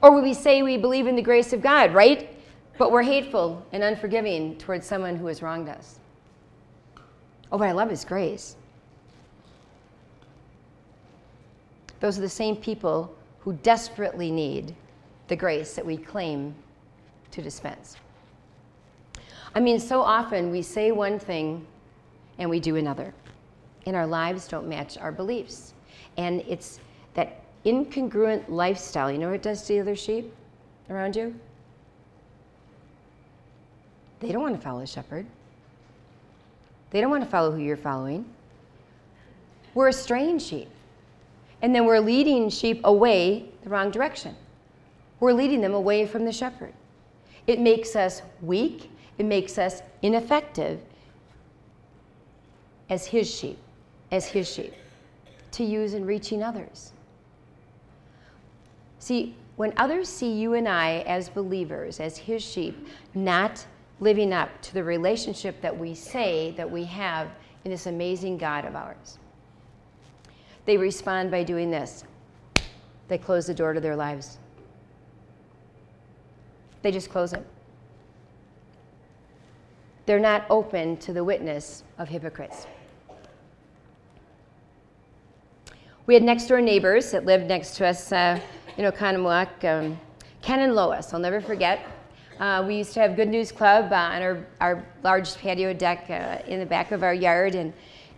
Or 0.00 0.12
would 0.12 0.22
we 0.22 0.32
say 0.32 0.62
we 0.62 0.76
believe 0.76 1.08
in 1.08 1.16
the 1.16 1.22
grace 1.22 1.52
of 1.52 1.60
God, 1.60 1.92
right? 1.92 2.30
But 2.78 2.92
we're 2.92 3.02
hateful 3.02 3.66
and 3.72 3.82
unforgiving 3.82 4.56
towards 4.58 4.86
someone 4.86 5.16
who 5.16 5.26
has 5.26 5.42
wronged 5.42 5.68
us. 5.68 5.98
Oh, 7.50 7.58
but 7.58 7.68
I 7.68 7.72
love 7.72 7.90
his 7.90 8.04
grace. 8.04 8.54
Those 11.98 12.16
are 12.16 12.22
the 12.22 12.28
same 12.28 12.54
people 12.54 13.12
who 13.40 13.54
desperately 13.54 14.30
need 14.30 14.74
the 15.26 15.36
grace 15.36 15.74
that 15.74 15.84
we 15.84 15.96
claim 15.96 16.54
to 17.32 17.42
dispense. 17.42 17.96
I 19.52 19.60
mean, 19.60 19.80
so 19.80 20.00
often 20.00 20.50
we 20.50 20.62
say 20.62 20.92
one 20.92 21.18
thing 21.18 21.66
and 22.38 22.48
we 22.48 22.60
do 22.60 22.76
another, 22.76 23.12
and 23.86 23.96
our 23.96 24.06
lives 24.06 24.46
don't 24.46 24.68
match 24.68 24.96
our 24.98 25.12
beliefs. 25.12 25.73
And 26.16 26.40
it's 26.48 26.80
that 27.14 27.42
incongruent 27.64 28.48
lifestyle. 28.48 29.10
You 29.10 29.18
know 29.18 29.28
what 29.28 29.36
it 29.36 29.42
does 29.42 29.62
to 29.62 29.74
the 29.74 29.80
other 29.80 29.96
sheep 29.96 30.32
around 30.90 31.16
you? 31.16 31.34
They 34.20 34.32
don't 34.32 34.42
want 34.42 34.54
to 34.56 34.60
follow 34.60 34.80
a 34.80 34.86
shepherd. 34.86 35.26
They 36.90 37.00
don't 37.00 37.10
want 37.10 37.24
to 37.24 37.30
follow 37.30 37.50
who 37.50 37.60
you're 37.60 37.76
following. 37.76 38.24
We're 39.74 39.88
a 39.88 39.92
strange 39.92 40.42
sheep. 40.42 40.68
And 41.60 41.74
then 41.74 41.84
we're 41.84 42.00
leading 42.00 42.48
sheep 42.50 42.80
away 42.84 43.48
the 43.62 43.70
wrong 43.70 43.90
direction. 43.90 44.36
We're 45.20 45.32
leading 45.32 45.60
them 45.60 45.74
away 45.74 46.06
from 46.06 46.24
the 46.24 46.32
shepherd. 46.32 46.72
It 47.46 47.60
makes 47.60 47.96
us 47.96 48.22
weak, 48.40 48.90
it 49.18 49.26
makes 49.26 49.58
us 49.58 49.82
ineffective 50.02 50.80
as 52.88 53.06
his 53.06 53.32
sheep, 53.32 53.58
as 54.10 54.26
his 54.26 54.50
sheep, 54.50 54.74
to 55.54 55.64
use 55.64 55.94
in 55.94 56.04
reaching 56.04 56.42
others. 56.42 56.92
See, 58.98 59.34
when 59.56 59.72
others 59.76 60.08
see 60.08 60.32
you 60.32 60.54
and 60.54 60.68
I 60.68 61.04
as 61.06 61.28
believers, 61.28 62.00
as 62.00 62.16
his 62.16 62.42
sheep, 62.42 62.88
not 63.14 63.64
living 64.00 64.32
up 64.32 64.50
to 64.62 64.74
the 64.74 64.82
relationship 64.82 65.60
that 65.60 65.78
we 65.78 65.94
say 65.94 66.52
that 66.56 66.70
we 66.70 66.84
have 66.84 67.28
in 67.64 67.70
this 67.70 67.86
amazing 67.86 68.38
God 68.38 68.64
of 68.64 68.74
ours, 68.74 69.18
they 70.64 70.76
respond 70.76 71.30
by 71.30 71.44
doing 71.44 71.70
this 71.70 72.04
they 73.08 73.18
close 73.18 73.46
the 73.46 73.54
door 73.54 73.72
to 73.74 73.80
their 73.80 73.96
lives. 73.96 74.38
They 76.82 76.90
just 76.90 77.10
close 77.10 77.32
it. 77.32 77.46
They're 80.06 80.18
not 80.18 80.44
open 80.50 80.96
to 80.98 81.12
the 81.12 81.24
witness 81.24 81.82
of 81.98 82.08
hypocrites. 82.08 82.66
We 86.06 86.12
had 86.12 86.22
next 86.22 86.48
door 86.48 86.60
neighbors 86.60 87.12
that 87.12 87.24
lived 87.24 87.46
next 87.46 87.76
to 87.76 87.86
us 87.86 88.12
uh, 88.12 88.38
in 88.76 88.84
Oconomowoc, 88.84 89.64
um, 89.64 89.98
Ken 90.42 90.60
and 90.60 90.74
Lois. 90.74 91.14
I'll 91.14 91.18
never 91.18 91.40
forget. 91.40 91.80
Uh, 92.38 92.62
we 92.66 92.76
used 92.76 92.92
to 92.92 93.00
have 93.00 93.16
Good 93.16 93.30
News 93.30 93.50
Club 93.50 93.90
uh, 93.90 93.94
on 93.94 94.20
our, 94.20 94.46
our 94.60 94.84
large 95.02 95.34
patio 95.36 95.72
deck 95.72 96.10
uh, 96.10 96.46
in 96.46 96.60
the 96.60 96.66
back 96.66 96.92
of 96.92 97.02
our 97.02 97.14
yard, 97.14 97.54
and, 97.54 97.72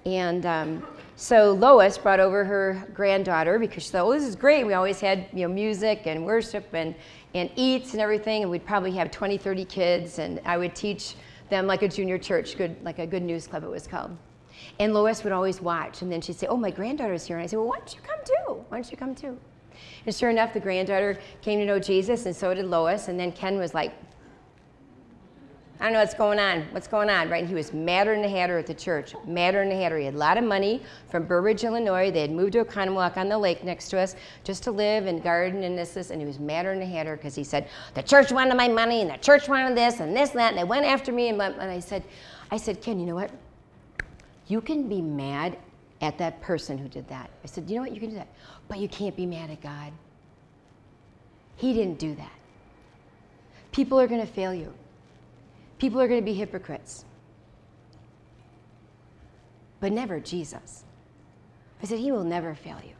and 0.05 0.47
um, 0.47 0.87
so 1.15 1.53
Lois 1.53 1.97
brought 1.97 2.19
over 2.19 2.45
her 2.45 2.85
granddaughter 2.93 3.57
because 3.57 3.85
she 3.85 3.91
thought, 3.91 4.07
"Oh, 4.07 4.13
this 4.13 4.25
is 4.25 4.35
great." 4.35 4.67
We 4.67 4.73
always 4.73 5.01
had 5.01 5.29
you 5.33 5.47
know 5.47 5.55
music 5.55 6.03
and 6.07 6.27
worship 6.27 6.67
and 6.73 6.93
and 7.35 7.51
eats 7.55 7.93
and 7.93 8.01
everything, 8.01 8.43
and 8.43 8.51
we'd 8.51 8.67
probably 8.67 8.93
have 8.97 9.13
20, 9.13 9.39
30 9.39 9.65
kids, 9.65 10.19
and 10.19 10.41
I 10.45 10.59
would 10.59 10.75
teach 10.75 11.15
them 11.51 11.69
like 11.69 11.83
a 11.83 11.89
junior 11.89 12.19
church, 12.19 12.59
good 12.59 12.75
like 12.83 12.99
a 12.99 13.07
Good 13.07 13.23
News 13.23 13.47
Club 13.47 13.63
it 13.63 13.71
was 13.71 13.87
called. 13.87 14.17
And 14.79 14.93
Lois 14.93 15.25
would 15.25 15.33
always 15.33 15.61
watch, 15.61 16.03
and 16.03 16.13
then 16.13 16.21
she'd 16.21 16.37
say, 16.37 16.47
"Oh, 16.47 16.57
my 16.57 16.71
granddaughter's 16.71 17.27
here," 17.27 17.37
and 17.37 17.45
I'd 17.45 17.51
say, 17.51 17.57
"Well, 17.57 17.69
why 17.69 17.79
don't 17.79 17.95
you 17.95 18.01
come 18.03 18.19
too? 18.25 18.65
Why 18.69 18.77
don't 18.79 18.91
you 18.91 18.97
come 18.97 19.15
too?" 19.15 19.39
And 20.05 20.15
sure 20.15 20.31
enough, 20.31 20.53
the 20.53 20.61
granddaughter 20.61 21.19
came 21.43 21.59
to 21.61 21.67
know 21.67 21.79
Jesus, 21.79 22.27
and 22.27 22.35
so 22.35 22.55
did 22.55 22.67
Lois. 22.67 23.09
And 23.09 23.19
then 23.19 23.33
Ken 23.33 23.59
was 23.59 23.75
like, 23.75 23.93
I 25.79 25.85
don't 25.85 25.93
know 25.93 25.99
what's 25.99 26.15
going 26.15 26.39
on. 26.39 26.63
What's 26.71 26.89
going 26.89 27.11
on, 27.11 27.29
right? 27.29 27.41
And 27.41 27.49
he 27.49 27.55
was 27.55 27.75
madder 27.75 28.15
than 28.15 28.25
a 28.25 28.29
hatter 28.29 28.57
at 28.57 28.67
the 28.67 28.73
church. 28.73 29.15
Madder 29.27 29.63
than 29.63 29.73
a 29.73 29.77
hatter. 29.77 29.99
He 29.99 30.07
had 30.07 30.15
a 30.15 30.19
lot 30.19 30.39
of 30.39 30.45
money 30.45 30.83
from 31.11 31.27
Burr 31.27 31.43
Ridge, 31.43 31.65
Illinois. 31.65 32.11
They 32.11 32.23
had 32.23 32.31
moved 32.31 32.55
to 32.55 32.65
Oconomowoc 32.65 33.19
on 33.19 33.29
the 33.29 33.37
lake 33.37 33.63
next 33.63 33.91
to 33.91 33.99
us 33.99 34.17
just 34.43 34.63
to 34.63 34.71
live 34.71 35.07
and 35.07 35.23
garden 35.23 35.65
and 35.65 35.77
this, 35.77 35.93
this. 35.93 36.11
And 36.11 36.21
he 36.21 36.27
was 36.27 36.39
madder 36.39 36.73
than 36.73 36.83
a 36.83 36.87
hatter 36.87 37.17
because 37.17 37.35
he 37.35 37.45
said, 37.45 37.69
the 37.93 38.03
church 38.03 38.33
wanted 38.33 38.55
my 38.55 38.69
money 38.69 39.03
and 39.03 39.11
the 39.11 39.19
church 39.19 39.49
wanted 39.49 39.77
this 39.77 40.01
and 40.01 40.17
this 40.17 40.31
and 40.31 40.39
that. 40.39 40.51
And 40.51 40.59
they 40.59 40.65
went 40.65 40.87
after 40.87 41.13
me. 41.13 41.29
And, 41.29 41.41
and 41.43 41.71
I 41.71 41.81
said, 41.81 42.05
I 42.51 42.57
said, 42.57 42.81
Ken, 42.81 42.99
you 42.99 43.05
know 43.05 43.17
what? 43.17 43.31
You 44.47 44.61
can 44.61 44.89
be 44.89 45.01
mad 45.01 45.59
at 46.01 46.19
that 46.19 46.41
person 46.41 46.79
who 46.79 46.89
did 46.89 47.09
that. 47.09 47.31
I 47.43 47.47
said, 47.47 47.69
you 47.69 47.77
know 47.77 47.83
what? 47.83 47.95
You 47.95 48.01
can 48.01 48.11
do 48.11 48.17
that. 48.17 48.29
But 48.69 48.79
you 48.79 48.89
can't 48.89 49.17
be 49.17 49.27
mad 49.27 49.51
at 49.51 49.61
God. 49.61 49.93
He 51.57 51.73
didn't 51.73 51.99
do 51.99 52.15
that. 52.17 52.33
People 53.73 53.99
are 53.99 54.07
going 54.07 54.21
to 54.21 54.27
fail 54.27 54.55
you. 54.55 54.73
People 55.79 56.01
are 56.01 56.09
going 56.09 56.21
to 56.21 56.25
be 56.25 56.35
hypocrites. 56.35 57.05
But 59.81 59.93
never 59.93 60.21
Jesus. 60.21 60.85
I 61.83 61.87
said, 61.87 61.99
He 61.99 62.13
will 62.13 62.25
never 62.25 62.55
fail 62.55 62.81
you. 62.83 62.95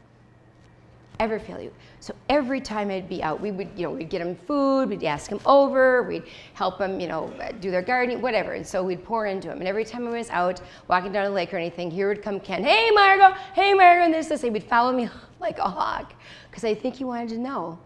Ever 1.19 1.39
fail 1.39 1.59
you. 1.59 1.71
So 1.99 2.13
every 2.29 2.61
time 2.61 2.91
I'd 2.91 3.09
be 3.09 3.23
out, 3.23 3.41
we 3.41 3.51
would, 3.51 3.69
you 3.75 3.83
know, 3.83 3.91
we'd 3.91 4.09
get 4.09 4.19
them 4.19 4.35
food, 4.35 4.89
we'd 4.89 5.03
ask 5.03 5.29
them 5.29 5.39
over, 5.45 6.03
we'd 6.03 6.23
help 6.53 6.77
them, 6.77 6.99
you 6.99 7.07
know, 7.07 7.33
do 7.59 7.71
their 7.71 7.81
gardening, 7.81 8.21
whatever. 8.21 8.53
And 8.53 8.65
so 8.65 8.83
we'd 8.83 9.03
pour 9.03 9.25
into 9.25 9.47
them. 9.47 9.57
And 9.57 9.67
every 9.67 9.83
time 9.83 10.07
I 10.07 10.11
was 10.11 10.29
out 10.29 10.61
walking 10.87 11.11
down 11.11 11.25
the 11.25 11.31
lake 11.31 11.53
or 11.53 11.57
anything, 11.57 11.89
here 11.89 12.07
would 12.09 12.21
come 12.21 12.39
Ken, 12.39 12.63
hey, 12.63 12.91
Margo, 12.91 13.35
hey, 13.55 13.73
Margo, 13.73 14.05
and 14.05 14.13
this, 14.13 14.27
this. 14.27 14.41
He 14.41 14.49
would 14.51 14.63
follow 14.63 14.93
me 14.93 15.09
like 15.39 15.57
a 15.57 15.69
hawk 15.69 16.13
because 16.49 16.63
I 16.63 16.75
think 16.75 16.95
he 16.95 17.03
wanted 17.03 17.29
to 17.29 17.37
know 17.39 17.79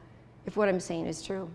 if 0.45 0.57
what 0.57 0.67
I'm 0.67 0.79
saying 0.79 1.05
is 1.05 1.23
true. 1.23 1.49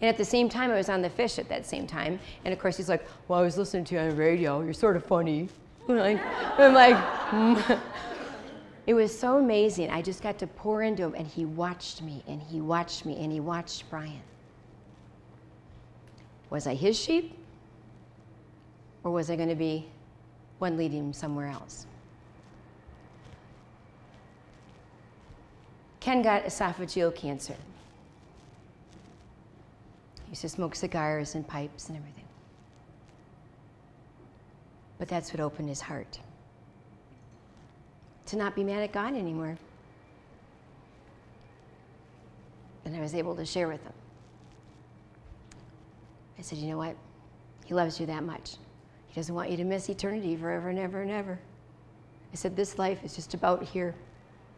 And 0.00 0.08
at 0.08 0.16
the 0.16 0.24
same 0.24 0.48
time, 0.48 0.70
I 0.70 0.76
was 0.76 0.88
on 0.88 1.02
the 1.02 1.10
fish 1.10 1.38
at 1.38 1.48
that 1.48 1.66
same 1.66 1.86
time. 1.86 2.18
And 2.44 2.52
of 2.52 2.58
course, 2.58 2.76
he's 2.76 2.88
like, 2.88 3.06
Well, 3.28 3.38
I 3.38 3.42
was 3.42 3.56
listening 3.56 3.84
to 3.84 3.94
you 3.94 4.00
on 4.00 4.08
the 4.08 4.16
radio. 4.16 4.62
You're 4.62 4.72
sort 4.72 4.96
of 4.96 5.04
funny. 5.04 5.48
I'm 5.88 5.96
like, 6.74 6.96
mm. 7.30 7.80
It 8.86 8.94
was 8.94 9.16
so 9.16 9.38
amazing. 9.38 9.90
I 9.90 10.02
just 10.02 10.22
got 10.22 10.38
to 10.38 10.46
pour 10.46 10.82
into 10.82 11.04
him, 11.04 11.14
and 11.14 11.26
he 11.26 11.44
watched 11.44 12.02
me, 12.02 12.22
and 12.26 12.42
he 12.42 12.60
watched 12.60 13.06
me, 13.06 13.22
and 13.22 13.32
he 13.32 13.38
watched 13.38 13.88
Brian. 13.88 14.22
Was 16.50 16.66
I 16.66 16.74
his 16.74 16.98
sheep? 16.98 17.38
Or 19.04 19.12
was 19.12 19.30
I 19.30 19.36
going 19.36 19.48
to 19.48 19.54
be 19.54 19.88
one 20.58 20.76
leading 20.76 20.98
him 20.98 21.12
somewhere 21.12 21.48
else? 21.48 21.86
Ken 26.00 26.20
got 26.20 26.44
esophageal 26.44 27.14
cancer 27.14 27.54
He 30.24 30.30
used 30.30 30.42
to 30.42 30.48
smoke 30.48 30.74
cigars 30.74 31.36
and 31.36 31.46
pipes 31.46 31.88
and 31.88 31.96
everything. 31.96 32.24
But 34.98 35.06
that's 35.06 35.32
what 35.32 35.38
opened 35.38 35.68
his 35.68 35.80
heart 35.80 36.18
to 38.26 38.36
not 38.36 38.54
be 38.54 38.64
mad 38.64 38.82
at 38.82 38.92
God 38.92 39.14
anymore. 39.14 39.56
And 42.84 42.96
I 42.96 43.00
was 43.00 43.14
able 43.14 43.34
to 43.36 43.44
share 43.44 43.68
with 43.68 43.82
him. 43.82 43.92
I 46.38 46.42
said, 46.42 46.58
You 46.58 46.70
know 46.70 46.78
what? 46.78 46.96
He 47.64 47.74
loves 47.74 48.00
you 48.00 48.06
that 48.06 48.24
much. 48.24 48.56
He 49.08 49.14
doesn't 49.20 49.34
want 49.34 49.50
you 49.50 49.56
to 49.58 49.64
miss 49.64 49.88
eternity 49.88 50.36
forever 50.36 50.70
and 50.70 50.78
ever 50.78 51.02
and 51.02 51.10
ever. 51.10 51.38
I 52.32 52.36
said, 52.36 52.56
This 52.56 52.78
life 52.78 53.04
is 53.04 53.14
just 53.14 53.34
about 53.34 53.62
here. 53.62 53.94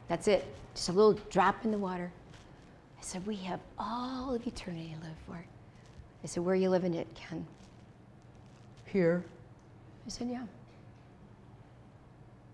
That's 0.08 0.28
it. 0.28 0.46
Just 0.74 0.88
a 0.88 0.92
little 0.92 1.14
drop 1.30 1.64
in 1.64 1.70
the 1.70 1.78
water. 1.78 2.10
I 2.98 3.02
said, 3.02 3.26
We 3.26 3.36
have 3.36 3.60
all 3.78 4.34
of 4.34 4.46
eternity 4.46 4.94
to 4.98 5.06
live 5.06 5.16
for. 5.26 5.44
I 6.22 6.26
said, 6.26 6.42
Where 6.44 6.54
are 6.54 6.56
you 6.56 6.70
living 6.70 6.94
it, 6.94 7.06
Ken? 7.14 7.46
Here. 8.86 9.24
I 10.06 10.08
said, 10.08 10.28
Yeah. 10.28 10.44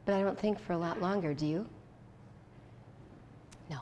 But 0.05 0.15
I 0.15 0.23
don't 0.23 0.39
think 0.39 0.59
for 0.59 0.73
a 0.73 0.79
lot 0.79 1.01
longer, 1.01 1.35
do 1.35 1.47
you? 1.47 1.67
No. 3.69 3.81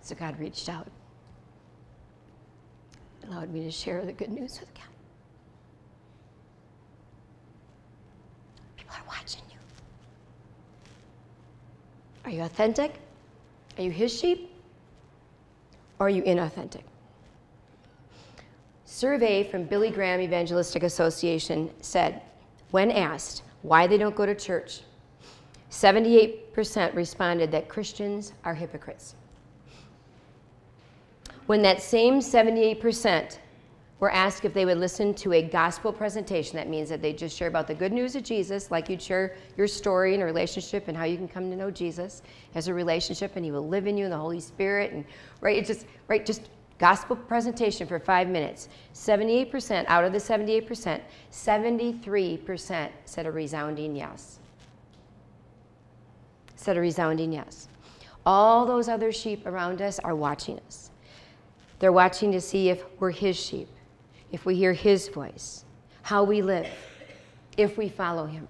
So 0.00 0.14
God 0.14 0.38
reached 0.38 0.68
out, 0.68 0.86
allowed 3.26 3.50
me 3.50 3.64
to 3.64 3.70
share 3.70 4.04
the 4.04 4.12
good 4.12 4.30
news 4.30 4.60
with 4.60 4.72
Ken. 4.74 4.86
People 8.76 8.94
are 8.96 9.06
watching 9.08 9.42
you. 9.50 9.58
Are 12.24 12.30
you 12.30 12.42
authentic? 12.42 12.94
Are 13.76 13.82
you 13.82 13.90
his 13.90 14.18
sheep? 14.18 14.50
Or 15.98 16.06
are 16.06 16.10
you 16.10 16.22
inauthentic? 16.22 16.82
Survey 19.04 19.44
from 19.44 19.64
Billy 19.64 19.90
Graham 19.90 20.18
Evangelistic 20.18 20.82
Association 20.82 21.70
said, 21.82 22.22
when 22.70 22.90
asked 22.90 23.42
why 23.60 23.86
they 23.86 23.98
don't 23.98 24.16
go 24.16 24.24
to 24.24 24.34
church, 24.34 24.80
78% 25.70 26.94
responded 26.94 27.50
that 27.50 27.68
Christians 27.68 28.32
are 28.44 28.54
hypocrites. 28.54 29.14
When 31.44 31.60
that 31.60 31.82
same 31.82 32.20
78% 32.20 33.36
were 34.00 34.10
asked 34.10 34.46
if 34.46 34.54
they 34.54 34.64
would 34.64 34.78
listen 34.78 35.14
to 35.14 35.34
a 35.34 35.42
gospel 35.42 35.92
presentation. 35.92 36.56
That 36.56 36.68
means 36.68 36.88
that 36.88 37.00
they 37.00 37.12
just 37.12 37.36
share 37.36 37.48
about 37.48 37.66
the 37.66 37.74
good 37.74 37.92
news 37.92 38.16
of 38.16 38.22
Jesus, 38.22 38.70
like 38.70 38.88
you'd 38.88 39.00
share 39.00 39.36
your 39.56 39.66
story 39.66 40.14
and 40.14 40.22
a 40.22 40.26
relationship 40.26 40.88
and 40.88 40.96
how 40.96 41.04
you 41.04 41.16
can 41.16 41.28
come 41.28 41.50
to 41.50 41.56
know 41.56 41.70
Jesus 41.70 42.22
as 42.54 42.68
a 42.68 42.74
relationship 42.74 43.32
and 43.36 43.44
he 43.44 43.50
will 43.50 43.68
live 43.68 43.86
in 43.86 43.96
you 43.96 44.04
in 44.04 44.10
the 44.10 44.16
Holy 44.16 44.40
Spirit. 44.40 44.92
And 44.92 45.04
right, 45.40 45.56
it's 45.56 45.68
just 45.68 45.86
right, 46.08 46.24
just 46.24 46.48
gospel 46.78 47.16
presentation 47.16 47.86
for 47.86 47.98
five 47.98 48.28
minutes. 48.28 48.68
78% 48.94 49.84
out 49.88 50.04
of 50.04 50.12
the 50.12 50.18
78%, 50.18 51.00
73% 51.30 52.90
said 53.04 53.26
a 53.26 53.30
resounding 53.30 53.96
yes. 53.96 54.38
Said 56.56 56.76
a 56.76 56.80
resounding 56.80 57.32
yes. 57.32 57.68
All 58.26 58.64
those 58.64 58.88
other 58.88 59.12
sheep 59.12 59.46
around 59.46 59.82
us 59.82 59.98
are 59.98 60.14
watching 60.14 60.58
us. 60.66 60.90
They're 61.78 61.92
watching 61.92 62.32
to 62.32 62.40
see 62.40 62.70
if 62.70 62.84
we're 62.98 63.10
his 63.10 63.38
sheep 63.38 63.68
if 64.34 64.44
we 64.44 64.56
hear 64.56 64.72
His 64.72 65.06
voice, 65.06 65.64
how 66.02 66.24
we 66.24 66.42
live, 66.42 66.66
if 67.56 67.78
we 67.78 67.88
follow 67.88 68.26
Him. 68.26 68.48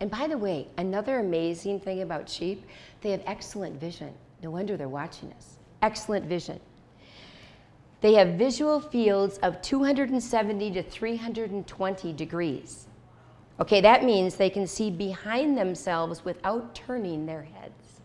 And 0.00 0.10
by 0.10 0.26
the 0.26 0.36
way, 0.36 0.66
another 0.76 1.20
amazing 1.20 1.78
thing 1.78 2.02
about 2.02 2.28
sheep, 2.28 2.66
they 3.00 3.12
have 3.12 3.22
excellent 3.26 3.80
vision. 3.80 4.12
No 4.42 4.50
wonder 4.50 4.76
they're 4.76 4.88
watching 4.88 5.32
us. 5.34 5.57
Excellent 5.82 6.26
vision. 6.26 6.60
They 8.00 8.14
have 8.14 8.30
visual 8.30 8.80
fields 8.80 9.38
of 9.38 9.60
270 9.60 10.70
to 10.72 10.82
320 10.82 12.12
degrees. 12.12 12.86
Okay, 13.60 13.80
that 13.80 14.04
means 14.04 14.36
they 14.36 14.50
can 14.50 14.66
see 14.66 14.90
behind 14.90 15.58
themselves 15.58 16.24
without 16.24 16.74
turning 16.74 17.26
their 17.26 17.42
heads. 17.42 18.00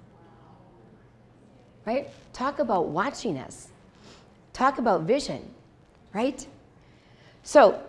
Right? 1.85 2.09
Talk 2.31 2.59
about 2.59 2.87
watching 2.87 3.37
us. 3.37 3.67
Talk 4.53 4.77
about 4.77 5.01
vision 5.01 5.53
right? 6.13 6.45
So 7.43 7.81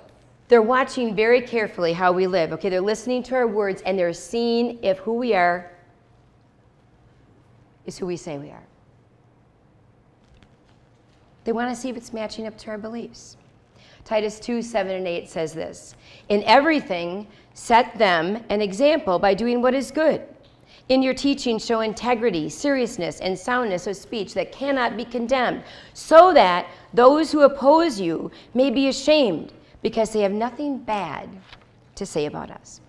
they're 0.49 0.63
watching 0.63 1.15
very 1.15 1.41
carefully 1.43 1.93
how 1.93 2.13
we 2.13 2.27
live. 2.27 2.53
Okay, 2.53 2.69
they're 2.69 2.81
listening 2.81 3.23
to 3.25 3.35
our 3.35 3.47
words 3.47 3.83
and 3.83 3.99
they're 3.99 4.13
seeing 4.13 4.83
if 4.83 4.99
who 4.99 5.15
we 5.15 5.35
are 5.35 5.71
is 7.87 7.99
who 7.99 8.07
we 8.07 8.17
say 8.17 8.39
we 8.39 8.51
are. 8.51 8.63
They 11.45 11.53
want 11.53 11.75
to 11.75 11.77
see 11.81 11.89
if 11.89 11.97
it's 11.97 12.13
matching 12.13 12.47
up 12.47 12.57
to 12.59 12.71
our 12.71 12.79
beliefs. 12.79 13.37
Titus 14.05 14.39
2 14.41 14.61
7 14.63 14.95
and 14.95 15.07
8 15.07 15.29
says 15.29 15.55
this 15.55 15.95
In 16.29 16.43
everything, 16.45 17.27
set 17.55 17.97
them 17.99 18.45
an 18.49 18.61
example 18.61 19.19
by 19.19 19.35
doing 19.35 19.63
what 19.63 19.75
is 19.75 19.91
good. 19.91 20.23
In 20.91 21.03
your 21.03 21.15
teaching, 21.15 21.59
show 21.59 21.81
integrity, 21.81 22.51
seriousness, 22.51 23.21
and 23.21 23.39
soundness 23.39 23.87
of 23.87 23.97
speech 23.97 24.35
that 24.35 24.53
cannot 24.53 24.97
be 24.97 25.05
condemned, 25.05 25.63
so 25.95 26.35
that 26.35 26.67
those 26.93 27.33
who 27.33 27.41
oppose 27.41 27.99
you 27.99 28.31
may 28.53 28.71
be 28.71 28.89
ashamed 28.89 29.53
because 29.83 30.13
they 30.13 30.21
have 30.21 30.33
nothing 30.33 30.79
bad 30.79 31.31
to 31.95 32.05
say 32.05 32.27
about 32.27 32.51
us. 32.51 32.81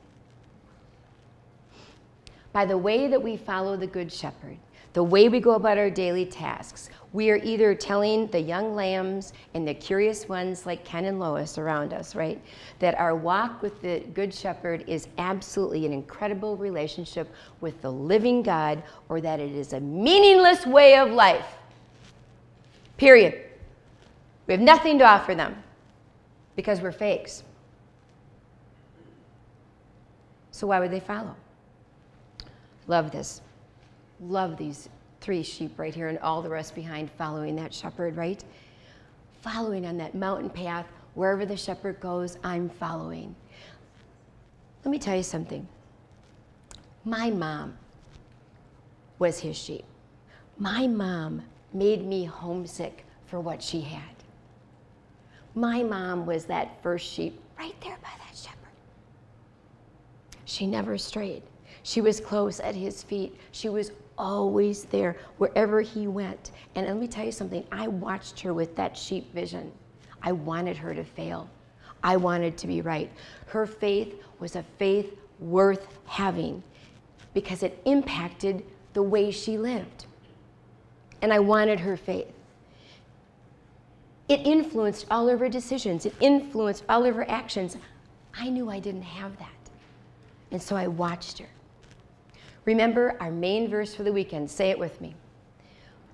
By 2.51 2.65
the 2.65 2.77
way 2.77 3.07
that 3.07 3.21
we 3.21 3.37
follow 3.37 3.77
the 3.77 3.87
Good 3.87 4.11
Shepherd, 4.11 4.57
the 4.93 5.03
way 5.03 5.29
we 5.29 5.39
go 5.39 5.51
about 5.51 5.77
our 5.77 5.89
daily 5.89 6.25
tasks, 6.25 6.89
we 7.15 7.31
are 7.31 7.37
either 7.37 7.73
telling 7.73 8.27
the 8.27 8.39
young 8.41 8.75
lambs 8.75 9.31
and 9.53 9.65
the 9.65 9.73
curious 9.73 10.27
ones 10.27 10.65
like 10.65 10.83
Ken 10.83 11.05
and 11.05 11.17
Lois 11.17 11.57
around 11.57 11.93
us, 11.93 12.13
right, 12.13 12.41
that 12.79 12.93
our 12.95 13.15
walk 13.15 13.61
with 13.61 13.81
the 13.81 14.01
Good 14.13 14.33
Shepherd 14.33 14.83
is 14.85 15.07
absolutely 15.17 15.85
an 15.85 15.93
incredible 15.93 16.57
relationship 16.57 17.33
with 17.61 17.81
the 17.81 17.89
living 17.89 18.43
God, 18.43 18.83
or 19.07 19.21
that 19.21 19.39
it 19.39 19.53
is 19.53 19.71
a 19.71 19.79
meaningless 19.79 20.65
way 20.65 20.97
of 20.97 21.09
life. 21.09 21.47
Period. 22.97 23.41
We 24.47 24.53
have 24.53 24.61
nothing 24.61 24.99
to 24.99 25.05
offer 25.05 25.35
them 25.35 25.55
because 26.57 26.81
we're 26.81 26.91
fakes. 26.91 27.43
So 30.51 30.67
why 30.67 30.81
would 30.81 30.91
they 30.91 30.99
follow? 30.99 31.37
Love 32.87 33.11
this. 33.11 33.39
Love 34.19 34.57
these 34.57 34.89
three 35.25 35.41
sheep 35.41 35.79
right 35.79 35.95
here 35.95 36.07
and 36.07 36.19
all 36.19 36.43
the 36.43 36.49
rest 36.49 36.75
behind 36.75 37.09
following 37.17 37.55
that 37.55 37.73
shepherd, 37.73 38.15
right? 38.15 38.43
Following 39.41 39.87
on 39.87 39.97
that 39.97 40.13
mountain 40.13 40.51
path, 40.51 40.85
wherever 41.15 41.47
the 41.47 41.57
shepherd 41.57 41.99
goes, 41.99 42.37
I'm 42.43 42.69
following. 42.69 43.35
Let 44.83 44.91
me 44.91 44.99
tell 44.99 45.17
you 45.17 45.23
something. 45.23 45.67
My 47.05 47.31
mom 47.31 47.75
was 49.17 49.39
his 49.39 49.57
sheep. 49.57 49.83
My 50.59 50.85
mom 50.85 51.41
made 51.73 52.05
me 52.05 52.25
homesick 52.25 53.03
for 53.25 53.39
what 53.39 53.63
she 53.63 53.81
had. 53.81 54.03
My 55.55 55.81
mom 55.81 56.27
was 56.27 56.45
that 56.45 56.83
first 56.83 57.11
sheep 57.11 57.39
right 57.57 57.75
there 57.81 57.97
by 58.03 58.09
that 58.27 58.37
shepherd. 58.37 58.59
She 60.45 60.67
never 60.67 60.99
strayed. 60.99 61.41
She 61.81 62.01
was 62.01 62.19
close 62.19 62.59
at 62.59 62.75
his 62.75 63.01
feet. 63.01 63.35
She 63.51 63.69
was 63.69 63.91
always 64.17 64.85
there 64.85 65.17
wherever 65.37 65.81
he 65.81 66.07
went. 66.07 66.51
And 66.75 66.87
let 66.87 66.97
me 66.97 67.07
tell 67.07 67.25
you 67.25 67.31
something 67.31 67.65
I 67.71 67.87
watched 67.87 68.39
her 68.41 68.53
with 68.53 68.75
that 68.75 68.97
sheep 68.97 69.33
vision. 69.33 69.71
I 70.21 70.31
wanted 70.31 70.77
her 70.77 70.93
to 70.93 71.03
fail, 71.03 71.49
I 72.03 72.17
wanted 72.17 72.57
to 72.59 72.67
be 72.67 72.81
right. 72.81 73.11
Her 73.47 73.65
faith 73.65 74.21
was 74.39 74.55
a 74.55 74.63
faith 74.77 75.17
worth 75.39 75.87
having 76.05 76.63
because 77.33 77.63
it 77.63 77.81
impacted 77.85 78.65
the 78.93 79.03
way 79.03 79.31
she 79.31 79.57
lived. 79.57 80.05
And 81.21 81.33
I 81.33 81.39
wanted 81.39 81.79
her 81.79 81.97
faith. 81.97 82.27
It 84.27 84.41
influenced 84.45 85.05
all 85.11 85.29
of 85.29 85.39
her 85.39 85.49
decisions, 85.49 86.05
it 86.05 86.15
influenced 86.19 86.83
all 86.89 87.05
of 87.05 87.15
her 87.15 87.29
actions. 87.29 87.77
I 88.37 88.49
knew 88.49 88.69
I 88.69 88.79
didn't 88.79 89.03
have 89.03 89.37
that. 89.37 89.49
And 90.51 90.61
so 90.61 90.75
I 90.75 90.87
watched 90.87 91.39
her. 91.39 91.47
Remember 92.65 93.15
our 93.19 93.31
main 93.31 93.69
verse 93.69 93.93
for 93.93 94.03
the 94.03 94.11
weekend. 94.11 94.49
Say 94.49 94.71
it 94.71 94.79
with 94.79 94.99
me. 94.99 95.15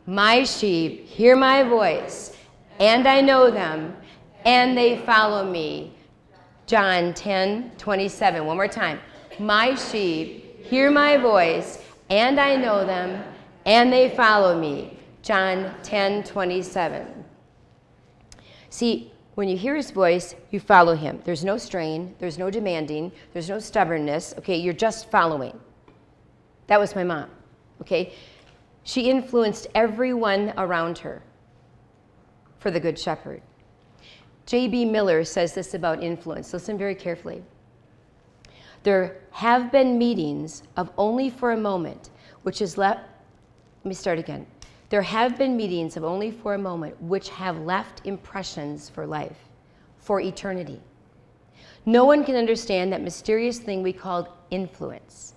My 0.05 0.43
sheep 0.43 1.05
hear 1.05 1.35
my 1.35 1.63
voice, 1.63 2.35
and 2.79 3.07
I 3.07 3.21
know 3.21 3.49
them, 3.49 3.95
and 4.45 4.77
they 4.77 4.97
follow 4.99 5.49
me. 5.49 5.93
John 6.67 7.13
10 7.13 7.71
27. 7.77 8.45
One 8.45 8.55
more 8.55 8.67
time. 8.67 8.99
My 9.39 9.75
sheep 9.75 10.65
hear 10.65 10.91
my 10.91 11.17
voice, 11.17 11.81
and 12.09 12.39
I 12.39 12.55
know 12.55 12.85
them, 12.85 13.23
and 13.65 13.91
they 13.91 14.09
follow 14.09 14.59
me. 14.59 14.97
John 15.21 15.73
10 15.83 16.23
27. 16.23 17.25
See, 18.69 19.11
when 19.35 19.47
you 19.47 19.57
hear 19.57 19.75
his 19.75 19.91
voice, 19.91 20.35
you 20.49 20.59
follow 20.59 20.95
him. 20.95 21.21
There's 21.23 21.45
no 21.45 21.57
strain, 21.57 22.15
there's 22.19 22.37
no 22.37 22.49
demanding, 22.49 23.11
there's 23.33 23.49
no 23.49 23.59
stubbornness. 23.59 24.33
Okay, 24.37 24.57
you're 24.57 24.73
just 24.73 25.09
following. 25.09 25.57
That 26.71 26.79
was 26.79 26.95
my 26.95 27.03
mom, 27.03 27.29
okay? 27.81 28.13
She 28.83 29.09
influenced 29.09 29.67
everyone 29.75 30.53
around 30.55 30.99
her 30.99 31.21
for 32.59 32.71
the 32.71 32.79
Good 32.79 32.97
Shepherd. 32.97 33.41
J.B. 34.45 34.85
Miller 34.85 35.25
says 35.25 35.53
this 35.53 35.73
about 35.73 36.01
influence. 36.01 36.53
Listen 36.53 36.77
very 36.77 36.95
carefully. 36.95 37.43
There 38.83 39.17
have 39.31 39.69
been 39.69 39.97
meetings 39.97 40.63
of 40.77 40.93
only 40.97 41.29
for 41.29 41.51
a 41.51 41.57
moment, 41.57 42.09
which 42.43 42.59
has 42.59 42.77
left. 42.77 43.01
Let 43.83 43.89
me 43.89 43.93
start 43.93 44.17
again. 44.17 44.47
There 44.87 45.01
have 45.01 45.37
been 45.37 45.57
meetings 45.57 45.97
of 45.97 46.05
only 46.05 46.31
for 46.31 46.53
a 46.53 46.57
moment, 46.57 46.95
which 47.01 47.27
have 47.31 47.57
left 47.57 47.99
impressions 48.05 48.87
for 48.87 49.05
life, 49.05 49.49
for 49.97 50.21
eternity. 50.21 50.79
No 51.85 52.05
one 52.05 52.23
can 52.23 52.37
understand 52.37 52.93
that 52.93 53.01
mysterious 53.01 53.59
thing 53.59 53.83
we 53.83 53.91
call 53.91 54.37
influence. 54.51 55.33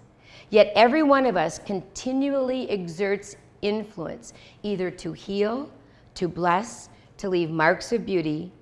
Yet 0.50 0.72
every 0.74 1.02
one 1.02 1.26
of 1.26 1.36
us 1.36 1.58
continually 1.58 2.68
exerts 2.70 3.36
influence, 3.62 4.32
either 4.62 4.90
to 4.90 5.12
heal, 5.12 5.70
to 6.14 6.28
bless, 6.28 6.88
to 7.18 7.28
leave 7.28 7.50
marks 7.50 7.92
of 7.92 8.04
beauty, 8.04 8.52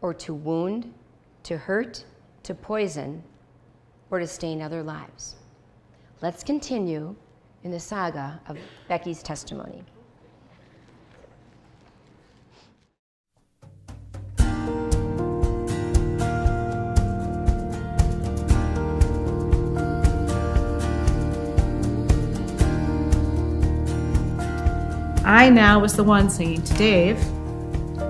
or 0.00 0.14
to 0.14 0.34
wound, 0.34 0.92
to 1.44 1.56
hurt, 1.56 2.04
to 2.44 2.54
poison, 2.54 3.22
or 4.10 4.18
to 4.18 4.26
stain 4.26 4.62
other 4.62 4.82
lives. 4.82 5.36
Let's 6.20 6.44
continue 6.44 7.14
in 7.64 7.70
the 7.70 7.80
saga 7.80 8.40
of 8.46 8.56
Becky's 8.88 9.22
testimony. 9.22 9.84
I 25.24 25.50
now 25.50 25.78
was 25.78 25.94
the 25.94 26.02
one 26.02 26.28
saying 26.28 26.62
to 26.62 26.74
Dave, 26.74 27.16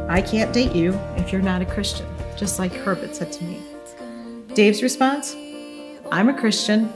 I 0.09 0.23
can't 0.23 0.51
date 0.51 0.75
you 0.75 0.95
if 1.17 1.31
you're 1.31 1.43
not 1.43 1.61
a 1.61 1.67
Christian, 1.67 2.07
just 2.37 2.59
like 2.59 2.73
Herbert 2.73 3.15
said 3.15 3.31
to 3.33 3.45
me. 3.45 3.61
Dave's 4.55 4.83
response, 4.83 5.37
I'm 6.11 6.31
a 6.31 6.35
Christian. 6.35 6.91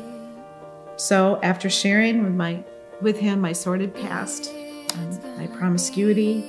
So 0.97 1.39
after 1.43 1.69
sharing 1.69 2.25
with 2.25 2.33
my 2.33 2.65
with 3.03 3.19
him 3.19 3.43
my 3.43 3.53
sordid 3.53 3.95
past 3.95 4.51
and 4.51 5.23
my 5.37 5.47
promiscuity 5.49 6.43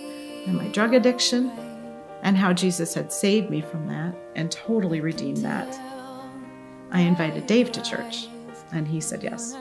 and 0.46 0.56
my 0.56 0.70
drug 0.70 0.94
addiction 0.94 1.52
and 2.24 2.38
how 2.38 2.54
Jesus 2.54 2.94
had 2.94 3.12
saved 3.12 3.50
me 3.50 3.60
from 3.60 3.86
that 3.88 4.16
and 4.36 4.50
totally 4.50 5.02
redeemed 5.02 5.44
that, 5.44 5.68
I 6.92 7.02
invited 7.02 7.48
Dave 7.48 7.74
to 7.74 7.82
church 7.82 8.30
and 8.72 8.88
he 8.88 9.02
said 9.02 9.24
yes. 9.24 9.58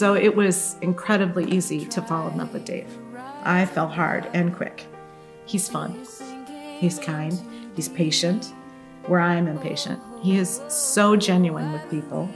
So 0.00 0.14
it 0.14 0.34
was 0.34 0.78
incredibly 0.80 1.44
easy 1.52 1.84
to 1.84 2.00
fall 2.00 2.26
in 2.28 2.38
love 2.38 2.54
with 2.54 2.64
Dave. 2.64 2.88
I 3.44 3.66
fell 3.66 3.86
hard 3.86 4.30
and 4.32 4.56
quick. 4.56 4.86
He's 5.44 5.68
fun, 5.68 6.06
he's 6.78 6.98
kind, 6.98 7.38
he's 7.76 7.90
patient, 7.90 8.54
where 9.08 9.20
I'm 9.20 9.46
impatient. 9.46 10.00
He 10.22 10.38
is 10.38 10.62
so 10.68 11.16
genuine 11.16 11.70
with 11.70 11.82
people 11.90 12.30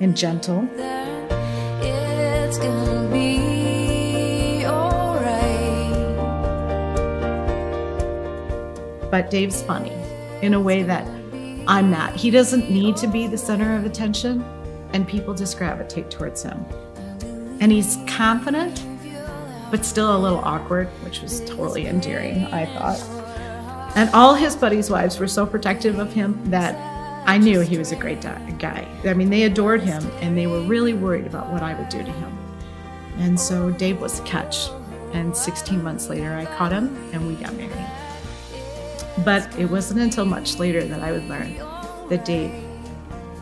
and 0.00 0.16
gentle. 0.16 0.62
But 9.12 9.30
Dave's 9.30 9.62
funny 9.62 9.96
in 10.42 10.54
a 10.54 10.60
way 10.60 10.82
that 10.82 11.06
I'm 11.68 11.88
not. 11.88 12.16
He 12.16 12.32
doesn't 12.32 12.68
need 12.68 12.96
to 12.96 13.06
be 13.06 13.28
the 13.28 13.38
center 13.38 13.76
of 13.76 13.84
attention 13.84 14.44
and 14.92 15.06
people 15.06 15.34
just 15.34 15.58
gravitate 15.58 16.10
towards 16.10 16.42
him. 16.42 16.64
And 17.60 17.70
he's 17.70 17.98
confident, 18.06 18.84
but 19.70 19.84
still 19.84 20.16
a 20.16 20.18
little 20.18 20.38
awkward, 20.38 20.88
which 21.04 21.20
was 21.20 21.40
totally 21.40 21.86
endearing, 21.86 22.46
I 22.46 22.66
thought. 22.66 23.00
And 23.96 24.08
all 24.10 24.34
his 24.34 24.56
buddies' 24.56 24.88
wives 24.88 25.18
were 25.18 25.28
so 25.28 25.44
protective 25.44 25.98
of 25.98 26.12
him 26.12 26.40
that 26.50 26.74
I 27.28 27.38
knew 27.38 27.60
he 27.60 27.76
was 27.76 27.92
a 27.92 27.96
great 27.96 28.22
guy. 28.22 28.88
I 29.04 29.14
mean, 29.14 29.30
they 29.30 29.42
adored 29.42 29.82
him 29.82 30.08
and 30.20 30.36
they 30.38 30.46
were 30.46 30.62
really 30.62 30.94
worried 30.94 31.26
about 31.26 31.52
what 31.52 31.62
I 31.62 31.74
would 31.74 31.88
do 31.88 31.98
to 31.98 32.10
him. 32.10 32.38
And 33.18 33.38
so 33.38 33.70
Dave 33.70 34.00
was 34.00 34.20
the 34.20 34.26
catch. 34.26 34.68
And 35.12 35.36
16 35.36 35.82
months 35.82 36.08
later, 36.08 36.34
I 36.34 36.46
caught 36.56 36.72
him 36.72 36.96
and 37.12 37.26
we 37.26 37.34
got 37.34 37.52
married. 37.54 37.86
But 39.24 39.58
it 39.58 39.66
wasn't 39.66 40.00
until 40.00 40.24
much 40.24 40.58
later 40.58 40.84
that 40.84 41.02
I 41.02 41.12
would 41.12 41.28
learn 41.28 41.56
that 42.08 42.24
Dave 42.24 42.52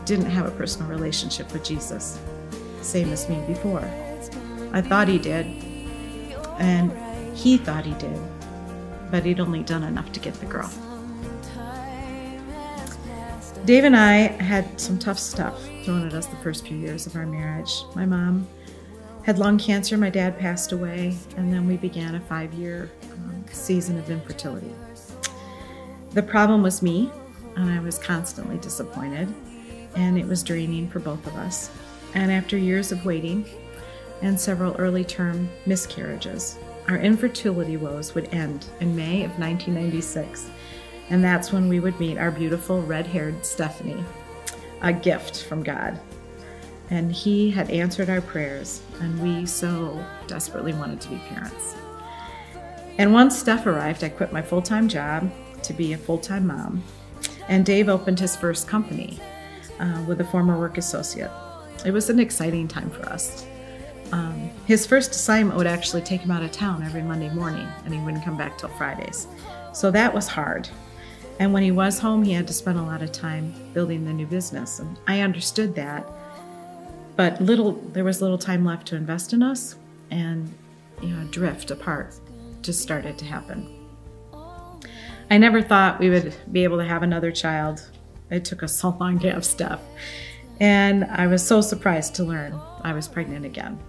didn't 0.09 0.31
have 0.31 0.47
a 0.47 0.51
personal 0.51 0.89
relationship 0.89 1.53
with 1.53 1.63
Jesus, 1.63 2.17
same 2.81 3.11
as 3.11 3.29
me 3.29 3.39
before. 3.45 3.87
I 4.73 4.81
thought 4.81 5.07
he 5.07 5.19
did. 5.19 5.45
And 6.57 6.91
he 7.37 7.57
thought 7.57 7.85
he 7.85 7.93
did. 7.93 8.19
But 9.11 9.23
he'd 9.23 9.39
only 9.39 9.61
done 9.61 9.83
enough 9.83 10.11
to 10.13 10.19
get 10.19 10.33
the 10.33 10.47
girl. 10.47 10.71
Dave 13.65 13.83
and 13.83 13.95
I 13.95 14.13
had 14.41 14.81
some 14.81 14.97
tough 14.97 15.19
stuff 15.19 15.63
thrown 15.83 16.07
at 16.07 16.15
us 16.15 16.25
the 16.25 16.37
first 16.37 16.65
few 16.65 16.75
years 16.75 17.05
of 17.05 17.15
our 17.15 17.27
marriage. 17.27 17.83
My 17.93 18.07
mom 18.07 18.47
had 19.21 19.37
lung 19.37 19.59
cancer, 19.59 19.95
my 19.95 20.09
dad 20.09 20.39
passed 20.39 20.71
away, 20.71 21.15
and 21.37 21.53
then 21.53 21.67
we 21.67 21.77
began 21.77 22.15
a 22.15 22.19
five 22.21 22.51
year 22.55 22.89
um, 23.11 23.45
season 23.51 23.99
of 23.99 24.09
infertility. 24.09 24.73
The 26.13 26.23
problem 26.23 26.63
was 26.63 26.81
me, 26.81 27.11
and 27.55 27.69
I 27.69 27.79
was 27.79 27.99
constantly 27.99 28.57
disappointed, 28.57 29.31
and 29.95 30.17
it 30.17 30.27
was 30.27 30.43
draining 30.43 30.89
for 30.89 30.99
both 30.99 31.25
of 31.27 31.35
us. 31.35 31.69
And 32.13 32.31
after 32.31 32.57
years 32.57 32.91
of 32.91 33.05
waiting 33.05 33.45
and 34.21 34.39
several 34.39 34.75
early 34.77 35.03
term 35.03 35.49
miscarriages, 35.65 36.57
our 36.87 36.97
infertility 36.97 37.77
woes 37.77 38.15
would 38.15 38.33
end 38.33 38.65
in 38.79 38.95
May 38.95 39.23
of 39.23 39.37
1996 39.37 40.49
and 41.09 41.23
that's 41.23 41.51
when 41.51 41.67
we 41.67 41.79
would 41.79 41.99
meet 41.99 42.17
our 42.17 42.31
beautiful 42.31 42.81
red 42.81 43.07
haired 43.07 43.43
Stephanie, 43.45 44.03
a 44.81 44.93
gift 44.93 45.43
from 45.43 45.63
God. 45.63 45.99
And 46.91 47.11
He 47.11 47.49
had 47.49 47.69
answered 47.69 48.09
our 48.09 48.21
prayers, 48.21 48.81
and 48.99 49.19
we 49.21 49.45
so 49.45 50.03
desperately 50.27 50.73
wanted 50.73 51.01
to 51.01 51.09
be 51.09 51.17
parents. 51.29 51.75
And 52.97 53.13
once 53.13 53.37
Steph 53.37 53.65
arrived, 53.65 54.03
I 54.03 54.09
quit 54.09 54.33
my 54.33 54.41
full 54.41 54.61
time 54.61 54.87
job 54.87 55.31
to 55.63 55.73
be 55.73 55.93
a 55.93 55.97
full 55.97 56.17
time 56.19 56.47
mom. 56.47 56.83
And 57.47 57.65
Dave 57.65 57.89
opened 57.89 58.19
his 58.19 58.35
first 58.35 58.67
company 58.67 59.19
uh, 59.79 60.03
with 60.07 60.21
a 60.21 60.25
former 60.25 60.57
work 60.57 60.77
associate. 60.77 61.31
It 61.85 61.91
was 61.91 62.09
an 62.09 62.19
exciting 62.19 62.67
time 62.67 62.89
for 62.89 63.07
us. 63.07 63.45
Um, 64.11 64.49
his 64.65 64.85
first 64.85 65.11
assignment 65.11 65.57
would 65.57 65.67
actually 65.67 66.01
take 66.01 66.21
him 66.21 66.31
out 66.31 66.41
of 66.41 66.51
town 66.51 66.83
every 66.83 67.03
Monday 67.03 67.29
morning, 67.29 67.67
and 67.85 67.93
he 67.93 67.99
wouldn't 67.99 68.25
come 68.25 68.37
back 68.37 68.57
till 68.57 68.69
Fridays. 68.69 69.27
So 69.71 69.91
that 69.91 70.13
was 70.13 70.27
hard. 70.27 70.69
And 71.39 71.53
when 71.53 71.63
he 71.63 71.71
was 71.71 71.99
home, 71.99 72.23
he 72.23 72.33
had 72.33 72.47
to 72.47 72.53
spend 72.53 72.77
a 72.77 72.83
lot 72.83 73.01
of 73.01 73.11
time 73.11 73.53
building 73.73 74.03
the 74.03 74.11
new 74.11 74.25
business. 74.25 74.79
And 74.79 74.99
I 75.07 75.21
understood 75.21 75.73
that. 75.75 76.05
But 77.15 77.39
little 77.41 77.73
there 77.73 78.03
was 78.03 78.21
little 78.21 78.37
time 78.37 78.65
left 78.65 78.87
to 78.87 78.95
invest 78.95 79.33
in 79.33 79.43
us 79.43 79.75
and 80.11 80.53
you 81.01 81.09
know, 81.09 81.25
drift 81.31 81.71
apart 81.71 82.15
just 82.61 82.81
started 82.81 83.17
to 83.17 83.25
happen. 83.25 83.75
I 85.31 85.37
never 85.37 85.61
thought 85.61 85.99
we 85.99 86.09
would 86.09 86.33
be 86.51 86.63
able 86.63 86.77
to 86.77 86.83
have 86.83 87.03
another 87.03 87.31
child. 87.31 87.89
It 88.31 88.45
took 88.45 88.63
us 88.63 88.75
so 88.75 88.95
long 88.99 89.19
to 89.19 89.31
have 89.31 89.45
Steph. 89.45 89.81
And 90.59 91.05
I 91.05 91.27
was 91.27 91.45
so 91.45 91.61
surprised 91.61 92.15
to 92.15 92.23
learn 92.23 92.59
I 92.83 92.93
was 92.93 93.07
pregnant 93.07 93.45
again. 93.45 93.79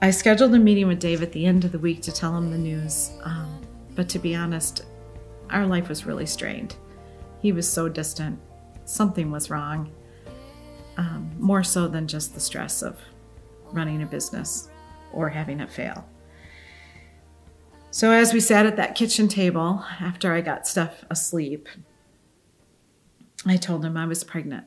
I 0.00 0.10
scheduled 0.10 0.54
a 0.54 0.58
meeting 0.58 0.86
with 0.86 1.00
Dave 1.00 1.22
at 1.22 1.32
the 1.32 1.44
end 1.44 1.64
of 1.64 1.72
the 1.72 1.78
week 1.78 2.02
to 2.02 2.12
tell 2.12 2.36
him 2.36 2.50
the 2.50 2.58
news. 2.58 3.10
Um, 3.24 3.60
but 3.94 4.08
to 4.10 4.18
be 4.18 4.34
honest, 4.34 4.84
our 5.50 5.66
life 5.66 5.88
was 5.88 6.06
really 6.06 6.26
strained. 6.26 6.76
He 7.42 7.52
was 7.52 7.68
so 7.70 7.88
distant. 7.88 8.38
Something 8.84 9.30
was 9.30 9.50
wrong, 9.50 9.92
um, 10.96 11.30
more 11.38 11.62
so 11.62 11.88
than 11.88 12.06
just 12.06 12.32
the 12.32 12.40
stress 12.40 12.82
of 12.82 12.98
running 13.72 14.02
a 14.02 14.06
business 14.06 14.68
or 15.12 15.28
having 15.28 15.60
it 15.60 15.70
fail. 15.70 16.08
So, 17.90 18.12
as 18.12 18.32
we 18.32 18.40
sat 18.40 18.66
at 18.66 18.76
that 18.76 18.94
kitchen 18.94 19.28
table 19.28 19.84
after 20.00 20.32
I 20.32 20.42
got 20.42 20.66
Steph 20.66 21.04
asleep, 21.10 21.68
I 23.46 23.56
told 23.56 23.84
him 23.84 23.96
I 23.96 24.06
was 24.06 24.24
pregnant. 24.24 24.66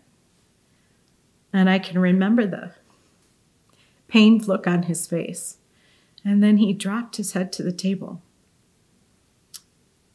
And 1.54 1.70
I 1.70 1.80
can 1.80 2.00
remember 2.00 2.46
the 2.46 2.74
pained 4.08 4.48
look 4.48 4.68
on 4.68 4.84
his 4.84 5.06
face. 5.06 5.58
And 6.24 6.42
then 6.42 6.58
he 6.58 6.74
dropped 6.74 7.18
his 7.18 7.34
head 7.34 7.52
to 7.54 7.64
the 7.64 7.72
table 7.72 8.22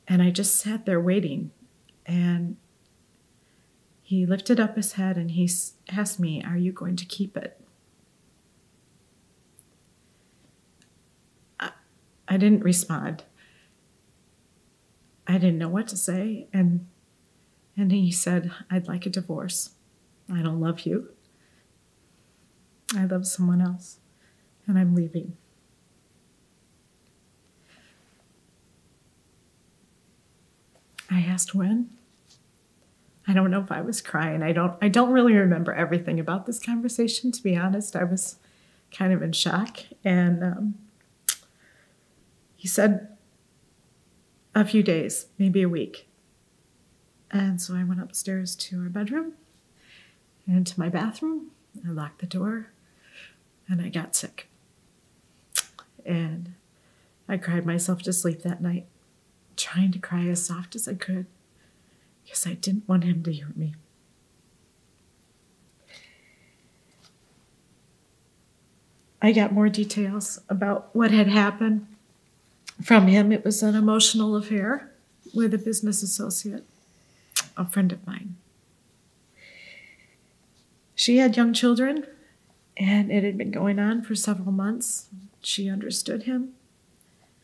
and 0.09 0.23
I 0.23 0.31
just 0.31 0.59
sat 0.59 0.87
there 0.87 1.01
waiting. 1.01 1.51
And 2.05 2.57
he 4.03 4.25
lifted 4.25 4.61
up 4.61 4.77
his 4.77 4.93
head 4.93 5.17
and 5.17 5.33
he 5.33 5.51
asked 5.91 6.21
me, 6.21 6.43
Are 6.45 6.57
you 6.57 6.73
going 6.73 6.97
to 6.97 7.05
keep 7.05 7.37
it? 7.37 7.61
I, 11.59 11.71
I 12.29 12.37
didn't 12.37 12.63
respond. 12.63 13.25
I 15.27 15.39
didn't 15.39 15.59
know 15.59 15.69
what 15.69 15.89
to 15.89 15.97
say. 15.97 16.47
And, 16.53 16.87
and 17.77 17.93
he 17.93 18.11
said, 18.11 18.51
I'd 18.71 18.89
like 18.89 19.07
a 19.07 19.11
divorce. 19.11 19.71
I 20.33 20.43
don't 20.43 20.61
love 20.61 20.81
you. 20.81 21.11
I 22.95 23.05
love 23.05 23.27
someone 23.27 23.61
else. 23.61 23.99
And 24.67 24.79
I'm 24.79 24.95
leaving. 24.95 25.37
I 31.11 31.21
asked 31.21 31.55
when. 31.55 31.91
I 33.29 33.33
don't 33.33 33.51
know 33.51 33.61
if 33.61 33.73
I 33.73 33.81
was 33.81 34.01
crying. 34.01 34.43
I 34.43 34.53
don't 34.53 34.75
I 34.81 34.89
don't 34.89 35.13
really 35.13 35.35
remember 35.35 35.73
everything 35.73 36.21
about 36.21 36.47
this 36.47 36.59
conversation 36.59 37.33
to 37.33 37.43
be 37.43 37.57
honest. 37.57 37.97
I 37.97 38.05
was 38.05 38.37
kind 38.93 39.13
of 39.13 39.23
in 39.23 39.33
shock 39.33 39.79
and 40.05 40.43
um, 40.43 40.75
he 42.55 42.69
said 42.69 43.17
a 44.55 44.65
few 44.65 44.83
days, 44.83 45.27
maybe 45.39 45.63
a 45.63 45.69
week. 45.69 46.09
And 47.31 47.61
so 47.61 47.75
I 47.75 47.85
went 47.85 48.01
upstairs 48.01 48.55
to 48.57 48.81
our 48.83 48.89
bedroom 48.89 49.33
and 50.47 50.67
to 50.67 50.79
my 50.79 50.89
bathroom. 50.89 51.51
I 51.87 51.91
locked 51.91 52.21
the 52.21 52.27
door 52.27 52.69
and 53.69 53.83
I 53.83 53.89
got 53.89 54.15
sick. 54.15 54.49
And 56.05 56.55
I 57.29 57.37
cried 57.37 57.67
myself 57.67 58.03
to 58.03 58.13
sleep 58.13 58.43
that 58.43 58.63
night 58.63 58.87
trying 59.57 59.91
to 59.93 59.99
cry 59.99 60.27
as 60.27 60.45
soft 60.45 60.77
as 60.77 60.87
I 60.87 60.95
could 60.95 61.27
because 62.25 62.47
I 62.47 62.55
didn't 62.55 62.89
want 62.89 63.05
him 63.05 63.23
to 63.25 63.33
hear 63.33 63.53
me. 63.57 63.75
I 69.21 69.33
got 69.33 69.53
more 69.53 69.69
details 69.69 70.41
about 70.49 70.95
what 70.95 71.11
had 71.11 71.27
happened 71.27 71.87
from 72.83 73.09
him. 73.09 73.33
It 73.33 73.45
was 73.45 73.63
an 73.63 73.75
emotional 73.75 74.37
affair 74.37 74.93
with 75.35 75.55
a 75.55 75.59
business 75.59 76.03
associate, 76.03 76.65
a 77.57 77.67
friend 77.67 77.93
of 77.93 78.07
mine. 78.07 78.37
She 80.95 81.19
had 81.19 81.37
young 81.37 81.53
children, 81.53 82.07
and 82.77 83.11
it 83.11 83.23
had 83.23 83.37
been 83.37 83.51
going 83.51 83.79
on 83.79 84.03
for 84.03 84.15
several 84.15 84.53
months. 84.53 85.09
She 85.43 85.69
understood 85.69 86.25
him. 86.25 86.55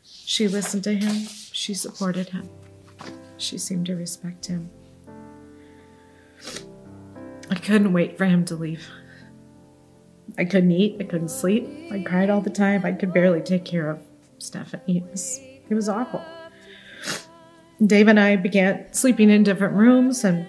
She 0.03 0.49
listened 0.49 0.85
to 0.85 0.95
him. 0.95 1.15
She 1.53 1.75
supported 1.75 2.31
him. 2.31 2.49
She 3.37 3.59
seemed 3.59 3.87
to 3.87 3.95
respect 3.95 4.47
him. 4.47 4.71
I 7.51 7.55
couldn't 7.57 7.93
wait 7.93 8.17
for 8.17 8.25
him 8.25 8.45
to 8.47 8.57
leave. 8.57 8.87
I 10.39 10.45
couldn't 10.45 10.73
eat. 10.73 10.97
I 11.01 11.05
couldn't 11.05 11.29
sleep. 11.29 11.69
I 11.93 12.03
cried 12.03 12.31
all 12.31 12.41
the 12.41 12.51
time. 12.51 12.85
I 12.85 12.93
could 12.93 13.13
barely 13.13 13.43
take 13.43 13.65
care 13.65 13.91
of 13.91 13.99
Stephanie. 14.39 14.99
It 14.99 15.11
was, 15.11 15.41
it 15.69 15.75
was 15.75 15.89
awful. 15.89 16.23
Dave 17.87 18.07
and 18.09 18.21
I 18.21 18.37
began 18.37 18.93
sleeping 18.93 19.31
in 19.31 19.43
different 19.43 19.75
rooms, 19.75 20.25
and 20.25 20.47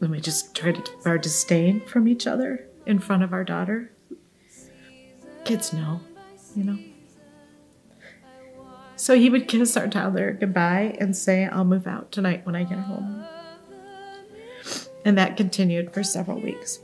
then 0.00 0.10
we 0.10 0.20
just 0.20 0.54
tried 0.54 0.76
to 0.76 0.82
keep 0.82 1.06
our 1.06 1.18
disdain 1.18 1.80
from 1.82 2.08
each 2.08 2.26
other 2.26 2.66
in 2.86 2.98
front 2.98 3.22
of 3.22 3.32
our 3.32 3.44
daughter. 3.44 3.90
Kids 5.44 5.72
know, 5.72 6.00
you 6.54 6.64
know. 6.64 6.78
So 8.96 9.16
he 9.16 9.28
would 9.28 9.48
kiss 9.48 9.76
our 9.76 9.88
toddler 9.88 10.32
goodbye 10.32 10.96
and 10.98 11.14
say, 11.14 11.44
I'll 11.44 11.64
move 11.64 11.86
out 11.86 12.10
tonight 12.10 12.46
when 12.46 12.56
I 12.56 12.64
get 12.64 12.78
home. 12.78 13.24
And 15.04 15.18
that 15.18 15.36
continued 15.36 15.92
for 15.92 16.02
several 16.02 16.40
weeks. 16.40 16.80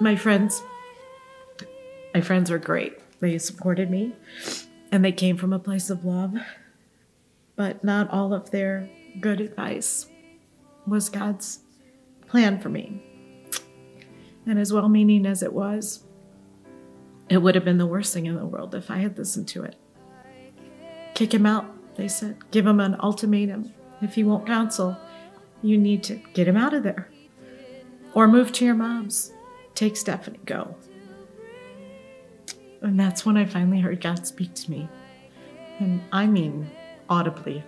My 0.00 0.16
friends, 0.16 0.60
my 2.12 2.20
friends 2.20 2.50
were 2.50 2.58
great. 2.58 2.98
They 3.20 3.38
supported 3.38 3.88
me 3.88 4.14
and 4.92 5.02
they 5.02 5.10
came 5.10 5.38
from 5.38 5.54
a 5.54 5.58
place 5.58 5.88
of 5.88 6.04
love, 6.04 6.34
but 7.56 7.82
not 7.82 8.10
all 8.10 8.34
of 8.34 8.50
their 8.50 8.88
good 9.20 9.40
advice 9.40 10.06
was 10.86 11.08
God's 11.08 11.60
plan 12.28 12.60
for 12.60 12.68
me. 12.68 13.02
And 14.46 14.58
as 14.58 14.72
well 14.72 14.88
meaning 14.88 15.24
as 15.24 15.42
it 15.42 15.52
was, 15.52 16.04
it 17.30 17.38
would 17.38 17.54
have 17.54 17.64
been 17.64 17.78
the 17.78 17.86
worst 17.86 18.12
thing 18.12 18.26
in 18.26 18.36
the 18.36 18.44
world 18.44 18.74
if 18.74 18.90
I 18.90 18.98
had 18.98 19.16
listened 19.16 19.48
to 19.48 19.62
it. 19.62 19.76
Kick 21.14 21.32
him 21.32 21.46
out, 21.46 21.96
they 21.96 22.08
said. 22.08 22.50
Give 22.50 22.66
him 22.66 22.80
an 22.80 22.96
ultimatum. 23.00 23.72
If 24.02 24.14
he 24.16 24.24
won't 24.24 24.46
counsel, 24.46 24.96
you 25.62 25.78
need 25.78 26.02
to 26.04 26.16
get 26.34 26.48
him 26.48 26.56
out 26.56 26.74
of 26.74 26.82
there. 26.82 27.08
Or 28.14 28.28
move 28.28 28.52
to 28.52 28.64
your 28.64 28.74
mom's. 28.74 29.32
Take 29.74 29.96
Stephanie, 29.96 30.40
go. 30.44 30.76
And 32.82 32.98
that's 32.98 33.24
when 33.24 33.36
I 33.36 33.44
finally 33.44 33.80
heard 33.80 34.00
God 34.00 34.26
speak 34.26 34.54
to 34.54 34.70
me. 34.70 34.88
And 35.78 36.02
I 36.12 36.26
mean 36.26 36.70
audibly, 37.08 37.62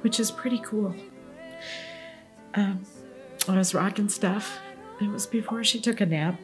which 0.00 0.18
is 0.20 0.30
pretty 0.30 0.58
cool. 0.64 0.94
Um, 2.54 2.84
I 3.48 3.56
was 3.56 3.74
rocking 3.74 4.08
Steph 4.08 4.58
It 5.00 5.08
was 5.08 5.26
before 5.26 5.64
she 5.64 5.80
took 5.80 6.00
a 6.00 6.06
nap. 6.06 6.38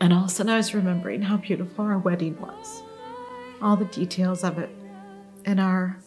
And 0.00 0.12
all 0.12 0.24
of 0.24 0.26
a 0.26 0.30
sudden, 0.30 0.52
I 0.52 0.58
was 0.58 0.74
remembering 0.74 1.22
how 1.22 1.38
beautiful 1.38 1.84
our 1.84 1.98
wedding 1.98 2.40
was, 2.40 2.82
all 3.60 3.76
the 3.76 3.86
details 3.86 4.44
of 4.44 4.58
it, 4.58 4.70
and 5.44 5.58
our 5.58 5.98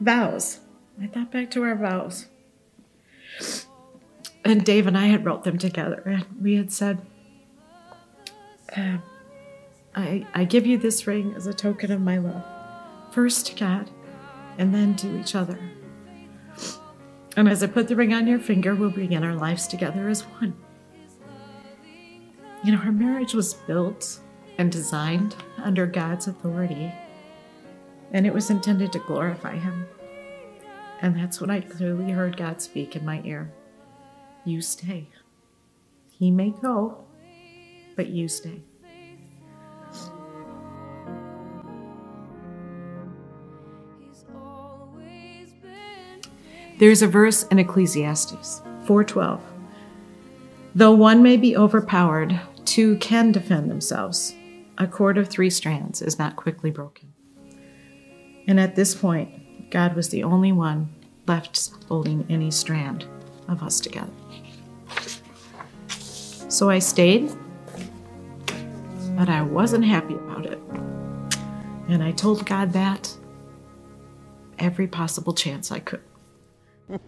vows. 0.00 0.60
I 1.00 1.08
thought 1.08 1.30
back 1.30 1.50
to 1.50 1.62
our 1.62 1.76
vows. 1.76 2.26
And 4.46 4.64
Dave 4.64 4.86
and 4.86 4.96
I 4.96 5.08
had 5.08 5.26
wrote 5.26 5.44
them 5.44 5.58
together, 5.58 6.02
and 6.06 6.24
we 6.40 6.54
had 6.54 6.72
said, 6.72 7.02
uh, 8.74 8.98
I, 9.98 10.24
I 10.32 10.44
give 10.44 10.64
you 10.64 10.78
this 10.78 11.08
ring 11.08 11.34
as 11.34 11.48
a 11.48 11.52
token 11.52 11.90
of 11.90 12.00
my 12.00 12.18
love, 12.18 12.44
first 13.10 13.48
to 13.48 13.56
God, 13.56 13.90
and 14.56 14.72
then 14.72 14.94
to 14.96 15.18
each 15.18 15.34
other. 15.34 15.58
And 17.36 17.48
as 17.48 17.64
I 17.64 17.66
put 17.66 17.88
the 17.88 17.96
ring 17.96 18.14
on 18.14 18.28
your 18.28 18.38
finger, 18.38 18.76
we'll 18.76 18.90
begin 18.90 19.24
our 19.24 19.34
lives 19.34 19.66
together 19.66 20.08
as 20.08 20.22
one. 20.22 20.54
You 22.62 22.72
know, 22.72 22.78
our 22.78 22.92
marriage 22.92 23.34
was 23.34 23.54
built 23.54 24.20
and 24.56 24.70
designed 24.70 25.34
under 25.58 25.84
God's 25.84 26.28
authority, 26.28 26.92
and 28.12 28.24
it 28.24 28.32
was 28.32 28.50
intended 28.50 28.92
to 28.92 29.00
glorify 29.00 29.56
Him. 29.56 29.84
And 31.02 31.16
that's 31.16 31.40
when 31.40 31.50
I 31.50 31.60
clearly 31.60 32.12
heard 32.12 32.36
God 32.36 32.62
speak 32.62 32.94
in 32.94 33.04
my 33.04 33.20
ear 33.24 33.52
You 34.44 34.60
stay. 34.60 35.08
He 36.08 36.30
may 36.30 36.50
go, 36.50 37.04
but 37.96 38.08
you 38.08 38.28
stay. 38.28 38.62
There's 46.78 47.02
a 47.02 47.08
verse 47.08 47.42
in 47.44 47.58
Ecclesiastes 47.58 48.62
4:12 48.84 49.40
Though 50.76 50.92
one 50.92 51.24
may 51.24 51.36
be 51.36 51.56
overpowered, 51.56 52.40
two 52.64 52.96
can 52.98 53.32
defend 53.32 53.68
themselves. 53.68 54.32
A 54.78 54.86
cord 54.86 55.18
of 55.18 55.26
three 55.26 55.50
strands 55.50 56.00
is 56.00 56.20
not 56.20 56.36
quickly 56.36 56.70
broken. 56.70 57.12
And 58.46 58.60
at 58.60 58.76
this 58.76 58.94
point, 58.94 59.70
God 59.70 59.96
was 59.96 60.10
the 60.10 60.22
only 60.22 60.52
one 60.52 60.88
left 61.26 61.70
holding 61.88 62.24
any 62.30 62.52
strand 62.52 63.06
of 63.48 63.60
us 63.60 63.80
together. 63.80 64.12
So 66.48 66.70
I 66.70 66.78
stayed, 66.78 67.36
but 69.16 69.28
I 69.28 69.42
wasn't 69.42 69.84
happy 69.84 70.14
about 70.14 70.46
it. 70.46 70.60
And 71.88 72.04
I 72.04 72.12
told 72.12 72.46
God 72.46 72.72
that 72.74 73.16
every 74.60 74.86
possible 74.86 75.34
chance 75.34 75.72
I 75.72 75.80
could. 75.80 76.02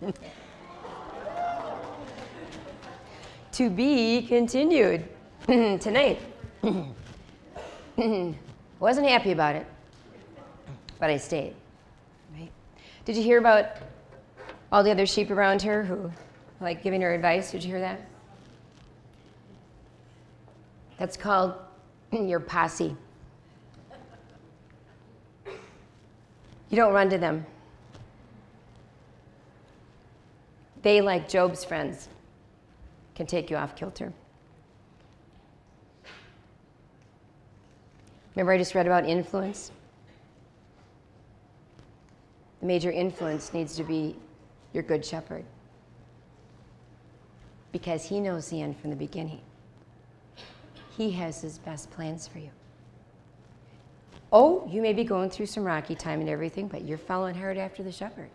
to 3.52 3.70
be 3.70 4.22
continued 4.22 5.08
tonight. 5.46 6.20
Wasn't 8.80 9.06
happy 9.06 9.32
about 9.32 9.56
it, 9.56 9.66
but 10.98 11.10
I 11.10 11.16
stayed. 11.16 11.54
Right? 12.34 12.50
Did 13.04 13.16
you 13.16 13.22
hear 13.22 13.38
about 13.38 13.76
all 14.72 14.82
the 14.82 14.90
other 14.90 15.06
sheep 15.06 15.30
around 15.30 15.62
her 15.62 15.82
who, 15.84 16.10
like, 16.60 16.82
giving 16.82 17.00
her 17.02 17.14
advice? 17.14 17.50
Did 17.50 17.64
you 17.64 17.70
hear 17.70 17.80
that? 17.80 18.00
That's 20.98 21.16
called 21.16 21.54
your 22.12 22.40
posse. 22.40 22.94
You 25.46 26.76
don't 26.76 26.92
run 26.92 27.10
to 27.10 27.18
them. 27.18 27.46
They, 30.82 31.00
like 31.00 31.28
Job's 31.28 31.64
friends, 31.64 32.08
can 33.14 33.26
take 33.26 33.50
you 33.50 33.56
off 33.56 33.76
kilter. 33.76 34.12
Remember, 38.34 38.52
I 38.52 38.58
just 38.58 38.74
read 38.74 38.86
about 38.86 39.06
influence? 39.06 39.72
The 42.60 42.66
major 42.66 42.90
influence 42.90 43.52
needs 43.52 43.76
to 43.76 43.84
be 43.84 44.16
your 44.72 44.82
good 44.82 45.04
shepherd 45.04 45.44
because 47.72 48.04
he 48.04 48.20
knows 48.20 48.48
the 48.48 48.62
end 48.62 48.78
from 48.78 48.90
the 48.90 48.96
beginning. 48.96 49.40
He 50.96 51.10
has 51.12 51.40
his 51.40 51.58
best 51.58 51.90
plans 51.90 52.28
for 52.28 52.38
you. 52.38 52.50
Oh, 54.32 54.66
you 54.70 54.80
may 54.80 54.92
be 54.92 55.04
going 55.04 55.30
through 55.30 55.46
some 55.46 55.64
rocky 55.64 55.94
time 55.94 56.20
and 56.20 56.28
everything, 56.28 56.68
but 56.68 56.84
you're 56.84 56.98
following 56.98 57.34
hard 57.34 57.58
after 57.58 57.82
the 57.82 57.92
shepherd. 57.92 58.30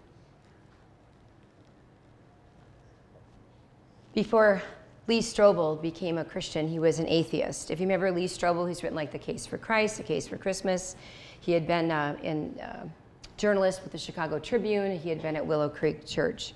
Before 4.15 4.63
Lee 5.07 5.19
Strobel 5.19 5.81
became 5.81 6.17
a 6.17 6.23
Christian, 6.23 6.69
he 6.69 6.79
was 6.79 6.99
an 6.99 7.07
atheist. 7.09 7.69
If 7.69 7.81
you 7.81 7.85
remember 7.85 8.13
Lee 8.13 8.27
Strobel, 8.27 8.65
he's 8.65 8.81
written 8.81 8.95
like 8.95 9.11
The 9.11 9.19
Case 9.19 9.45
for 9.45 9.57
Christ, 9.57 9.97
The 9.97 10.03
Case 10.03 10.25
for 10.25 10.37
Christmas. 10.37 10.95
He 11.41 11.51
had 11.51 11.67
been 11.67 11.91
uh, 11.91 12.15
uh, 12.63 12.87
journalist 13.35 13.83
with 13.83 13.91
the 13.91 13.97
Chicago 13.97 14.39
Tribune. 14.39 14.97
He 14.97 15.09
had 15.09 15.21
been 15.21 15.35
at 15.35 15.45
Willow 15.45 15.67
Creek 15.67 16.05
Church. 16.07 16.53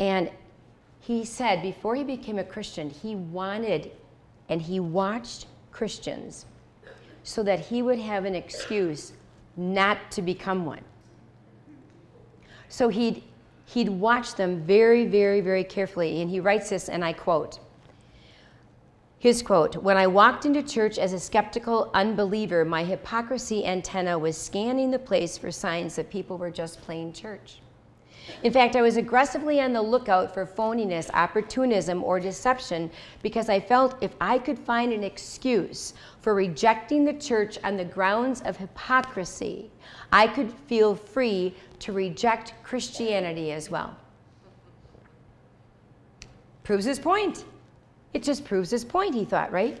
And 0.00 0.32
he 0.98 1.24
said 1.24 1.62
before 1.62 1.94
he 1.94 2.02
became 2.02 2.40
a 2.40 2.44
Christian, 2.44 2.90
he 2.90 3.14
wanted 3.14 3.92
and 4.48 4.60
he 4.60 4.80
watched 4.80 5.46
Christians 5.70 6.46
so 7.22 7.44
that 7.44 7.60
he 7.60 7.82
would 7.82 8.00
have 8.00 8.24
an 8.24 8.34
excuse 8.34 9.12
not 9.56 10.10
to 10.10 10.22
become 10.22 10.66
one. 10.66 10.82
So 12.68 12.88
he'd 12.88 13.22
he'd 13.72 13.88
watch 13.88 14.34
them 14.34 14.60
very, 14.62 15.06
very, 15.06 15.40
very 15.40 15.64
carefully. 15.64 16.20
And 16.20 16.30
he 16.30 16.40
writes 16.40 16.70
this, 16.70 16.88
and 16.88 17.04
I 17.04 17.12
quote 17.12 17.58
his 19.20 19.42
quote 19.42 19.76
When 19.76 19.98
I 19.98 20.06
walked 20.06 20.46
into 20.46 20.62
church 20.62 20.98
as 20.98 21.12
a 21.12 21.20
skeptical 21.20 21.90
unbeliever, 21.92 22.64
my 22.64 22.82
hypocrisy 22.82 23.66
antenna 23.66 24.18
was 24.18 24.36
scanning 24.36 24.90
the 24.90 24.98
place 24.98 25.36
for 25.36 25.52
signs 25.52 25.94
that 25.96 26.10
people 26.10 26.38
were 26.38 26.50
just 26.50 26.80
playing 26.80 27.12
church. 27.12 27.58
In 28.42 28.52
fact, 28.52 28.76
I 28.76 28.82
was 28.82 28.96
aggressively 28.96 29.60
on 29.60 29.74
the 29.74 29.82
lookout 29.82 30.32
for 30.32 30.46
phoniness, 30.46 31.10
opportunism, 31.12 32.02
or 32.02 32.18
deception 32.18 32.90
because 33.22 33.50
I 33.50 33.60
felt 33.60 34.02
if 34.02 34.14
I 34.22 34.38
could 34.38 34.58
find 34.58 34.92
an 34.92 35.04
excuse 35.04 35.92
for 36.22 36.34
rejecting 36.34 37.04
the 37.04 37.14
church 37.14 37.58
on 37.62 37.76
the 37.76 37.84
grounds 37.84 38.40
of 38.42 38.56
hypocrisy, 38.56 39.70
I 40.12 40.28
could 40.28 40.50
feel 40.66 40.94
free 40.94 41.54
to 41.80 41.92
reject 41.92 42.54
Christianity 42.62 43.52
as 43.52 43.70
well. 43.70 43.96
Proves 46.62 46.84
his 46.84 46.98
point. 46.98 47.44
It 48.14 48.22
just 48.22 48.44
proves 48.44 48.70
his 48.70 48.84
point, 48.84 49.14
he 49.14 49.24
thought, 49.24 49.50
right? 49.52 49.80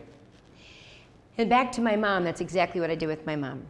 And 1.38 1.48
back 1.48 1.72
to 1.72 1.80
my 1.80 1.96
mom, 1.96 2.24
that's 2.24 2.40
exactly 2.40 2.80
what 2.80 2.90
I 2.90 2.94
did 2.94 3.06
with 3.06 3.24
my 3.26 3.36
mom. 3.36 3.62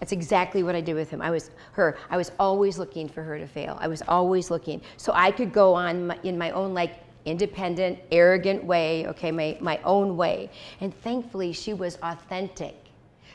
That's 0.00 0.12
exactly 0.12 0.62
what 0.62 0.74
I 0.74 0.80
did 0.80 0.94
with 0.94 1.10
him. 1.10 1.22
I 1.22 1.30
was 1.30 1.50
her. 1.72 1.96
I 2.10 2.16
was 2.16 2.32
always 2.38 2.78
looking 2.78 3.08
for 3.08 3.22
her 3.22 3.38
to 3.38 3.46
fail. 3.46 3.78
I 3.80 3.88
was 3.88 4.02
always 4.08 4.50
looking. 4.50 4.80
So 4.96 5.12
I 5.14 5.30
could 5.30 5.52
go 5.52 5.74
on 5.74 6.08
my, 6.08 6.18
in 6.24 6.36
my 6.36 6.50
own 6.50 6.74
like 6.74 6.96
independent, 7.24 7.98
arrogant 8.10 8.64
way, 8.64 9.06
okay, 9.06 9.30
my, 9.30 9.56
my 9.60 9.80
own 9.84 10.16
way. 10.16 10.50
And 10.80 10.94
thankfully 10.94 11.52
she 11.52 11.72
was 11.72 11.98
authentic. 12.02 12.83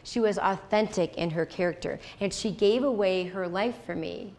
She 0.10 0.20
was 0.20 0.40
authentic 0.40 1.18
in 1.18 1.30
her 1.30 1.46
character. 1.46 2.00
And 2.20 2.34
she 2.34 2.50
gave 2.50 2.84
away 2.84 3.26
her 3.26 3.48
life 3.48 3.76
for 3.86 3.96
me 3.96 4.34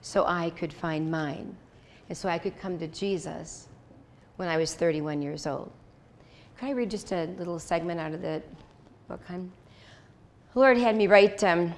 so 0.00 0.24
I 0.26 0.50
could 0.50 0.72
find 0.72 1.12
mine. 1.12 1.56
And 2.08 2.18
so 2.18 2.28
I 2.28 2.38
could 2.38 2.58
come 2.58 2.76
to 2.80 2.88
Jesus 2.88 3.68
when 4.34 4.48
I 4.48 4.56
was 4.56 4.74
31 4.74 5.22
years 5.22 5.46
old. 5.46 5.70
Could 6.58 6.66
I 6.66 6.70
read 6.72 6.90
just 6.90 7.12
a 7.12 7.26
little 7.38 7.60
segment 7.60 8.00
out 8.00 8.12
of 8.12 8.20
the 8.20 8.42
book, 9.06 9.20
hon? 9.28 9.52
The 10.54 10.58
Lord 10.58 10.76
had 10.76 10.96
me 10.96 11.06
write 11.06 11.44
um, 11.44 11.72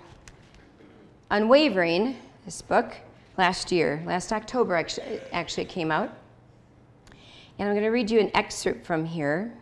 Unwavering, 1.30 2.16
this 2.46 2.62
book, 2.62 2.96
last 3.36 3.70
year. 3.70 4.02
Last 4.06 4.32
October, 4.32 4.74
actually, 4.74 5.20
actually, 5.32 5.64
it 5.64 5.68
came 5.68 5.92
out. 5.92 6.10
And 7.58 7.68
I'm 7.68 7.74
going 7.74 7.84
to 7.84 7.90
read 7.90 8.10
you 8.10 8.20
an 8.20 8.30
excerpt 8.34 8.86
from 8.86 9.04
here. 9.04 9.52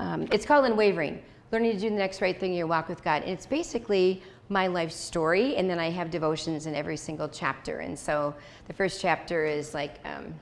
Um, 0.00 0.26
it's 0.32 0.44
called 0.44 0.64
Unwavering 0.64 1.22
Learning 1.52 1.72
to 1.72 1.80
Do 1.80 1.90
the 1.90 1.96
Next 1.96 2.20
Right 2.20 2.38
Thing 2.38 2.52
in 2.52 2.58
Your 2.58 2.68
Walk 2.68 2.88
with 2.88 3.02
God. 3.02 3.22
And 3.22 3.32
it's 3.32 3.46
basically 3.46 4.22
my 4.48 4.68
life 4.68 4.92
story, 4.92 5.56
and 5.56 5.68
then 5.68 5.80
I 5.80 5.90
have 5.90 6.10
devotions 6.10 6.66
in 6.66 6.76
every 6.76 6.96
single 6.96 7.28
chapter. 7.28 7.80
And 7.80 7.98
so 7.98 8.34
the 8.68 8.72
first 8.72 9.00
chapter 9.00 9.44
is 9.46 9.74
like, 9.74 9.98
um, 10.04 10.32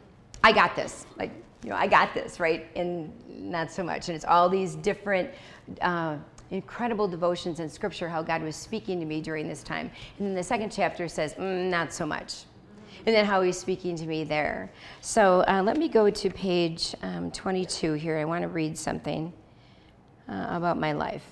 I 0.44 0.52
got 0.52 0.76
this. 0.76 1.06
Like, 1.16 1.30
you 1.62 1.70
know, 1.70 1.76
I 1.76 1.86
got 1.86 2.12
this, 2.12 2.38
right? 2.38 2.66
And 2.76 3.10
not 3.28 3.72
so 3.72 3.82
much. 3.82 4.08
And 4.08 4.16
it's 4.16 4.26
all 4.26 4.50
these 4.50 4.74
different 4.74 5.30
uh, 5.80 6.16
incredible 6.50 7.08
devotions 7.08 7.58
in 7.58 7.70
scripture, 7.70 8.08
how 8.08 8.22
God 8.22 8.42
was 8.42 8.54
speaking 8.54 9.00
to 9.00 9.06
me 9.06 9.22
during 9.22 9.48
this 9.48 9.62
time. 9.62 9.90
And 10.18 10.28
then 10.28 10.34
the 10.34 10.42
second 10.42 10.70
chapter 10.70 11.08
says, 11.08 11.32
mm, 11.34 11.70
not 11.70 11.92
so 11.92 12.04
much. 12.04 12.44
And 13.06 13.14
then 13.14 13.24
how 13.24 13.40
he's 13.40 13.58
speaking 13.58 13.96
to 13.96 14.06
me 14.06 14.24
there. 14.24 14.70
So 15.00 15.42
uh, 15.48 15.62
let 15.62 15.78
me 15.78 15.88
go 15.88 16.10
to 16.10 16.30
page 16.30 16.94
um, 17.02 17.30
22 17.30 17.94
here. 17.94 18.18
I 18.18 18.26
want 18.26 18.42
to 18.42 18.48
read 18.48 18.76
something 18.76 19.32
uh, 20.28 20.46
about 20.50 20.78
my 20.78 20.92
life. 20.92 21.24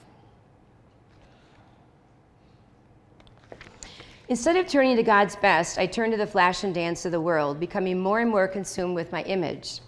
Instead 4.28 4.56
of 4.56 4.66
turning 4.66 4.96
to 4.96 5.04
God's 5.04 5.36
best, 5.36 5.78
I 5.78 5.86
turned 5.86 6.12
to 6.12 6.18
the 6.18 6.26
flash 6.26 6.64
and 6.64 6.74
dance 6.74 7.04
of 7.04 7.12
the 7.12 7.20
world, 7.20 7.60
becoming 7.60 8.00
more 8.00 8.18
and 8.18 8.30
more 8.30 8.48
consumed 8.48 8.96
with 8.96 9.12
my 9.12 9.22
image. 9.22 9.80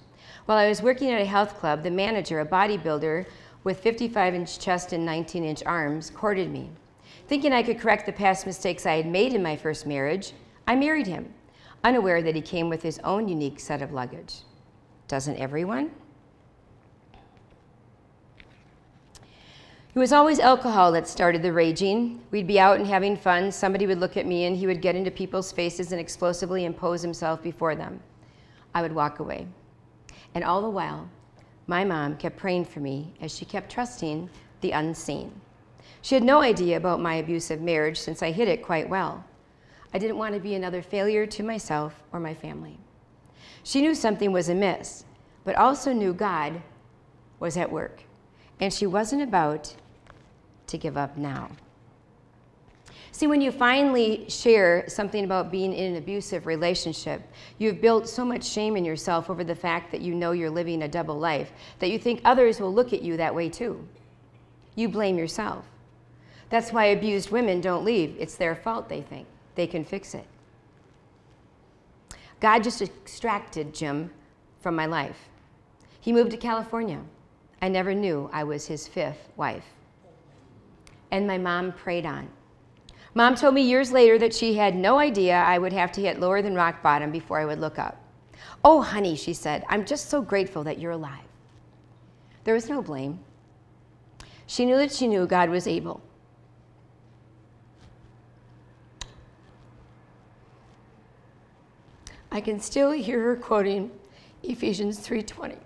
While 0.47 0.59
I 0.59 0.69
was 0.69 0.81
working 0.81 1.11
at 1.11 1.21
a 1.21 1.27
health 1.27 1.57
club, 1.57 1.83
the 1.83 1.91
manager, 1.91 2.41
a 2.41 2.47
bodybuilder 2.47 3.27
with 3.65 3.81
55 3.81 4.35
inch 4.35 4.61
chest 4.61 4.93
and 4.93 5.05
19 5.05 5.45
inch 5.45 5.65
arms, 5.67 6.09
courted 6.11 6.53
me. 6.53 6.71
Thinking 7.27 7.53
I 7.53 7.65
could 7.65 7.81
correct 7.81 8.07
the 8.07 8.13
past 8.13 8.47
mistakes 8.47 8.87
I 8.87 8.95
had 8.95 9.07
made 9.07 9.35
in 9.35 9.43
my 9.43 9.57
first 9.57 9.87
marriage, 9.87 10.33
I 10.69 10.77
married 10.77 11.09
him, 11.09 11.35
unaware 11.83 12.23
that 12.23 12.37
he 12.37 12.41
came 12.41 12.69
with 12.69 12.83
his 12.83 13.01
own 13.01 13.27
unique 13.27 13.59
set 13.59 13.83
of 13.83 13.93
luggage. 13.93 14.43
Doesn't 15.09 15.37
everyone? 15.37 15.91
It 19.99 20.01
was 20.01 20.13
always 20.13 20.39
alcohol 20.39 20.93
that 20.93 21.09
started 21.09 21.43
the 21.43 21.53
raging. 21.53 22.21
We'd 22.31 22.47
be 22.47 22.61
out 22.61 22.79
and 22.79 22.87
having 22.87 23.17
fun. 23.17 23.51
Somebody 23.51 23.85
would 23.85 23.99
look 23.99 24.17
at 24.17 24.27
me 24.27 24.45
and 24.45 24.57
he 24.57 24.65
would 24.65 24.81
get 24.81 24.95
into 24.95 25.11
people's 25.11 25.51
faces 25.51 25.91
and 25.91 26.01
explosively 26.01 26.67
impose 26.67 27.03
himself 27.03 27.43
before 27.43 27.75
them. 27.75 27.99
I 28.73 28.81
would 28.81 28.93
walk 28.93 29.19
away. 29.19 29.49
And 30.37 30.45
all 30.45 30.63
the 30.63 30.71
while, 30.71 31.11
my 31.67 31.85
mom 31.85 32.17
kept 32.17 32.37
praying 32.37 32.67
for 32.67 32.79
me 32.79 33.13
as 33.21 33.37
she 33.37 33.45
kept 33.45 33.73
trusting 33.73 34.31
the 34.61 34.71
unseen. 34.71 35.33
She 36.01 36.15
had 36.15 36.23
no 36.23 36.43
idea 36.43 36.77
about 36.77 37.01
my 37.01 37.17
abusive 37.17 37.61
marriage 37.61 37.99
since 37.99 38.23
I 38.23 38.31
hid 38.31 38.47
it 38.47 38.63
quite 38.63 38.89
well. 38.89 39.25
I 39.93 39.99
didn't 39.99 40.17
want 40.17 40.33
to 40.33 40.41
be 40.41 40.55
another 40.55 40.81
failure 40.81 41.27
to 41.27 41.43
myself 41.43 42.05
or 42.13 42.21
my 42.21 42.35
family. 42.35 42.79
She 43.65 43.81
knew 43.81 43.97
something 43.97 44.31
was 44.31 44.49
amiss, 44.49 45.07
but 45.43 45.57
also 45.57 45.93
knew 45.93 46.15
God 46.15 46.63
was 47.41 47.57
at 47.57 47.73
work, 47.73 48.05
and 48.61 48.73
she 48.73 48.87
wasn't 48.87 49.23
about 49.23 49.75
to 50.69 50.79
give 50.79 50.97
up 50.97 51.17
now. 51.17 51.51
See, 53.11 53.27
when 53.27 53.41
you 53.41 53.51
finally 53.51 54.27
share 54.29 54.85
something 54.89 55.25
about 55.25 55.51
being 55.51 55.73
in 55.73 55.93
an 55.93 55.97
abusive 55.97 56.47
relationship, 56.47 57.23
you've 57.59 57.81
built 57.81 58.09
so 58.09 58.25
much 58.25 58.45
shame 58.45 58.77
in 58.77 58.85
yourself 58.85 59.29
over 59.29 59.43
the 59.43 59.55
fact 59.55 59.91
that 59.91 60.03
you 60.03 60.15
know 60.15 60.33
you're 60.33 60.51
living 60.51 60.83
a 60.83 60.89
double 60.89 61.19
life 61.19 61.51
that 61.81 61.91
you 61.91 61.99
think 61.99 62.21
others 62.25 62.61
will 62.61 62.73
look 62.73 62.93
at 62.93 63.03
you 63.03 63.17
that 63.17 63.35
way 63.35 63.49
too. 63.49 63.85
You 64.77 64.89
blame 64.89 65.19
yourself. 65.19 65.65
That's 66.51 66.73
why 66.73 66.87
abused 66.87 67.31
women 67.31 67.61
don't 67.61 67.85
leave. 67.85 68.15
It's 68.19 68.37
their 68.37 68.55
fault, 68.55 68.89
they 68.89 69.03
think. 69.03 69.27
They 69.55 69.67
can 69.67 69.85
fix 69.85 70.15
it. 70.15 70.27
God 72.41 72.63
just 72.63 72.81
extracted 72.81 73.75
Jim 73.75 74.11
from 74.61 74.77
my 74.77 74.87
life. 74.87 75.29
He 76.01 76.13
moved 76.13 76.31
to 76.31 76.37
California. 76.37 77.01
I 77.61 77.69
never 77.69 77.95
knew 77.95 78.31
I 78.33 78.45
was 78.45 78.67
his 78.67 78.87
fifth 78.87 79.29
wife. 79.37 79.65
And 81.11 81.27
my 81.27 81.39
mom 81.39 81.73
prayed 81.73 82.07
on. 82.07 82.29
Mom 83.15 83.35
told 83.35 83.55
me 83.55 83.63
years 83.63 83.91
later 83.91 84.19
that 84.19 84.35
she 84.35 84.55
had 84.55 84.77
no 84.77 84.99
idea 84.99 85.37
I 85.37 85.59
would 85.59 85.73
have 85.73 85.91
to 85.93 86.01
hit 86.01 86.21
lower 86.21 86.43
than 86.43 86.55
rock 86.55 86.83
bottom 86.83 87.11
before 87.11 87.41
I 87.41 87.45
would 87.45 87.61
look 87.61 87.79
up. 87.79 88.01
Oh, 88.65 88.83
honey, 88.83 89.17
she 89.17 89.33
said, 89.33 89.65
I'm 89.69 89.85
just 89.85 90.09
so 90.09 90.21
grateful 90.21 90.65
that 90.65 90.79
you're 90.79 90.93
alive. 90.93 91.25
There 92.45 92.55
was 92.55 92.69
no 92.69 92.83
blame. 92.83 93.21
She 94.47 94.65
knew 94.65 94.77
that 94.77 94.93
she 94.93 95.07
knew 95.07 95.27
God 95.27 95.51
was 95.51 95.67
able. 95.67 96.01
I 102.31 102.41
can 102.41 102.61
still 102.61 102.93
hear 102.93 103.23
her 103.23 103.37
quoting 103.37 103.91
Ephesians 104.43 104.99
3:20. 105.07 105.57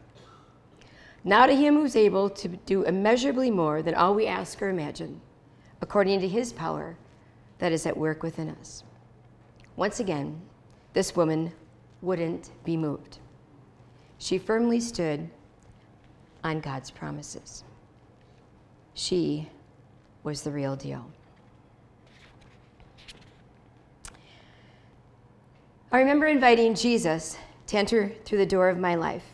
Now 1.25 1.47
to 1.47 1.55
him 1.55 1.75
who's 1.75 1.97
able 1.97 2.31
to 2.31 2.49
do 2.49 2.83
immeasurably 2.83 3.51
more 3.51 3.83
than 3.83 3.95
all 3.95 4.15
we 4.15 4.27
ask 4.27 4.61
or 4.63 4.69
imagine, 4.69 5.21
according 5.83 6.21
to 6.21 6.29
his 6.29 6.53
power 6.53 6.97
that 7.59 7.73
is 7.73 7.85
at 7.85 7.97
work 7.97 8.23
within 8.23 8.49
us. 8.49 8.85
Once 9.77 10.01
again, 10.01 10.41
this 10.95 11.15
woman 11.17 11.53
wouldn't 12.01 12.51
be 12.65 12.77
moved. 12.77 13.19
She 14.19 14.39
firmly 14.39 14.81
stood 14.81 15.29
on 16.45 16.61
God's 16.61 16.91
promises. 16.91 17.65
She 18.95 19.49
was 20.23 20.43
the 20.43 20.53
real 20.53 20.77
deal. 20.77 21.05
I 25.91 25.99
remember 25.99 26.27
inviting 26.27 26.75
Jesus 26.75 27.37
to 27.67 27.77
enter 27.77 28.13
through 28.25 28.39
the 28.39 28.47
door 28.47 28.69
of 28.69 28.79
my 28.79 28.95
life. 28.95 29.25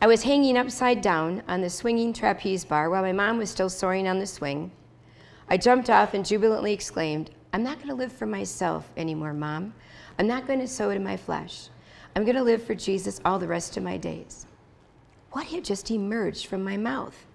I 0.00 0.06
was 0.06 0.22
hanging 0.22 0.56
upside 0.56 1.00
down 1.00 1.42
on 1.46 1.60
the 1.60 1.70
swinging 1.70 2.12
trapeze 2.12 2.64
bar 2.64 2.90
while 2.90 3.02
my 3.02 3.12
mom 3.12 3.38
was 3.38 3.50
still 3.50 3.70
soaring 3.70 4.08
on 4.08 4.18
the 4.18 4.26
swing. 4.26 4.70
I 5.48 5.56
jumped 5.56 5.90
off 5.90 6.14
and 6.14 6.24
jubilantly 6.24 6.72
exclaimed, 6.72 7.30
I'm 7.52 7.62
not 7.62 7.76
going 7.76 7.88
to 7.88 7.94
live 7.94 8.12
for 8.12 8.26
myself 8.26 8.90
anymore, 8.96 9.32
Mom. 9.32 9.74
I'm 10.18 10.26
not 10.26 10.46
going 10.46 10.60
to 10.60 10.68
sow 10.68 10.90
it 10.90 10.96
in 10.96 11.04
my 11.04 11.16
flesh. 11.16 11.68
I'm 12.16 12.24
going 12.24 12.36
to 12.36 12.42
live 12.42 12.62
for 12.62 12.74
Jesus 12.74 13.20
all 13.24 13.38
the 13.38 13.48
rest 13.48 13.76
of 13.76 13.82
my 13.82 13.96
days. 13.96 14.46
What 15.32 15.46
had 15.46 15.64
just 15.64 15.90
emerged 15.90 16.46
from 16.46 16.62
my 16.62 16.76
mouth? 16.76 17.26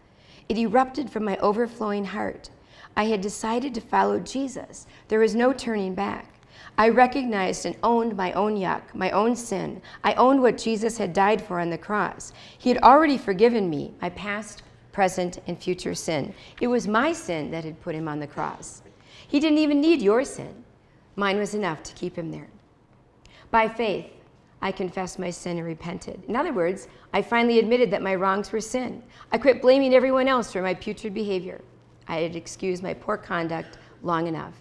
It 0.47 0.57
erupted 0.57 1.10
from 1.10 1.26
my 1.26 1.38
overflowing 1.38 2.05
heart. 2.05 2.49
I 2.95 3.05
had 3.05 3.22
decided 3.22 3.74
to 3.76 3.82
follow 3.82 4.20
Jesus. 4.20 4.88
There 5.07 5.20
was 5.20 5.36
no 5.36 5.53
turning 5.53 5.93
back. 5.93 6.34
I 6.78 6.89
recognized 6.89 7.66
and 7.66 7.76
owned 7.84 8.16
my 8.16 8.32
own 8.34 8.55
yuck, 8.55 8.93
my 8.93 9.12
own 9.12 9.36
sin. 9.36 9.82
I 10.03 10.14
owned 10.14 10.41
what 10.41 10.57
Jesus 10.57 10.97
had 10.97 11.14
died 11.14 11.41
for 11.41 11.60
on 11.60 11.70
the 11.70 11.78
cross. 11.78 12.34
He 12.57 12.70
had 12.70 12.80
already 12.80 13.18
forgiven 13.18 13.70
me, 13.70 13.93
my 14.01 14.10
past, 14.10 14.64
present, 15.00 15.39
and 15.47 15.58
future 15.58 15.95
sin. 15.95 16.34
It 16.60 16.68
was 16.68 16.86
my 16.86 17.14
sin 17.14 17.52
that 17.52 17.64
had 17.64 17.80
put 17.80 17.95
him 17.95 18.10
on 18.10 18.20
the 18.20 18.28
cross. 18.28 18.82
He 19.30 19.39
didn't 19.39 19.60
even 19.60 19.80
need 19.80 20.02
your 20.02 20.26
sin. 20.26 20.54
Mine 21.16 21.38
was 21.38 21.54
enough 21.54 21.84
to 21.84 21.93
keep 21.93 22.18
him 22.18 22.32
there. 22.32 22.50
By 23.50 23.70
faith, 23.70 24.08
I 24.62 24.74
confessed 24.74 25.18
my 25.18 25.30
sin 25.30 25.58
and 25.58 25.66
repented. 25.66 26.22
In 26.28 26.36
other 26.36 26.52
words, 26.52 26.89
I 27.14 27.22
finally 27.22 27.60
admitted 27.60 27.89
that 27.91 28.02
my 28.02 28.14
wrongs 28.14 28.52
were 28.52 28.60
sin. 28.60 29.02
I 29.32 29.38
quit 29.38 29.62
blaming 29.62 29.93
everyone 29.93 30.28
else 30.28 30.52
for 30.52 30.62
my 30.62 30.74
putrid 30.74 31.14
behavior. 31.14 31.62
I 32.10 32.18
had 32.18 32.36
excused 32.36 32.84
my 32.84 32.93
poor 32.93 33.16
conduct 33.16 33.78
long 34.04 34.28
enough. 34.28 34.56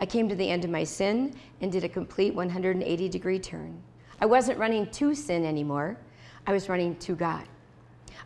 I 0.00 0.06
came 0.06 0.26
to 0.26 0.34
the 0.34 0.48
end 0.48 0.64
of 0.64 0.70
my 0.70 0.84
sin 0.84 1.34
and 1.60 1.70
did 1.70 1.84
a 1.84 1.88
complete 1.90 2.34
180 2.34 3.10
degree 3.10 3.38
turn. 3.38 3.78
I 4.22 4.24
wasn't 4.24 4.58
running 4.58 4.90
to 4.92 5.14
sin 5.14 5.44
anymore, 5.44 5.98
I 6.46 6.52
was 6.52 6.70
running 6.70 6.96
to 6.96 7.14
God. 7.14 7.44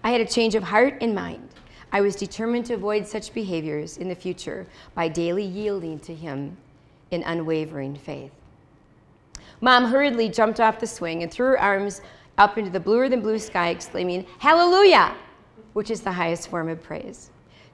I 0.05 0.13
had 0.13 0.21
a 0.21 0.27
change 0.27 0.55
of 0.55 0.63
heart 0.63 0.99
and 1.01 1.13
mind. 1.13 1.46
I 1.93 2.01
was 2.01 2.17
determined 2.17 2.67
to 2.67 2.75
avoid 2.75 3.07
such 3.07 3.33
behaviors 3.33 3.97
in 3.97 4.09
the 4.09 4.15
future 4.15 4.67
by 4.95 5.09
daily 5.09 5.45
yielding 5.45 5.99
to 6.01 6.15
Him 6.15 6.57
in 7.11 7.23
unwavering 7.23 7.97
faith. 7.97 8.33
Mom 9.61 9.87
hurriedly 9.87 10.29
jumped 10.29 10.61
off 10.61 10.81
the 10.81 10.87
swing 10.87 11.23
and 11.23 11.33
threw 11.33 11.47
her 11.47 11.61
arms 11.61 12.03
up 12.39 12.59
into 12.59 12.71
the 12.71 12.81
bluer 12.81 13.09
than 13.09 13.21
blue 13.21 13.39
sky, 13.39 13.69
exclaiming, 13.69 14.27
Hallelujah! 14.39 15.15
which 15.73 15.91
is 15.91 16.01
the 16.01 16.13
highest 16.13 16.49
form 16.49 16.69
of 16.69 16.83
praise. 16.83 17.31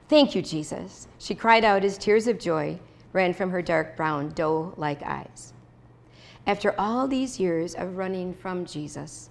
Thank 0.09 0.35
you, 0.35 0.41
Jesus. 0.41 1.07
She 1.17 1.35
cried 1.35 1.63
out 1.63 1.83
as 1.83 1.97
tears 1.97 2.27
of 2.27 2.39
joy 2.39 2.79
ran 3.13 3.33
from 3.33 3.51
her 3.51 3.61
dark 3.61 3.95
brown, 3.95 4.29
doe 4.29 4.73
like 4.75 5.01
eyes. 5.03 5.53
After 6.45 6.77
all 6.77 7.07
these 7.07 7.39
years 7.39 7.75
of 7.75 7.95
running 7.95 8.33
from 8.33 8.65
Jesus, 8.65 9.29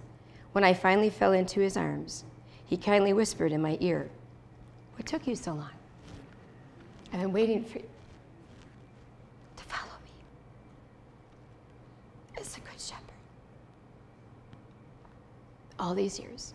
when 0.53 0.63
I 0.63 0.73
finally 0.73 1.09
fell 1.09 1.33
into 1.33 1.59
his 1.59 1.77
arms, 1.77 2.25
he 2.65 2.77
kindly 2.77 3.13
whispered 3.13 3.51
in 3.51 3.61
my 3.61 3.77
ear, 3.81 4.09
What 4.95 5.05
took 5.05 5.27
you 5.27 5.35
so 5.35 5.53
long? 5.53 5.69
I've 7.11 7.19
been 7.21 7.33
waiting 7.33 7.63
for 7.63 7.79
you 7.79 7.89
to 9.57 9.63
follow 9.65 9.91
me 10.03 10.11
Good 12.35 12.79
Shepherd. 12.79 13.03
All 15.79 15.93
these 15.93 16.19
years. 16.19 16.53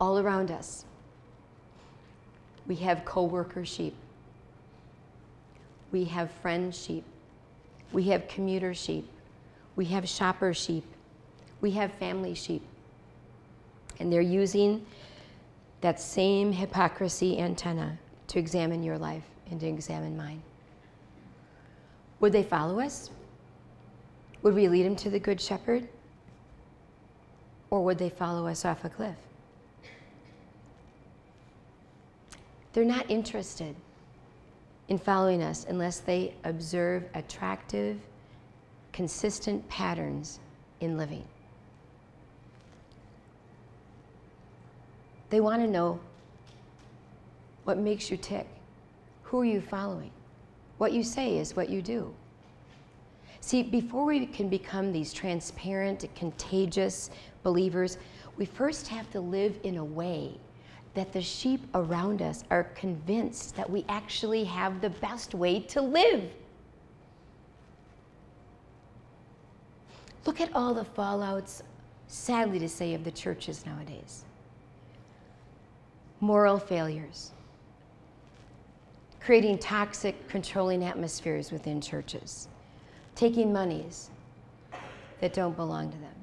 All 0.00 0.18
around 0.18 0.50
us, 0.50 0.84
we 2.68 2.76
have 2.76 3.04
co-worker 3.04 3.64
sheep. 3.64 3.94
We 5.90 6.04
have 6.04 6.30
friend 6.30 6.72
sheep. 6.74 7.04
We 7.92 8.04
have 8.04 8.28
commuter 8.28 8.74
sheep. 8.74 9.08
We 9.74 9.86
have 9.86 10.08
shopper 10.08 10.54
sheep. 10.54 10.84
We 11.60 11.72
have 11.72 11.92
family 11.94 12.34
sheep. 12.34 12.62
And 14.00 14.12
they're 14.12 14.20
using 14.20 14.84
that 15.80 16.00
same 16.00 16.52
hypocrisy 16.52 17.38
antenna 17.38 17.98
to 18.28 18.38
examine 18.38 18.82
your 18.82 18.98
life 18.98 19.24
and 19.50 19.60
to 19.60 19.66
examine 19.66 20.16
mine. 20.16 20.42
Would 22.20 22.32
they 22.32 22.42
follow 22.42 22.80
us? 22.80 23.10
Would 24.42 24.54
we 24.54 24.68
lead 24.68 24.84
them 24.84 24.96
to 24.96 25.10
the 25.10 25.18
Good 25.18 25.40
Shepherd? 25.40 25.88
Or 27.70 27.84
would 27.84 27.98
they 27.98 28.10
follow 28.10 28.46
us 28.46 28.64
off 28.64 28.84
a 28.84 28.88
cliff? 28.88 29.16
They're 32.72 32.84
not 32.84 33.10
interested 33.10 33.74
in 34.88 34.98
following 34.98 35.42
us 35.42 35.66
unless 35.68 36.00
they 36.00 36.34
observe 36.44 37.04
attractive, 37.14 37.98
consistent 38.92 39.68
patterns 39.68 40.40
in 40.80 40.96
living. 40.96 41.24
They 45.30 45.40
want 45.40 45.62
to 45.62 45.68
know 45.68 46.00
what 47.64 47.78
makes 47.78 48.10
you 48.10 48.16
tick. 48.16 48.46
Who 49.24 49.40
are 49.40 49.44
you 49.44 49.60
following? 49.60 50.10
What 50.78 50.92
you 50.92 51.02
say 51.02 51.38
is 51.38 51.54
what 51.54 51.68
you 51.68 51.82
do. 51.82 52.14
See, 53.40 53.62
before 53.62 54.04
we 54.04 54.26
can 54.26 54.48
become 54.48 54.92
these 54.92 55.12
transparent, 55.12 56.04
contagious 56.14 57.10
believers, 57.42 57.98
we 58.36 58.46
first 58.46 58.88
have 58.88 59.10
to 59.10 59.20
live 59.20 59.58
in 59.64 59.76
a 59.76 59.84
way 59.84 60.34
that 60.94 61.12
the 61.12 61.20
sheep 61.20 61.66
around 61.74 62.22
us 62.22 62.44
are 62.50 62.64
convinced 62.74 63.54
that 63.56 63.68
we 63.68 63.84
actually 63.88 64.44
have 64.44 64.80
the 64.80 64.90
best 64.90 65.34
way 65.34 65.60
to 65.60 65.80
live. 65.80 66.24
Look 70.24 70.40
at 70.40 70.54
all 70.54 70.74
the 70.74 70.84
fallouts, 70.84 71.62
sadly 72.06 72.58
to 72.58 72.68
say, 72.68 72.94
of 72.94 73.04
the 73.04 73.10
churches 73.10 73.64
nowadays 73.66 74.24
moral 76.20 76.58
failures, 76.58 77.32
creating 79.20 79.58
toxic, 79.58 80.28
controlling 80.28 80.82
atmospheres 80.84 81.52
within 81.52 81.80
churches, 81.80 82.48
taking 83.14 83.52
monies 83.52 84.10
that 85.20 85.32
don't 85.32 85.56
belong 85.56 85.90
to 85.90 85.98
them. 85.98 86.14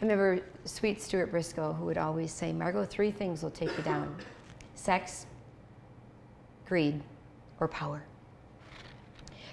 I 0.00 0.02
remember 0.02 0.40
sweet 0.64 1.00
Stuart 1.00 1.30
Briscoe 1.30 1.72
who 1.72 1.84
would 1.84 1.98
always 1.98 2.32
say, 2.32 2.52
Margot, 2.52 2.84
three 2.84 3.10
things 3.10 3.42
will 3.42 3.50
take 3.50 3.76
you 3.76 3.82
down 3.82 4.16
sex, 4.74 5.26
greed, 6.66 7.02
or 7.60 7.68
power. 7.68 8.02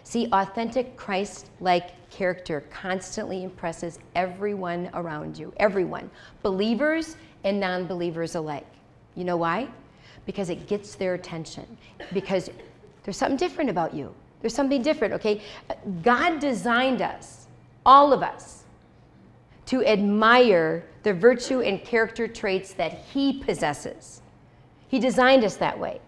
See, 0.03 0.29
authentic 0.31 0.95
Christ 0.95 1.49
like 1.59 2.09
character 2.09 2.61
constantly 2.69 3.43
impresses 3.43 3.99
everyone 4.15 4.89
around 4.93 5.37
you, 5.37 5.51
everyone, 5.57 6.09
believers 6.43 7.17
and 7.43 7.59
non 7.59 7.85
believers 7.87 8.35
alike. 8.35 8.65
You 9.17 9.23
know 9.23 9.35
why? 9.35 9.67
Because 10.25 10.49
it 10.49 10.67
gets 10.67 10.95
their 10.95 11.15
attention. 11.15 11.65
Because 12.13 12.49
there's 13.03 13.17
something 13.17 13.35
different 13.35 13.69
about 13.69 13.93
you. 13.93 14.13
There's 14.41 14.53
something 14.53 14.83
different, 14.83 15.15
okay? 15.15 15.41
God 16.03 16.39
designed 16.39 17.01
us, 17.01 17.47
all 17.85 18.13
of 18.13 18.21
us, 18.21 18.63
to 19.65 19.83
admire 19.85 20.85
the 21.01 21.13
virtue 21.13 21.61
and 21.61 21.83
character 21.83 22.27
traits 22.27 22.73
that 22.73 22.93
He 23.11 23.41
possesses. 23.43 24.21
He 24.87 24.99
designed 24.99 25.43
us 25.43 25.57
that 25.57 25.77
way. 25.77 25.99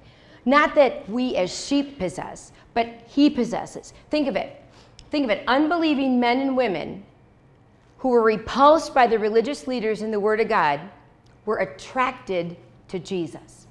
Not 0.46 0.76
that 0.76 1.10
we 1.10 1.36
as 1.36 1.54
sheep 1.68 1.98
possess, 1.98 2.52
but 2.76 2.88
He 3.08 3.30
possesses. 3.30 3.94
Think 4.12 4.28
of 4.28 4.36
it. 4.36 4.62
Think 5.10 5.24
of 5.24 5.32
it. 5.32 5.44
Unbelieving 5.48 6.20
men 6.20 6.40
and 6.40 6.56
women 6.56 7.04
who 7.98 8.10
were 8.10 8.22
repulsed 8.22 8.94
by 8.94 9.08
the 9.08 9.18
religious 9.18 9.68
leaders 9.68 10.04
in 10.04 10.12
the 10.12 10.20
Word 10.20 10.40
of 10.40 10.48
God 10.48 10.80
were 11.46 11.58
attracted 11.58 12.56
to 12.90 13.00
Jesus. 13.00 13.68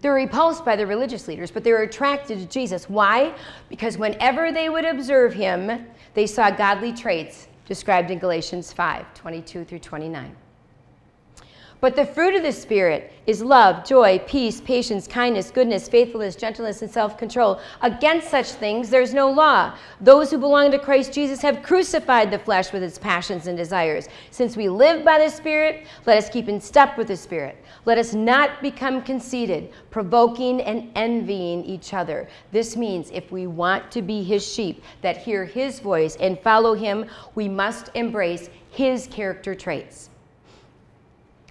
They 0.00 0.08
were 0.08 0.14
repulsed 0.14 0.64
by 0.64 0.76
the 0.76 0.86
religious 0.86 1.28
leaders, 1.28 1.50
but 1.50 1.62
they 1.62 1.72
were 1.72 1.82
attracted 1.82 2.38
to 2.38 2.46
Jesus. 2.46 2.88
Why? 2.88 3.34
Because 3.68 3.98
whenever 3.98 4.50
they 4.50 4.68
would 4.70 4.84
observe 4.84 5.34
him, 5.34 5.86
they 6.14 6.26
saw 6.26 6.50
godly 6.50 6.92
traits 6.92 7.48
described 7.66 8.10
in 8.10 8.18
Galatians 8.18 8.72
5 8.72 9.14
22 9.14 9.64
through 9.64 9.78
29. 9.78 10.34
But 11.80 11.96
the 11.96 12.04
fruit 12.04 12.34
of 12.34 12.42
the 12.42 12.52
Spirit 12.52 13.10
is 13.26 13.42
love, 13.42 13.86
joy, 13.86 14.18
peace, 14.26 14.60
patience, 14.60 15.06
kindness, 15.06 15.50
goodness, 15.50 15.88
faithfulness, 15.88 16.36
gentleness, 16.36 16.82
and 16.82 16.90
self 16.90 17.16
control. 17.16 17.58
Against 17.80 18.28
such 18.28 18.48
things 18.48 18.90
there's 18.90 19.14
no 19.14 19.30
law. 19.30 19.74
Those 19.98 20.30
who 20.30 20.36
belong 20.36 20.70
to 20.72 20.78
Christ 20.78 21.14
Jesus 21.14 21.40
have 21.40 21.62
crucified 21.62 22.30
the 22.30 22.38
flesh 22.38 22.70
with 22.70 22.82
its 22.82 22.98
passions 22.98 23.46
and 23.46 23.56
desires. 23.56 24.08
Since 24.30 24.58
we 24.58 24.68
live 24.68 25.06
by 25.06 25.18
the 25.18 25.30
Spirit, 25.30 25.86
let 26.04 26.18
us 26.18 26.28
keep 26.28 26.50
in 26.50 26.60
step 26.60 26.98
with 26.98 27.08
the 27.08 27.16
Spirit. 27.16 27.56
Let 27.86 27.96
us 27.96 28.12
not 28.12 28.60
become 28.60 29.00
conceited, 29.00 29.72
provoking 29.90 30.60
and 30.60 30.90
envying 30.94 31.64
each 31.64 31.94
other. 31.94 32.28
This 32.52 32.76
means 32.76 33.10
if 33.10 33.32
we 33.32 33.46
want 33.46 33.90
to 33.92 34.02
be 34.02 34.22
His 34.22 34.46
sheep 34.46 34.82
that 35.00 35.16
hear 35.16 35.46
His 35.46 35.80
voice 35.80 36.16
and 36.16 36.38
follow 36.40 36.74
Him, 36.74 37.06
we 37.34 37.48
must 37.48 37.88
embrace 37.94 38.50
His 38.70 39.06
character 39.06 39.54
traits. 39.54 40.09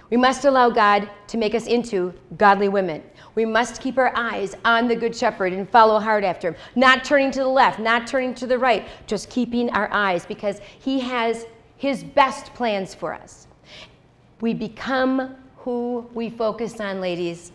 We 0.09 0.17
must 0.17 0.45
allow 0.45 0.69
God 0.69 1.09
to 1.27 1.37
make 1.37 1.53
us 1.53 1.67
into 1.67 2.13
godly 2.37 2.67
women. 2.67 3.03
We 3.35 3.45
must 3.45 3.81
keep 3.81 3.97
our 3.97 4.11
eyes 4.15 4.55
on 4.65 4.87
the 4.87 4.95
Good 4.95 5.15
Shepherd 5.15 5.53
and 5.53 5.69
follow 5.69 5.99
hard 5.99 6.23
after 6.23 6.49
him, 6.49 6.55
not 6.75 7.03
turning 7.03 7.31
to 7.31 7.39
the 7.39 7.47
left, 7.47 7.79
not 7.79 8.07
turning 8.07 8.33
to 8.35 8.47
the 8.47 8.57
right, 8.57 8.87
just 9.05 9.29
keeping 9.29 9.69
our 9.69 9.91
eyes 9.91 10.25
because 10.25 10.59
he 10.79 10.99
has 10.99 11.45
his 11.77 12.03
best 12.03 12.53
plans 12.55 12.95
for 12.95 13.13
us. 13.13 13.47
We 14.41 14.53
become 14.53 15.35
who 15.57 16.09
we 16.13 16.29
focus 16.29 16.79
on, 16.79 16.99
ladies. 17.01 17.51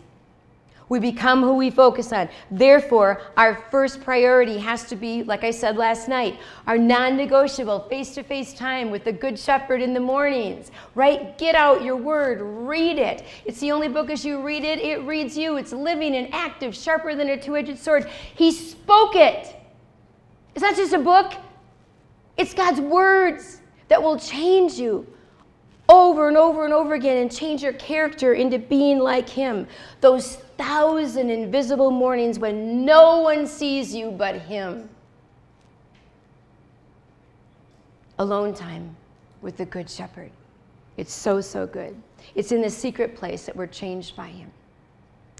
We 0.87 0.99
become 0.99 1.41
who 1.41 1.55
we 1.55 1.71
focus 1.71 2.13
on. 2.13 2.29
Therefore, 2.51 3.21
our 3.37 3.55
first 3.71 4.01
priority 4.01 4.57
has 4.59 4.83
to 4.85 4.95
be, 4.95 5.23
like 5.23 5.43
I 5.43 5.49
said 5.51 5.77
last 5.77 6.07
night, 6.07 6.39
our 6.67 6.77
non 6.77 7.17
negotiable 7.17 7.81
face 7.89 8.13
to 8.15 8.23
face 8.23 8.53
time 8.53 8.91
with 8.91 9.03
the 9.03 9.11
Good 9.11 9.39
Shepherd 9.39 9.81
in 9.81 9.93
the 9.93 9.99
mornings, 9.99 10.71
right? 10.93 11.37
Get 11.37 11.55
out 11.55 11.83
your 11.83 11.95
word, 11.95 12.41
read 12.41 12.99
it. 12.99 13.25
It's 13.45 13.59
the 13.59 13.71
only 13.71 13.87
book 13.87 14.11
as 14.11 14.23
you 14.23 14.41
read 14.41 14.63
it, 14.63 14.79
it 14.79 15.01
reads 15.03 15.35
you. 15.35 15.57
It's 15.57 15.73
living 15.73 16.15
and 16.15 16.31
active, 16.33 16.75
sharper 16.75 17.15
than 17.15 17.29
a 17.29 17.41
two 17.41 17.57
edged 17.57 17.79
sword. 17.79 18.07
He 18.35 18.51
spoke 18.51 19.15
it. 19.15 19.55
It's 20.53 20.61
not 20.61 20.75
just 20.75 20.93
a 20.93 20.99
book, 20.99 21.33
it's 22.37 22.53
God's 22.53 22.79
words 22.79 23.61
that 23.87 24.01
will 24.01 24.19
change 24.19 24.73
you 24.73 25.07
over 25.87 26.27
and 26.27 26.37
over 26.37 26.65
and 26.65 26.73
over 26.73 26.93
again 26.93 27.17
and 27.17 27.31
change 27.31 27.61
your 27.61 27.73
character 27.73 28.33
into 28.33 28.57
being 28.59 28.99
like 28.99 29.29
Him. 29.29 29.67
Those 30.01 30.37
thousand 30.57 31.29
invisible 31.29 31.91
mornings 31.91 32.39
when 32.39 32.85
no 32.85 33.21
one 33.21 33.47
sees 33.47 33.93
you 33.93 34.11
but 34.11 34.35
Him. 34.35 34.89
Alone 38.17 38.53
time 38.53 38.95
with 39.41 39.57
the 39.57 39.65
Good 39.65 39.89
Shepherd. 39.89 40.31
It's 40.97 41.13
so, 41.13 41.41
so 41.41 41.67
good. 41.67 41.95
It's 42.35 42.51
in 42.51 42.61
the 42.61 42.69
secret 42.69 43.15
place 43.15 43.45
that 43.45 43.55
we're 43.55 43.67
changed 43.67 44.15
by 44.15 44.27
Him. 44.27 44.49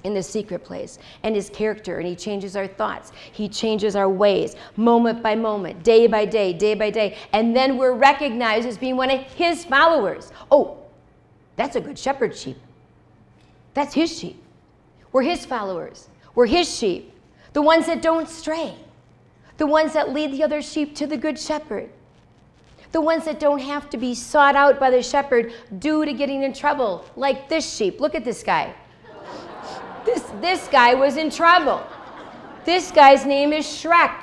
In 0.03 0.13
the 0.13 0.21
secret 0.21 0.63
place, 0.63 0.99
and 1.23 1.33
His 1.33 1.49
character, 1.49 1.97
and 1.97 2.07
He 2.07 2.15
changes 2.15 2.55
our 2.55 2.67
thoughts. 2.67 3.11
He 3.31 3.49
changes 3.49 3.95
our 3.95 4.09
ways, 4.09 4.55
moment 4.75 5.23
by 5.23 5.33
moment, 5.33 5.83
day 5.83 6.05
by 6.05 6.25
day, 6.25 6.53
day 6.53 6.75
by 6.75 6.91
day. 6.91 7.17
And 7.33 7.55
then 7.55 7.77
we're 7.77 7.93
recognized 7.93 8.67
as 8.67 8.77
being 8.77 8.97
one 8.97 9.09
of 9.09 9.21
His 9.21 9.65
followers. 9.65 10.31
Oh, 10.51 10.77
that's 11.55 11.75
a 11.75 11.81
Good 11.81 11.97
Shepherd 11.97 12.37
sheep. 12.37 12.57
That's 13.73 13.95
His 13.95 14.15
sheep. 14.15 14.44
We're 15.15 15.21
His 15.21 15.45
followers. 15.45 16.09
We're 16.35 16.45
His 16.45 16.69
sheep, 16.77 17.13
the 17.53 17.61
ones 17.61 17.85
that 17.85 18.01
don't 18.01 18.27
stray, 18.27 18.75
the 19.55 19.65
ones 19.65 19.93
that 19.93 20.11
lead 20.11 20.33
the 20.33 20.43
other 20.43 20.61
sheep 20.61 20.93
to 20.97 21.07
the 21.07 21.15
Good 21.15 21.39
Shepherd, 21.39 21.89
the 22.91 22.99
ones 22.99 23.23
that 23.23 23.39
don't 23.39 23.61
have 23.61 23.89
to 23.91 23.97
be 23.97 24.13
sought 24.13 24.57
out 24.57 24.77
by 24.77 24.89
the 24.89 25.01
shepherd 25.01 25.53
due 25.79 26.03
to 26.03 26.11
getting 26.11 26.43
in 26.43 26.51
trouble, 26.51 27.05
like 27.15 27.47
this 27.47 27.77
sheep. 27.77 28.01
Look 28.01 28.13
at 28.13 28.25
this 28.25 28.43
guy. 28.43 28.75
This, 30.05 30.21
this 30.41 30.67
guy 30.67 30.93
was 30.93 31.15
in 31.15 31.29
trouble. 31.29 31.81
This 32.65 32.91
guy's 32.91 33.25
name 33.25 33.53
is 33.53 33.65
Shrek. 33.65 34.21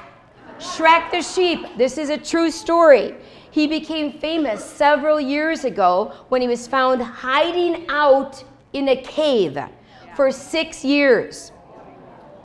Shrek 0.59 1.11
the 1.11 1.23
sheep. 1.23 1.65
This 1.79 1.97
is 1.97 2.11
a 2.11 2.19
true 2.19 2.51
story. 2.51 3.15
He 3.51 3.67
became 3.67 4.13
famous 4.13 4.63
several 4.63 5.19
years 5.19 5.65
ago 5.65 6.13
when 6.29 6.43
he 6.43 6.49
was 6.49 6.69
found 6.69 7.01
hiding 7.01 7.87
out 7.89 8.45
in 8.75 8.91
a 8.91 8.97
cave 9.01 9.57
for 10.17 10.31
six 10.31 10.85
years. 10.85 11.53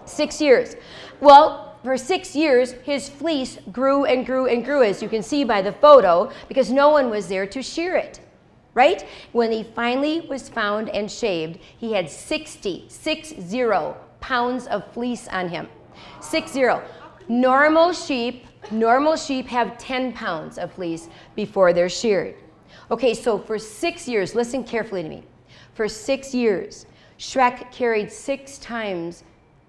Six 0.06 0.42
years. 0.42 0.76
Well, 1.20 1.76
for 1.84 1.98
six 1.98 2.36
years, 2.36 2.72
his 2.84 3.08
fleece 3.08 3.60
grew 3.72 4.06
and 4.06 4.26
grew 4.26 4.48
and 4.48 4.64
grew, 4.64 4.84
as 4.84 5.02
you 5.02 5.10
can 5.10 5.24
see 5.24 5.44
by 5.44 5.62
the 5.62 5.72
photo, 5.72 6.32
because 6.48 6.72
no 6.72 6.90
one 6.90 7.10
was 7.10 7.28
there 7.28 7.46
to 7.48 7.62
shear 7.62 7.96
it. 7.96 8.20
Right? 8.74 9.08
When 9.32 9.52
he 9.52 9.64
finally 9.64 10.22
was 10.22 10.50
found 10.50 10.90
and 10.90 11.10
shaved, 11.10 11.60
he 11.78 11.94
had 11.94 12.10
60, 12.10 12.86
six 12.90 13.34
zero 13.40 13.98
pounds 14.20 14.68
of 14.68 14.86
fleece 14.92 15.28
on 15.30 15.50
him. 15.50 15.68
Six 16.22 16.52
zero. 16.52 16.84
Normal 17.28 17.92
sheep, 17.94 18.46
normal 18.72 19.16
sheep 19.16 19.48
have 19.48 19.78
10 19.78 20.14
pounds 20.14 20.58
of 20.58 20.72
fleece 20.72 21.10
before 21.36 21.74
they're 21.74 21.90
sheared. 21.90 22.36
Okay, 22.92 23.14
so 23.14 23.38
for 23.38 23.60
six 23.60 24.08
years, 24.08 24.36
listen 24.36 24.64
carefully 24.64 25.04
to 25.04 25.10
me. 25.10 25.24
For 25.74 25.88
six 25.88 26.34
years, 26.34 26.86
Shrek 27.18 27.72
carried 27.72 28.12
six 28.12 28.58
times 28.60 29.24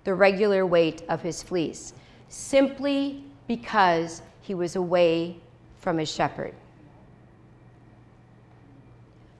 the 0.05 0.15
regular 0.15 0.67
weight 0.67 1.03
of 1.09 1.23
his 1.23 1.43
fleece, 1.43 1.95
simply 2.29 3.25
because 3.47 4.23
he 4.41 4.55
was 4.55 4.77
away 4.77 5.37
from 5.79 5.99
his 5.99 6.11
shepherd. 6.11 6.55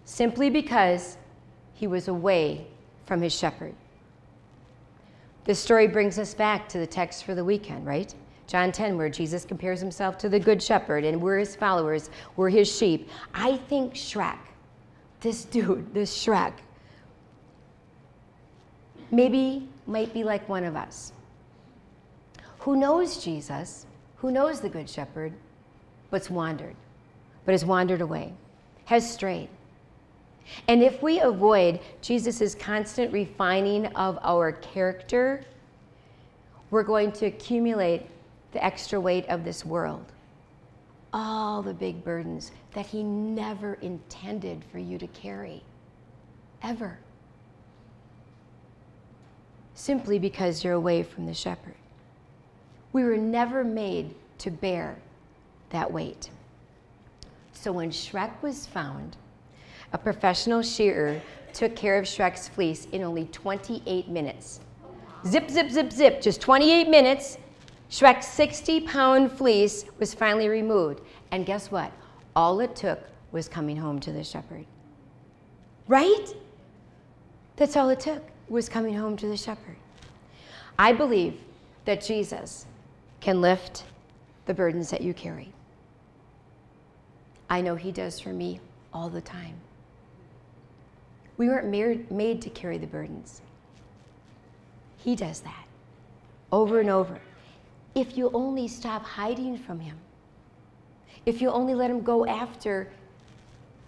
Simply 0.05 0.49
because 0.49 1.19
he 1.75 1.87
was 1.87 2.09
away 2.09 2.67
from 3.05 3.21
his 3.21 3.35
shepherd. 3.35 3.75
This 5.45 5.59
story 5.59 5.87
brings 5.87 6.19
us 6.19 6.35
back 6.35 6.69
to 6.71 6.79
the 6.79 6.87
text 6.87 7.25
for 7.25 7.35
the 7.35 7.45
weekend, 7.45 7.87
right? 7.87 8.15
John 8.47 8.73
10, 8.73 8.97
where 8.97 9.11
Jesus 9.11 9.45
compares 9.45 9.81
himself 9.81 10.17
to 10.19 10.29
the 10.29 10.41
good 10.41 10.63
shepherd, 10.63 11.05
and 11.05 11.21
we're 11.21 11.39
his 11.39 11.55
followers, 11.55 12.11
we're 12.37 12.49
his 12.49 12.75
sheep. 12.75 13.11
I 13.35 13.59
think 13.69 13.95
Shrek, 13.95 14.39
this 15.21 15.45
dude, 15.45 15.93
this 15.93 16.17
Shrek, 16.25 16.55
maybe 19.11 19.69
might 19.87 20.13
be 20.13 20.25
like 20.25 20.49
one 20.49 20.65
of 20.65 20.77
us 20.77 21.13
who 22.61 22.77
knows 22.77 23.23
Jesus, 23.25 23.87
who 24.17 24.31
knows 24.31 24.61
the 24.61 24.69
Good 24.69 24.91
Shepherd, 24.91 25.33
but's 26.11 26.29
wandered, 26.29 26.75
but 27.45 27.53
has 27.53 27.65
wandered 27.65 28.01
away, 28.01 28.33
has 28.85 29.11
strayed. 29.11 29.49
And 30.67 30.83
if 30.83 31.03
we 31.03 31.21
avoid 31.21 31.81
Jesus' 32.03 32.55
constant 32.55 33.13
refining 33.13 33.87
of 33.97 34.19
our 34.23 34.53
character, 34.53 35.45
we're 36.71 36.83
going 36.83 37.13
to 37.13 37.27
accumulate 37.27 38.07
the 38.53 38.65
extra 38.65 39.01
weight 39.01 39.27
of 39.29 39.45
this 39.45 39.65
world. 39.65 40.05
All 41.13 41.63
the 41.63 41.75
big 41.75 42.05
burdens 42.05 42.53
that 42.75 42.87
He 42.87 43.03
never 43.03 43.75
intended 43.75 44.63
for 44.71 44.79
you 44.79 44.99
to 44.99 45.07
carry, 45.09 45.63
ever. 46.63 46.99
Simply 49.79 50.19
because 50.19 50.65
you're 50.65 50.75
away 50.75 51.05
from 51.05 51.25
the 51.25 51.33
shepherd. 51.33 51.77
We 52.93 53.05
were 53.05 53.17
never 53.17 53.63
made 53.63 54.13
to 54.39 54.51
bear 54.51 54.97
that 55.71 55.93
weight. 55.93 56.31
So 57.53 57.71
when 57.71 57.93
Shrek 57.93 58.43
was 58.43 58.67
found, 58.67 59.17
a 59.93 59.99
professional 59.99 60.63
shearer 60.63 61.23
took 61.53 61.77
care 61.77 61.97
of 61.97 62.07
Shrek's 62.07 62.49
fleece 62.49 62.87
in 62.87 63.05
only 63.05 63.27
28 63.27 64.09
minutes. 64.09 64.59
Zip, 65.25 65.49
zip, 65.49 65.71
zip, 65.71 65.93
zip, 65.93 66.21
just 66.21 66.41
28 66.41 66.89
minutes. 66.89 67.39
Shrek's 67.89 68.27
60 68.27 68.81
pound 68.81 69.31
fleece 69.31 69.85
was 70.01 70.13
finally 70.13 70.49
removed. 70.49 71.03
And 71.31 71.47
guess 71.47 71.71
what? 71.71 71.93
All 72.35 72.59
it 72.59 72.75
took 72.75 72.99
was 73.31 73.49
coming 73.49 73.77
home 73.77 74.01
to 74.01 74.11
the 74.11 74.25
shepherd. 74.25 74.67
Right? 75.87 76.35
That's 77.55 77.77
all 77.77 77.91
it 77.91 78.01
took 78.01 78.25
was 78.49 78.69
coming 78.69 78.95
home 78.95 79.17
to 79.17 79.27
the 79.27 79.37
shepherd. 79.37 79.77
I 80.79 80.93
believe 80.93 81.41
that 81.85 82.01
Jesus 82.01 82.67
can 83.21 83.41
lift 83.41 83.85
the 84.47 84.55
burdens 84.55 84.91
that 84.91 85.01
you 85.01 85.13
carry. 85.13 85.53
I 87.51 87.61
know 87.61 87.75
He 87.75 87.93
does 87.93 88.21
for 88.21 88.31
me 88.31 88.61
all 88.93 89.09
the 89.09 89.21
time. 89.21 89.55
We 91.37 91.49
weren't 91.49 92.11
made 92.11 92.43
to 92.43 92.51
carry 92.51 92.79
the 92.79 92.87
burdens. 92.87 93.43
He 94.99 95.15
does 95.15 95.41
that 95.41 95.67
over 96.51 96.81
and 96.81 96.91
over. 96.91 97.19
If 97.95 98.17
you 98.17 98.31
only 98.35 98.69
stop 98.69 99.05
hiding 99.05 99.59
from 99.59 99.81
Him, 99.81 99.97
if 101.27 101.41
you 101.41 101.51
only 101.51 101.75
let 101.75 101.91
Him 101.91 102.03
go 102.03 102.27
after 102.27 102.89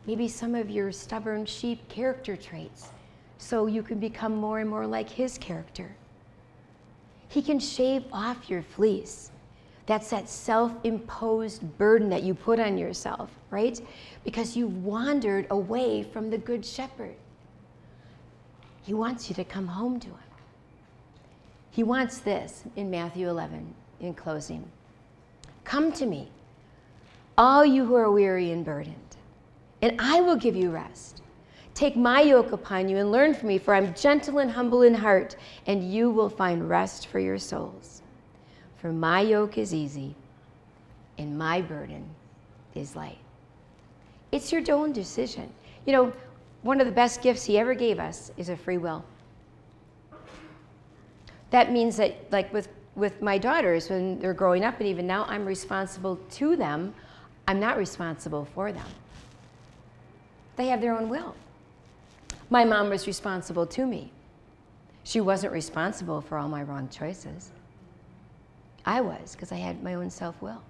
maybe 0.06 0.28
some 0.28 0.54
of 0.54 0.70
your 0.70 0.92
stubborn 0.92 1.46
sheep 1.46 1.88
character 1.88 2.36
traits 2.36 2.90
so 3.40 3.66
you 3.66 3.82
can 3.82 3.98
become 3.98 4.36
more 4.36 4.58
and 4.58 4.68
more 4.68 4.86
like 4.86 5.08
His 5.08 5.38
character. 5.38 5.90
He 7.28 7.40
can 7.40 7.58
shave 7.58 8.04
off 8.12 8.50
your 8.50 8.62
fleece. 8.62 9.32
That's 9.86 10.10
that 10.10 10.28
self 10.28 10.72
imposed 10.84 11.62
burden 11.78 12.10
that 12.10 12.22
you 12.22 12.34
put 12.34 12.60
on 12.60 12.76
yourself, 12.76 13.30
right? 13.50 13.80
Because 14.24 14.56
you've 14.56 14.84
wandered 14.84 15.46
away 15.50 16.02
from 16.02 16.28
the 16.28 16.36
Good 16.36 16.64
Shepherd. 16.64 17.14
He 18.82 18.92
wants 18.92 19.30
you 19.30 19.34
to 19.36 19.44
come 19.44 19.66
home 19.66 19.98
to 20.00 20.08
Him. 20.08 20.16
He 21.70 21.82
wants 21.82 22.18
this 22.18 22.64
in 22.76 22.90
Matthew 22.90 23.28
11, 23.28 23.74
in 24.00 24.14
closing 24.14 24.68
Come 25.64 25.92
to 25.92 26.04
me, 26.04 26.30
all 27.38 27.64
you 27.64 27.86
who 27.86 27.94
are 27.94 28.10
weary 28.10 28.52
and 28.52 28.64
burdened, 28.64 29.16
and 29.80 29.98
I 29.98 30.20
will 30.20 30.36
give 30.36 30.56
you 30.56 30.70
rest. 30.70 31.22
Take 31.74 31.96
my 31.96 32.20
yoke 32.20 32.52
upon 32.52 32.88
you 32.88 32.98
and 32.98 33.10
learn 33.10 33.34
from 33.34 33.48
me, 33.48 33.58
for 33.58 33.74
I'm 33.74 33.94
gentle 33.94 34.38
and 34.38 34.50
humble 34.50 34.82
in 34.82 34.94
heart, 34.94 35.36
and 35.66 35.90
you 35.90 36.10
will 36.10 36.28
find 36.28 36.68
rest 36.68 37.06
for 37.06 37.18
your 37.18 37.38
souls. 37.38 38.02
For 38.76 38.92
my 38.92 39.20
yoke 39.20 39.56
is 39.58 39.74
easy, 39.74 40.14
and 41.18 41.38
my 41.38 41.60
burden 41.60 42.04
is 42.74 42.96
light. 42.96 43.18
It's 44.32 44.52
your 44.52 44.62
own 44.70 44.92
decision. 44.92 45.52
You 45.86 45.92
know, 45.92 46.12
one 46.62 46.80
of 46.80 46.86
the 46.86 46.92
best 46.92 47.22
gifts 47.22 47.44
he 47.44 47.58
ever 47.58 47.74
gave 47.74 47.98
us 47.98 48.30
is 48.36 48.48
a 48.48 48.56
free 48.56 48.78
will. 48.78 49.04
That 51.50 51.72
means 51.72 51.96
that, 51.96 52.30
like 52.30 52.52
with, 52.52 52.68
with 52.94 53.22
my 53.22 53.38
daughters, 53.38 53.90
when 53.90 54.18
they're 54.18 54.34
growing 54.34 54.64
up, 54.64 54.78
and 54.78 54.88
even 54.88 55.06
now, 55.06 55.24
I'm 55.24 55.44
responsible 55.44 56.16
to 56.16 56.56
them. 56.56 56.94
I'm 57.48 57.58
not 57.58 57.76
responsible 57.76 58.46
for 58.54 58.70
them. 58.72 58.86
They 60.56 60.66
have 60.66 60.80
their 60.80 60.96
own 60.96 61.08
will. 61.08 61.34
My 62.50 62.64
mom 62.64 62.90
was 62.90 63.06
responsible 63.06 63.64
to 63.66 63.86
me. 63.86 64.12
She 65.04 65.20
wasn't 65.20 65.52
responsible 65.52 66.20
for 66.20 66.36
all 66.36 66.48
my 66.48 66.64
wrong 66.64 66.88
choices. 66.88 67.52
I 68.84 69.00
was, 69.00 69.32
because 69.32 69.52
I 69.52 69.56
had 69.56 69.82
my 69.82 69.94
own 69.94 70.10
self 70.10 70.40
will. 70.42 70.62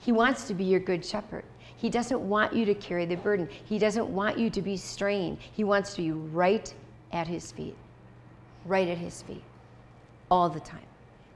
He 0.00 0.12
wants 0.12 0.46
to 0.48 0.54
be 0.54 0.64
your 0.64 0.80
good 0.80 1.04
shepherd. 1.04 1.44
He 1.76 1.88
doesn't 1.88 2.20
want 2.20 2.52
you 2.52 2.64
to 2.64 2.74
carry 2.74 3.06
the 3.06 3.16
burden. 3.16 3.48
He 3.64 3.78
doesn't 3.78 4.08
want 4.08 4.38
you 4.38 4.50
to 4.50 4.62
be 4.62 4.76
strained. 4.76 5.38
He 5.52 5.62
wants 5.62 5.94
to 5.94 6.02
be 6.02 6.12
right 6.12 6.72
at 7.12 7.26
his 7.26 7.52
feet, 7.52 7.76
right 8.64 8.88
at 8.88 8.98
his 8.98 9.22
feet, 9.22 9.42
all 10.30 10.48
the 10.48 10.60
time, 10.60 10.86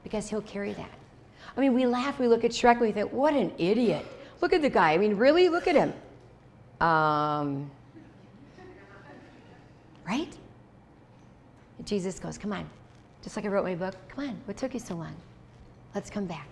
because 0.03 0.29
he'll 0.29 0.41
carry 0.41 0.73
that. 0.73 0.91
I 1.55 1.59
mean, 1.59 1.73
we 1.73 1.85
laugh, 1.85 2.19
we 2.19 2.27
look 2.27 2.43
at 2.43 2.51
Shrek, 2.51 2.79
we 2.79 2.91
think, 2.91 3.11
what 3.11 3.33
an 3.33 3.53
idiot. 3.57 4.05
Look 4.41 4.53
at 4.53 4.61
the 4.61 4.69
guy. 4.69 4.93
I 4.93 4.97
mean, 4.97 5.15
really? 5.15 5.47
Look 5.49 5.67
at 5.67 5.75
him. 5.75 5.93
Um, 6.81 7.69
right? 10.07 10.35
Jesus 11.85 12.19
goes, 12.19 12.37
Come 12.37 12.53
on. 12.53 12.69
Just 13.23 13.35
like 13.35 13.45
I 13.45 13.49
wrote 13.49 13.65
my 13.65 13.75
book, 13.75 13.95
come 14.09 14.29
on. 14.29 14.41
What 14.45 14.57
took 14.57 14.73
you 14.73 14.79
so 14.79 14.95
long? 14.95 15.15
Let's 15.93 16.09
come 16.09 16.25
back. 16.25 16.47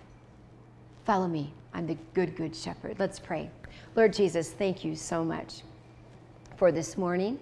Follow 1.04 1.26
me. 1.26 1.52
I'm 1.74 1.86
the 1.86 1.96
good, 2.14 2.36
good 2.36 2.54
shepherd. 2.54 2.96
Let's 2.98 3.18
pray. 3.18 3.50
Lord 3.96 4.12
Jesus, 4.12 4.50
thank 4.50 4.84
you 4.84 4.94
so 4.94 5.24
much 5.24 5.62
for 6.56 6.70
this 6.70 6.96
morning. 6.96 7.38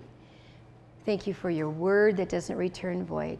Thank 1.04 1.26
you 1.26 1.34
for 1.34 1.50
your 1.50 1.68
word 1.68 2.16
that 2.16 2.30
doesn't 2.30 2.56
return 2.56 3.04
void. 3.04 3.38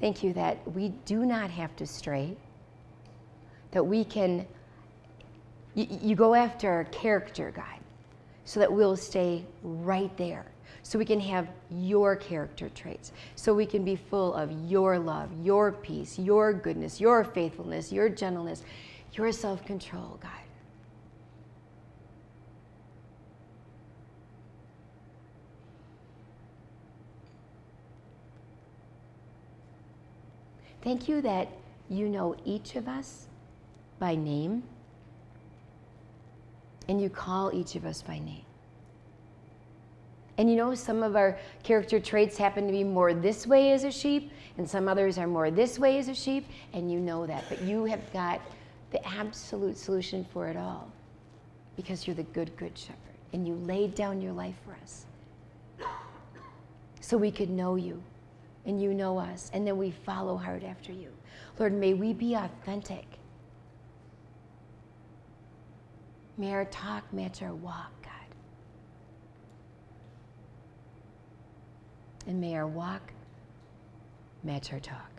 Thank 0.00 0.22
you 0.22 0.32
that 0.32 0.58
we 0.72 0.90
do 1.04 1.26
not 1.26 1.50
have 1.50 1.76
to 1.76 1.86
stray, 1.86 2.36
that 3.70 3.84
we 3.84 4.04
can 4.04 4.46
you, 5.74 5.86
you 6.02 6.16
go 6.16 6.34
after 6.34 6.70
our 6.70 6.84
character, 6.84 7.52
God, 7.54 7.64
so 8.44 8.60
that 8.60 8.72
we'll 8.72 8.96
stay 8.96 9.44
right 9.62 10.14
there. 10.16 10.46
So 10.82 10.98
we 10.98 11.04
can 11.04 11.20
have 11.20 11.48
your 11.70 12.16
character 12.16 12.68
traits. 12.70 13.12
So 13.36 13.54
we 13.54 13.66
can 13.66 13.84
be 13.84 13.96
full 13.96 14.34
of 14.34 14.50
your 14.68 14.98
love, 14.98 15.30
your 15.42 15.72
peace, 15.72 16.18
your 16.18 16.52
goodness, 16.52 17.00
your 17.00 17.22
faithfulness, 17.24 17.92
your 17.92 18.08
gentleness, 18.08 18.64
your 19.12 19.30
self 19.32 19.64
control, 19.64 20.18
God. 20.20 20.30
Thank 30.82 31.08
you 31.08 31.22
that 31.22 31.48
you 31.88 32.08
know 32.08 32.34
each 32.44 32.74
of 32.74 32.88
us 32.88 33.28
by 34.00 34.16
name 34.16 34.64
and 36.88 37.00
you 37.00 37.08
call 37.08 37.52
each 37.54 37.74
of 37.74 37.84
us 37.84 38.02
by 38.02 38.18
name. 38.18 38.44
And 40.38 40.50
you 40.50 40.56
know, 40.56 40.74
some 40.74 41.02
of 41.02 41.14
our 41.14 41.38
character 41.62 42.00
traits 42.00 42.36
happen 42.36 42.66
to 42.66 42.72
be 42.72 42.84
more 42.84 43.12
this 43.12 43.46
way 43.46 43.72
as 43.72 43.84
a 43.84 43.90
sheep, 43.90 44.32
and 44.58 44.68
some 44.68 44.88
others 44.88 45.18
are 45.18 45.26
more 45.26 45.50
this 45.50 45.78
way 45.78 45.98
as 45.98 46.08
a 46.08 46.14
sheep, 46.14 46.46
and 46.72 46.90
you 46.90 46.98
know 46.98 47.26
that. 47.26 47.44
But 47.48 47.62
you 47.62 47.84
have 47.84 48.12
got 48.12 48.40
the 48.90 49.06
absolute 49.06 49.76
solution 49.76 50.26
for 50.32 50.48
it 50.48 50.56
all 50.56 50.90
because 51.76 52.06
you're 52.06 52.16
the 52.16 52.22
good, 52.24 52.56
good 52.56 52.76
shepherd, 52.76 52.96
and 53.32 53.46
you 53.46 53.54
laid 53.54 53.94
down 53.94 54.20
your 54.20 54.32
life 54.32 54.54
for 54.64 54.72
us 54.82 55.06
so 57.00 57.16
we 57.16 57.30
could 57.30 57.50
know 57.50 57.76
you, 57.76 58.02
and 58.64 58.80
you 58.80 58.94
know 58.94 59.18
us, 59.18 59.50
and 59.52 59.66
then 59.66 59.76
we 59.76 59.90
follow 59.90 60.36
hard 60.36 60.64
after 60.64 60.92
you. 60.92 61.08
Lord, 61.58 61.74
may 61.74 61.94
we 61.94 62.12
be 62.12 62.34
authentic 62.34 63.04
May 66.38 66.52
our 66.54 66.64
talk 66.66 67.12
match 67.12 67.42
our 67.42 67.54
walk, 67.54 67.90
God. 68.02 68.12
And 72.26 72.40
may 72.40 72.54
our 72.56 72.66
walk 72.66 73.12
match 74.42 74.72
our 74.72 74.80
talk. 74.80 75.10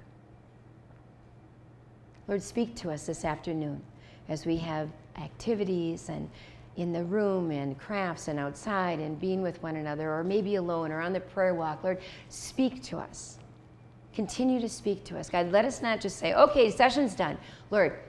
Lord, 2.28 2.41
speak 2.41 2.76
to 2.78 2.89
us 2.89 3.05
this 3.05 3.26
afternoon 3.26 3.82
as 4.30 4.45
we 4.45 4.57
have 4.57 4.89
activities 5.18 6.09
and 6.09 6.30
in 6.78 6.91
the 6.91 7.03
room 7.03 7.51
and 7.51 7.78
crafts 7.78 8.28
and 8.28 8.39
outside 8.39 8.99
and 8.99 9.20
being 9.20 9.43
with 9.43 9.61
one 9.61 9.76
another, 9.76 10.11
or 10.11 10.24
maybe 10.24 10.55
alone 10.55 10.91
or 10.91 11.01
on 11.01 11.14
the 11.14 11.20
prayer 11.20 11.53
walk. 11.53 11.84
Lord, 11.84 11.99
speak 12.30 12.82
to 12.84 12.97
us. 12.97 13.38
Continue 14.16 14.59
to 14.59 14.70
speak 14.70 15.03
to 15.03 15.20
us. 15.20 15.30
God, 15.30 15.51
let 15.51 15.66
us 15.66 15.84
not 15.84 16.01
just 16.01 16.18
say, 16.18 16.34
okay, 16.34 16.72
session's 16.72 17.14
done. 17.14 17.38
Lord, 17.70 17.99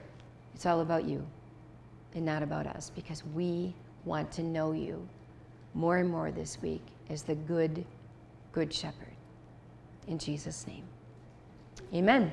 it's 0.55 0.65
all 0.65 0.81
about 0.81 1.05
you 1.05 1.27
and 2.15 2.25
not 2.25 2.41
about 2.41 2.65
us 2.65 2.91
because 2.95 3.23
we 3.35 3.73
want 4.05 4.31
to 4.31 4.43
know 4.43 4.71
you 4.71 5.07
more 5.73 5.97
and 5.97 6.09
more 6.09 6.31
this 6.31 6.61
week 6.61 6.81
as 7.09 7.23
the 7.23 7.35
good, 7.35 7.85
good 8.51 8.73
shepherd. 8.73 9.13
In 10.07 10.17
Jesus' 10.17 10.65
name. 10.65 10.83
Amen. 11.93 12.31